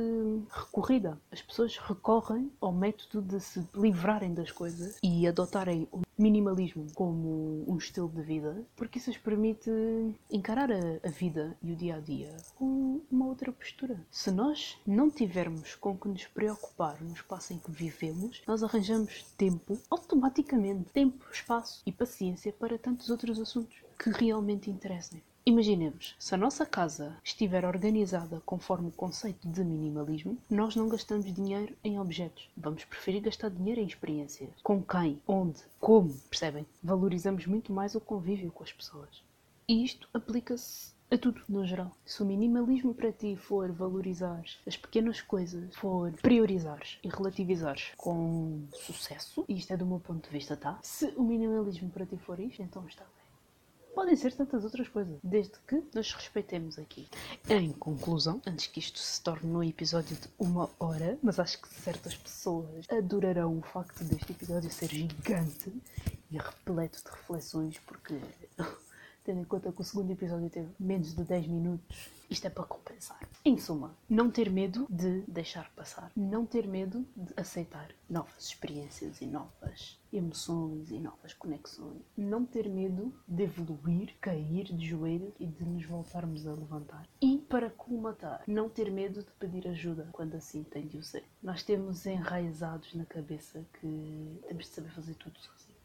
recorrida. 0.51 1.19
As 1.31 1.41
pessoas 1.41 1.77
recorrem 1.79 2.51
ao 2.61 2.73
método 2.73 3.23
de 3.23 3.41
se 3.41 3.67
livrarem 3.75 4.35
das 4.35 4.51
coisas 4.51 4.99
e 5.03 5.27
adotarem 5.27 5.89
o 5.93 6.03
minimalismo 6.19 6.87
como 6.95 7.65
um 7.67 7.77
estilo 7.77 8.09
de 8.09 8.21
vida, 8.23 8.67
porque 8.75 8.99
isso 8.99 9.09
as 9.09 9.17
permite 9.17 9.71
encarar 10.31 10.69
a, 10.73 11.09
vida 11.09 11.57
e 11.63 11.73
o 11.73 11.77
dia 11.77 11.97
a 11.97 12.01
dia 12.01 12.37
com 12.57 13.01
uma 13.11 13.27
outra 13.27 13.53
postura. 13.53 14.05
Se 14.11 14.31
nós 14.31 14.77
não 14.85 15.11
tivermos 15.11 15.77
com 15.77 15.97
que 15.97 16.09
nos 16.09 16.27
preocupar 16.27 17.01
no 17.01 17.13
espaço 17.13 17.53
em 17.53 17.59
que 17.59 17.71
vivemos, 17.71 18.43
nós 18.47 18.63
arranjamos 18.63 19.23
tempo 19.37 19.79
automaticamente 19.89 20.91
tempo, 20.93 21.25
espaço 21.31 21.83
e 21.87 21.93
paciência 21.93 22.53
para 22.53 22.79
tantos 22.79 23.11
outros 23.11 23.39
assuntos 23.39 23.77
que 23.99 24.11
realmente 24.11 24.71
interessem. 24.71 25.23
Imaginemos, 25.47 26.15
se 26.19 26.35
a 26.35 26.39
nossa 26.39 26.67
casa 26.67 27.17
estiver 27.25 27.65
organizada 27.65 28.43
conforme 28.45 28.89
o 28.89 28.93
conceito 28.93 29.49
de 29.49 29.65
minimalismo, 29.65 30.37
nós 30.51 30.77
não 30.77 30.89
gastamos 30.89 31.33
dinheiro 31.33 31.75
em 31.83 31.99
objetos. 31.99 32.51
Vamos 32.57 32.85
preferir 32.85 33.23
gastar 33.23 33.49
dinheiro 33.49 33.81
em 33.81 33.87
experiências. 33.87 34.51
Com 34.63 34.83
quem, 34.83 35.23
onde, 35.27 35.61
como, 35.81 36.13
percebem? 36.29 36.67
Valorizamos 36.83 37.47
muito 37.47 37.73
mais 37.73 37.95
o 37.95 38.01
convívio 38.01 38.53
com 38.53 38.63
as 38.63 38.73
pessoas. 38.73 39.23
E 39.67 39.83
isto 39.85 40.09
aplica-se 40.13 40.93
a 41.11 41.17
tudo 41.17 41.41
no 41.49 41.67
geral. 41.67 41.97
Se 42.05 42.23
o 42.23 42.27
minimalismo 42.27 42.93
para 42.93 43.13
ti 43.13 43.35
for 43.37 43.73
valorizar 43.73 44.43
as 44.67 44.77
pequenas 44.77 45.23
coisas, 45.23 45.75
for 45.75 46.13
priorizar 46.21 46.83
e 47.03 47.09
relativizar 47.09 47.77
com 47.97 48.65
sucesso, 48.73 49.45
e 49.49 49.57
isto 49.57 49.73
é 49.73 49.77
do 49.77 49.87
meu 49.87 50.01
ponto 50.01 50.25
de 50.25 50.31
vista, 50.31 50.57
tá? 50.57 50.79
Se 50.83 51.07
o 51.17 51.23
minimalismo 51.23 51.89
para 51.89 52.05
ti 52.05 52.19
for 52.19 52.39
isto, 52.39 52.63
então 52.63 52.87
está. 52.87 53.07
Podem 53.99 54.15
ser 54.15 54.33
tantas 54.33 54.63
outras 54.63 54.87
coisas, 54.87 55.19
desde 55.25 55.59
que 55.67 55.83
nos 55.93 56.13
respeitemos 56.13 56.79
aqui. 56.79 57.09
Em 57.51 57.73
conclusão, 57.73 58.41
antes 58.47 58.69
que 58.69 58.79
isto 58.79 58.97
se 58.97 59.21
torne 59.21 59.51
um 59.51 59.61
episódio 59.61 60.15
de 60.15 60.29
uma 60.39 60.71
hora, 60.79 61.19
mas 61.21 61.41
acho 61.41 61.61
que 61.61 61.69
certas 61.69 62.15
pessoas 62.15 62.87
adorarão 62.89 63.59
o 63.59 63.61
facto 63.61 64.05
deste 64.05 64.31
episódio 64.31 64.71
ser 64.71 64.89
gigante 64.89 65.73
e 66.31 66.39
repleto 66.39 67.03
de 67.03 67.11
reflexões, 67.11 67.77
porque 67.81 68.21
tendo 69.29 69.43
em 69.43 69.45
conta 69.45 69.71
que 69.71 69.83
o 69.83 69.85
segundo 69.85 70.11
episódio 70.11 70.49
teve 70.49 70.71
menos 70.81 71.15
de 71.15 71.23
10 71.23 71.49
minutos, 71.49 72.09
isto 72.31 72.47
é 72.47 72.51
para 72.51 72.65
compensar. 72.65 73.29
Em 73.45 73.59
suma, 73.59 73.95
não 74.09 74.31
ter 74.31 74.51
medo 74.51 74.87
de 74.89 75.21
deixar 75.29 75.71
passar, 75.77 76.11
não 76.17 76.47
ter 76.47 76.67
medo 76.67 77.07
de 77.15 77.35
aceitar 77.37 77.91
novas 78.09 78.43
experiências 78.47 79.21
e 79.21 79.27
novas 79.27 80.01
emoções 80.11 80.91
e 80.91 80.99
novas 80.99 81.35
conexões, 81.35 82.01
não 82.17 82.47
ter 82.47 82.71
medo 82.71 83.13
de 83.29 83.43
evoluir, 83.43 84.17
cair 84.19 84.65
de 84.65 84.87
joelhos 84.87 85.35
e 85.39 85.47
de 85.47 85.63
nos 85.63 85.85
voltarmos 85.85 86.47
a 86.47 86.55
levantar. 86.55 87.07
E 87.21 87.37
para 87.37 87.69
colmatar, 87.69 88.45
não 88.47 88.71
ter 88.71 88.91
medo 88.91 89.23
de 89.23 89.31
pedir 89.33 89.69
ajuda 89.69 90.09
quando 90.11 90.37
assim 90.37 90.63
tem 90.63 90.87
de 90.87 90.97
o 90.97 91.03
ser. 91.03 91.25
Nós 91.43 91.63
temos 91.63 92.07
enraizados 92.07 92.95
na 92.95 93.05
cabeça 93.05 93.63
que 93.79 94.41
temos 94.49 94.65
de 94.65 94.71
saber 94.71 94.91
fazer 94.93 95.17
tudo 95.17 95.39
sozinhos. 95.39 95.77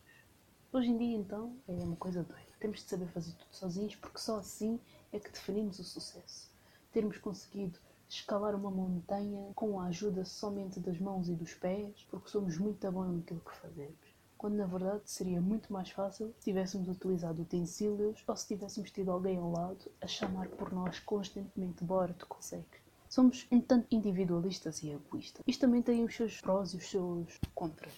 Hoje 0.72 0.90
em 0.90 0.98
dia, 0.98 1.18
então, 1.18 1.58
é 1.68 1.74
uma 1.74 1.98
coisa 1.98 2.24
doida. 2.24 2.43
Temos 2.64 2.80
de 2.80 2.90
saber 2.90 3.08
fazer 3.08 3.34
tudo 3.34 3.54
sozinhos 3.54 3.98
porque 3.98 4.18
só 4.18 4.38
assim 4.38 4.80
é 5.12 5.20
que 5.20 5.30
definimos 5.30 5.80
o 5.80 5.84
sucesso. 5.84 6.50
Termos 6.94 7.18
conseguido 7.18 7.78
escalar 8.08 8.56
uma 8.56 8.72
montanha 8.72 9.52
com 9.54 9.82
a 9.82 9.88
ajuda 9.88 10.24
somente 10.24 10.80
das 10.80 10.98
mãos 10.98 11.28
e 11.28 11.34
dos 11.34 11.54
pés 11.54 12.08
porque 12.10 12.30
somos 12.30 12.58
muito 12.58 12.90
bons 12.90 13.18
naquilo 13.18 13.42
que 13.42 13.58
fazemos. 13.58 14.16
Quando 14.38 14.56
na 14.56 14.66
verdade 14.66 15.02
seria 15.04 15.42
muito 15.42 15.74
mais 15.74 15.90
fácil 15.90 16.34
se 16.38 16.46
tivéssemos 16.46 16.88
utilizado 16.88 17.42
utensílios 17.42 18.24
ou 18.26 18.38
se 18.38 18.48
tivéssemos 18.48 18.92
tido 18.92 19.12
alguém 19.12 19.38
ao 19.38 19.52
lado 19.52 19.92
a 20.00 20.08
chamar 20.08 20.48
por 20.48 20.72
nós 20.72 21.02
constantemente: 21.02 21.84
Bora, 21.84 22.14
tu 22.14 22.26
consegues. 22.28 22.80
Somos 23.10 23.46
um 23.52 23.60
tanto 23.60 23.94
individualistas 23.94 24.82
e 24.84 24.92
egoístas. 24.92 25.44
Isto 25.46 25.60
também 25.60 25.82
tem 25.82 26.06
os 26.06 26.16
seus 26.16 26.40
prós 26.40 26.74
e 26.74 26.78
os 26.78 26.90
seus 26.90 27.38
contras. 27.54 27.94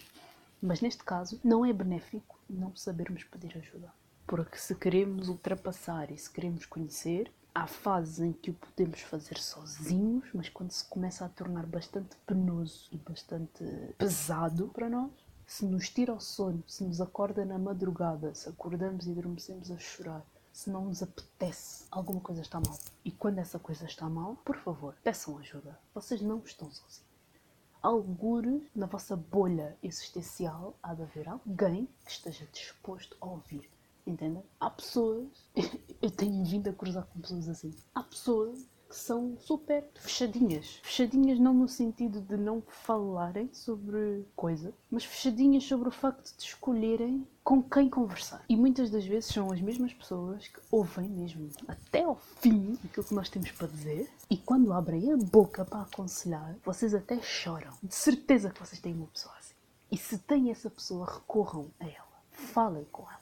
Mas 0.60 0.82
neste 0.82 1.04
caso, 1.04 1.40
não 1.44 1.64
é 1.64 1.72
benéfico 1.72 2.40
não 2.50 2.76
sabermos 2.76 3.24
pedir 3.26 3.56
ajuda. 3.60 3.94
Porque 4.28 4.58
se 4.58 4.74
queremos 4.74 5.30
ultrapassar 5.30 6.10
e 6.10 6.18
se 6.18 6.32
queremos 6.32 6.66
conhecer, 6.66 7.32
há 7.54 7.68
fases 7.68 8.20
em 8.20 8.34
que 8.34 8.50
o 8.50 8.56
podemos 8.56 9.02
fazer 9.02 9.38
sozinhos, 9.38 10.28
mas 10.34 10.50
quando 10.50 10.72
se 10.72 10.84
começa 10.86 11.24
a 11.24 11.30
tornar 11.30 11.68
bastante 11.68 12.18
penoso 12.26 12.90
e 12.92 12.98
bastante 12.98 13.64
pesado 14.00 14.68
para 14.70 14.90
nós, 14.90 15.12
se 15.46 15.64
nos 15.64 15.90
tira 15.90 16.12
o 16.12 16.20
sono, 16.20 16.64
se 16.68 16.84
nos 16.84 17.00
acorda 17.00 17.46
na 17.46 17.60
madrugada, 17.60 18.34
se 18.34 18.50
acordamos 18.50 19.06
e 19.06 19.12
adormecemos 19.12 19.70
a 19.70 19.78
chorar, 19.78 20.26
se 20.52 20.72
não 20.72 20.86
nos 20.86 21.04
apetece, 21.04 21.86
alguma 21.92 22.20
coisa 22.20 22.42
está 22.42 22.60
mal. 22.60 22.80
E 23.04 23.12
quando 23.12 23.38
essa 23.38 23.60
coisa 23.60 23.86
está 23.86 24.10
mal, 24.10 24.38
por 24.44 24.56
favor, 24.58 24.96
peçam 25.04 25.38
ajuda. 25.38 25.80
Vocês 25.94 26.20
não 26.20 26.40
estão 26.40 26.72
sozinhos. 26.72 27.06
Algures 27.80 28.64
na 28.76 28.88
vossa 28.88 29.16
bolha 29.16 29.78
existencial 29.84 30.76
há 30.82 30.96
de 30.96 31.04
haver 31.04 31.30
alguém 31.30 31.88
que 32.04 32.10
esteja 32.12 32.48
disposto 32.52 33.16
a 33.22 33.28
ouvir 33.28 33.70
Entendem? 34.06 34.44
Há 34.60 34.70
pessoas, 34.70 35.28
eu 36.02 36.12
tenho 36.12 36.44
vindo 36.46 36.70
a 36.70 36.74
cruzar 36.74 37.06
com 37.08 37.20
pessoas 37.20 37.50
assim. 37.50 37.74
Há 37.94 38.04
pessoas 38.04 38.68
que 38.88 38.96
são 38.96 39.36
super 39.40 39.90
fechadinhas. 39.96 40.80
Fechadinhas 40.84 41.40
não 41.40 41.54
no 41.54 41.68
sentido 41.68 42.22
de 42.22 42.38
não 42.38 42.62
falarem 42.62 43.52
sobre 43.52 44.26
coisas, 44.36 44.74
mas 44.92 45.04
fechadinhas 45.04 45.64
sobre 45.64 45.88
o 45.88 45.92
facto 45.92 46.36
de 46.38 46.44
escolherem 46.44 47.28
com 47.44 47.64
quem 47.64 47.90
conversar. 47.90 48.46
E 48.48 48.56
muitas 48.56 48.90
das 48.92 49.06
vezes 49.06 49.34
são 49.34 49.52
as 49.52 49.60
mesmas 49.60 49.94
pessoas 49.94 50.48
que 50.48 50.60
ouvem 50.72 51.10
mesmo 51.10 51.50
até 51.68 52.04
ao 52.04 52.16
fim 52.16 52.78
aquilo 52.84 53.06
que 53.06 53.14
nós 53.14 53.30
temos 53.30 53.52
para 53.52 53.68
dizer 53.68 54.10
e 54.30 54.38
quando 54.38 54.72
abrem 54.72 55.12
a 55.12 55.18
boca 55.18 55.66
para 55.66 55.82
aconselhar, 55.82 56.56
vocês 56.64 56.94
até 56.94 57.20
choram. 57.22 57.74
De 57.82 57.96
certeza 57.96 58.52
que 58.52 58.60
vocês 58.60 58.80
têm 58.80 58.94
uma 58.94 59.08
pessoa 59.08 59.34
assim. 59.40 59.56
E 59.92 59.98
se 59.98 60.18
têm 60.20 60.52
essa 60.52 60.70
pessoa, 60.70 61.06
recorram 61.06 61.72
a 61.80 61.86
ela. 61.86 62.06
Falem 62.32 62.86
com 62.92 63.04
ela 63.04 63.16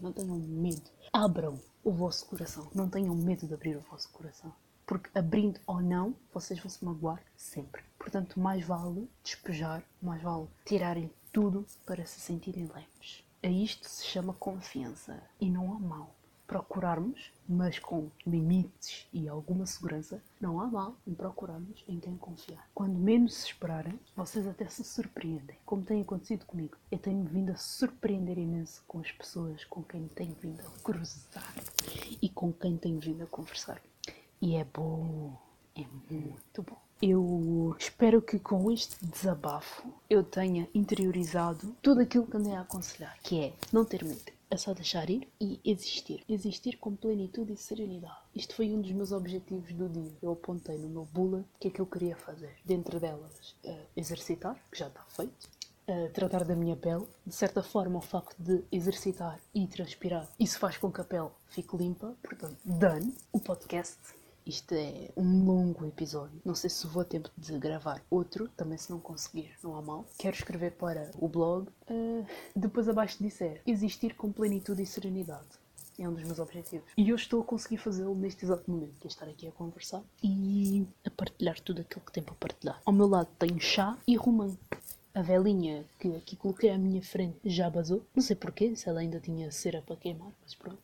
não 0.00 0.12
tenham 0.12 0.38
medo. 0.38 0.90
Abram 1.12 1.58
o 1.82 1.90
vosso 1.90 2.26
coração. 2.26 2.70
Não 2.74 2.88
tenham 2.88 3.14
medo 3.14 3.46
de 3.46 3.54
abrir 3.54 3.76
o 3.76 3.84
vosso 3.90 4.10
coração. 4.10 4.52
Porque 4.86 5.10
abrindo 5.18 5.60
ou 5.66 5.80
não, 5.80 6.14
vocês 6.32 6.60
vão 6.60 6.70
se 6.70 6.84
magoar 6.84 7.22
sempre. 7.36 7.82
Portanto, 7.98 8.40
mais 8.40 8.64
vale 8.64 9.08
despejar, 9.22 9.82
mais 10.00 10.22
vale 10.22 10.48
tirarem 10.64 11.10
tudo 11.32 11.66
para 11.86 12.04
se 12.06 12.20
sentirem 12.20 12.66
leves. 12.66 13.24
A 13.42 13.48
isto 13.48 13.88
se 13.88 14.04
chama 14.04 14.34
confiança 14.34 15.22
e 15.40 15.50
não 15.50 15.72
há 15.74 15.78
mal 15.78 16.17
procurarmos, 16.48 17.30
mas 17.46 17.78
com 17.78 18.10
limites 18.26 19.06
e 19.12 19.28
alguma 19.28 19.66
segurança, 19.66 20.20
não 20.40 20.58
há 20.60 20.66
mal 20.66 20.96
em 21.06 21.14
procurarmos 21.14 21.84
em 21.86 22.00
quem 22.00 22.16
confiar. 22.16 22.66
Quando 22.74 22.98
menos 22.98 23.34
se 23.34 23.46
esperarem, 23.48 24.00
vocês 24.16 24.46
até 24.46 24.66
se 24.66 24.82
surpreendem, 24.82 25.58
como 25.66 25.82
tem 25.82 26.00
acontecido 26.00 26.46
comigo. 26.46 26.76
Eu 26.90 26.98
tenho 26.98 27.22
vindo 27.24 27.52
a 27.52 27.56
surpreender 27.56 28.38
imenso 28.38 28.82
com 28.88 28.98
as 28.98 29.12
pessoas 29.12 29.62
com 29.64 29.82
quem 29.82 30.08
tenho 30.08 30.34
vindo 30.40 30.60
a 30.62 30.82
cruzar 30.82 31.54
e 32.20 32.28
com 32.30 32.50
quem 32.50 32.78
tenho 32.78 32.98
vindo 32.98 33.22
a 33.24 33.26
conversar. 33.26 33.80
E 34.40 34.56
é 34.56 34.64
bom, 34.64 35.36
é 35.76 35.84
muito 36.10 36.62
bom. 36.62 36.78
Eu 37.00 37.76
espero 37.78 38.22
que 38.22 38.38
com 38.38 38.72
este 38.72 39.04
desabafo 39.04 39.86
eu 40.08 40.24
tenha 40.24 40.66
interiorizado 40.74 41.76
tudo 41.82 42.00
aquilo 42.00 42.26
que 42.26 42.36
andei 42.36 42.54
a 42.54 42.62
aconselhar, 42.62 43.16
que 43.22 43.38
é 43.38 43.52
não 43.70 43.84
ter 43.84 44.02
medo 44.02 44.37
é 44.50 44.56
só 44.56 44.72
deixar 44.72 45.10
ir 45.10 45.28
e 45.40 45.60
existir. 45.64 46.24
Existir 46.28 46.78
com 46.78 46.96
plenitude 46.96 47.52
e 47.52 47.56
serenidade. 47.56 48.18
Isto 48.34 48.54
foi 48.54 48.70
um 48.70 48.80
dos 48.80 48.92
meus 48.92 49.12
objetivos 49.12 49.72
do 49.72 49.88
dia. 49.88 50.12
Eu 50.22 50.32
apontei 50.32 50.78
no 50.78 50.88
meu 50.88 51.04
bullet 51.04 51.44
o 51.44 51.58
que 51.58 51.68
é 51.68 51.70
que 51.70 51.80
eu 51.80 51.86
queria 51.86 52.16
fazer. 52.16 52.56
Dentro 52.64 52.98
delas, 52.98 53.54
uh, 53.64 53.86
exercitar, 53.96 54.56
que 54.70 54.78
já 54.78 54.88
está 54.88 55.04
feito. 55.04 55.48
Uh, 55.88 56.10
tratar 56.12 56.44
da 56.44 56.54
minha 56.54 56.76
pele. 56.76 57.06
De 57.26 57.34
certa 57.34 57.62
forma, 57.62 57.98
o 57.98 58.02
facto 58.02 58.36
de 58.38 58.62
exercitar 58.70 59.40
e 59.54 59.66
transpirar, 59.66 60.28
isso 60.38 60.58
faz 60.58 60.76
com 60.76 60.92
que 60.92 61.00
a 61.00 61.04
pele 61.04 61.30
fique 61.48 61.76
limpa. 61.76 62.14
Portanto, 62.22 62.58
done. 62.64 63.14
O 63.32 63.40
podcast 63.40 63.98
isto 64.48 64.72
é 64.72 65.10
um 65.14 65.44
longo 65.44 65.84
episódio. 65.84 66.40
Não 66.42 66.54
sei 66.54 66.70
se 66.70 66.86
vou 66.86 67.02
a 67.02 67.04
tempo 67.04 67.30
de 67.36 67.58
gravar 67.58 68.02
outro, 68.10 68.48
também 68.56 68.78
se 68.78 68.90
não 68.90 68.98
conseguir, 68.98 69.52
não 69.62 69.76
há 69.76 69.82
mal. 69.82 70.06
Quero 70.16 70.34
escrever 70.34 70.72
para 70.72 71.10
o 71.18 71.28
blog. 71.28 71.68
Uh, 71.88 72.26
depois 72.56 72.88
abaixo 72.88 73.22
disser 73.22 73.60
existir 73.66 74.14
com 74.14 74.32
plenitude 74.32 74.82
e 74.82 74.86
serenidade. 74.86 75.46
É 75.98 76.08
um 76.08 76.14
dos 76.14 76.24
meus 76.24 76.38
objetivos. 76.38 76.90
E 76.96 77.10
eu 77.10 77.16
estou 77.16 77.42
a 77.42 77.44
conseguir 77.44 77.76
fazê-lo 77.76 78.14
neste 78.14 78.44
exato 78.44 78.70
momento, 78.70 78.98
que 79.00 79.06
é 79.06 79.10
estar 79.10 79.28
aqui 79.28 79.48
a 79.48 79.52
conversar 79.52 80.02
e 80.22 80.86
a 81.04 81.10
partilhar 81.10 81.60
tudo 81.60 81.82
aquilo 81.82 82.04
que 82.06 82.12
tenho 82.12 82.24
para 82.24 82.36
partilhar. 82.36 82.80
Ao 82.86 82.92
meu 82.92 83.06
lado 83.06 83.28
tenho 83.38 83.60
chá 83.60 83.98
e 84.06 84.16
romã. 84.16 84.56
A 85.12 85.20
velinha 85.20 85.84
que 85.98 86.14
aqui 86.14 86.36
coloquei 86.36 86.70
à 86.70 86.78
minha 86.78 87.02
frente 87.02 87.36
já 87.44 87.68
basou. 87.68 88.02
Não 88.14 88.22
sei 88.22 88.36
porquê, 88.36 88.74
se 88.76 88.88
ela 88.88 89.00
ainda 89.00 89.20
tinha 89.20 89.50
cera 89.50 89.82
para 89.82 89.96
queimar, 89.96 90.32
mas 90.42 90.54
pronto. 90.54 90.78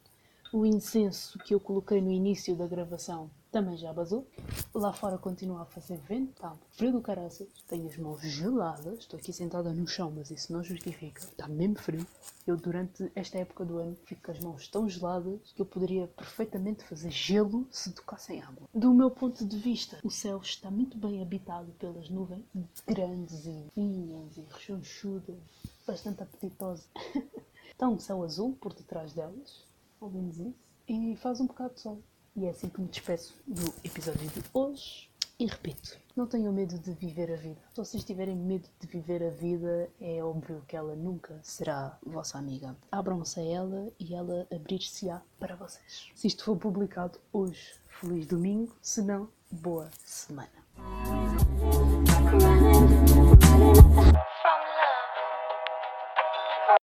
O 0.52 0.66
incenso 0.66 1.38
que 1.38 1.54
eu 1.54 1.60
coloquei 1.60 2.00
no 2.00 2.10
início 2.10 2.54
da 2.56 2.66
gravação 2.66 3.30
também 3.54 3.76
já 3.76 3.92
basou. 3.92 4.26
Lá 4.74 4.92
fora 4.92 5.16
continua 5.16 5.62
a 5.62 5.64
fazer 5.64 5.96
vento, 5.98 6.32
está 6.32 6.56
frio 6.72 6.90
do 6.90 7.00
caraças. 7.00 7.46
Tenho 7.68 7.86
as 7.86 7.96
mãos 7.96 8.20
geladas. 8.20 8.98
Estou 8.98 9.16
aqui 9.16 9.32
sentada 9.32 9.72
no 9.72 9.86
chão, 9.86 10.12
mas 10.12 10.28
isso 10.32 10.52
não 10.52 10.60
justifica. 10.60 11.20
Está 11.20 11.46
mesmo 11.46 11.78
frio. 11.78 12.04
Eu, 12.48 12.56
durante 12.56 13.12
esta 13.14 13.38
época 13.38 13.64
do 13.64 13.78
ano, 13.78 13.96
fico 14.06 14.22
com 14.22 14.32
as 14.32 14.40
mãos 14.40 14.66
tão 14.66 14.88
geladas 14.88 15.52
que 15.52 15.62
eu 15.62 15.66
poderia 15.66 16.08
perfeitamente 16.08 16.82
fazer 16.82 17.12
gelo 17.12 17.64
se 17.70 17.92
tocassem 17.92 18.42
água. 18.42 18.68
Do 18.74 18.92
meu 18.92 19.08
ponto 19.08 19.46
de 19.46 19.56
vista, 19.56 20.00
o 20.02 20.10
céu 20.10 20.40
está 20.42 20.68
muito 20.68 20.98
bem 20.98 21.22
habitado 21.22 21.70
pelas 21.78 22.10
nuvens 22.10 22.42
grandes 22.88 23.46
e 23.46 23.70
finas 23.72 24.36
e 24.36 24.40
rechonchudas, 24.52 25.38
bastante 25.86 26.24
apetitosas. 26.24 26.88
está 27.70 27.88
um 27.88 28.00
céu 28.00 28.24
azul 28.24 28.56
por 28.60 28.74
detrás 28.74 29.12
delas, 29.12 29.64
ao 30.00 30.10
menos 30.10 30.40
isso, 30.40 30.58
e 30.88 31.14
faz 31.14 31.40
um 31.40 31.46
bocado 31.46 31.74
de 31.74 31.80
sol. 31.80 32.02
E 32.36 32.46
é 32.46 32.50
assim 32.50 32.68
que 32.68 32.80
me 32.80 32.88
despeço 32.88 33.32
do 33.46 33.72
episódio 33.84 34.28
de 34.28 34.42
hoje. 34.52 35.08
E 35.38 35.46
repito, 35.46 35.96
não 36.16 36.26
tenham 36.26 36.52
medo 36.52 36.76
de 36.78 36.92
viver 36.92 37.32
a 37.32 37.36
vida. 37.36 37.60
Se 37.70 37.76
vocês 37.76 38.04
tiverem 38.04 38.36
medo 38.36 38.68
de 38.80 38.86
viver 38.88 39.22
a 39.22 39.30
vida, 39.30 39.88
é 40.00 40.22
óbvio 40.22 40.64
que 40.66 40.76
ela 40.76 40.96
nunca 40.96 41.38
será 41.42 41.96
vossa 42.04 42.38
amiga. 42.38 42.76
Abram-se 42.90 43.38
a 43.38 43.44
ela 43.44 43.92
e 44.00 44.14
ela 44.14 44.48
abrir-se-á 44.52 45.22
para 45.38 45.54
vocês. 45.54 46.10
Se 46.14 46.26
isto 46.26 46.44
for 46.44 46.56
publicado 46.56 47.20
hoje, 47.32 47.74
feliz 48.00 48.26
domingo. 48.26 48.74
Se 48.82 49.00
não, 49.02 49.28
boa 49.50 49.88
semana. 50.04 50.50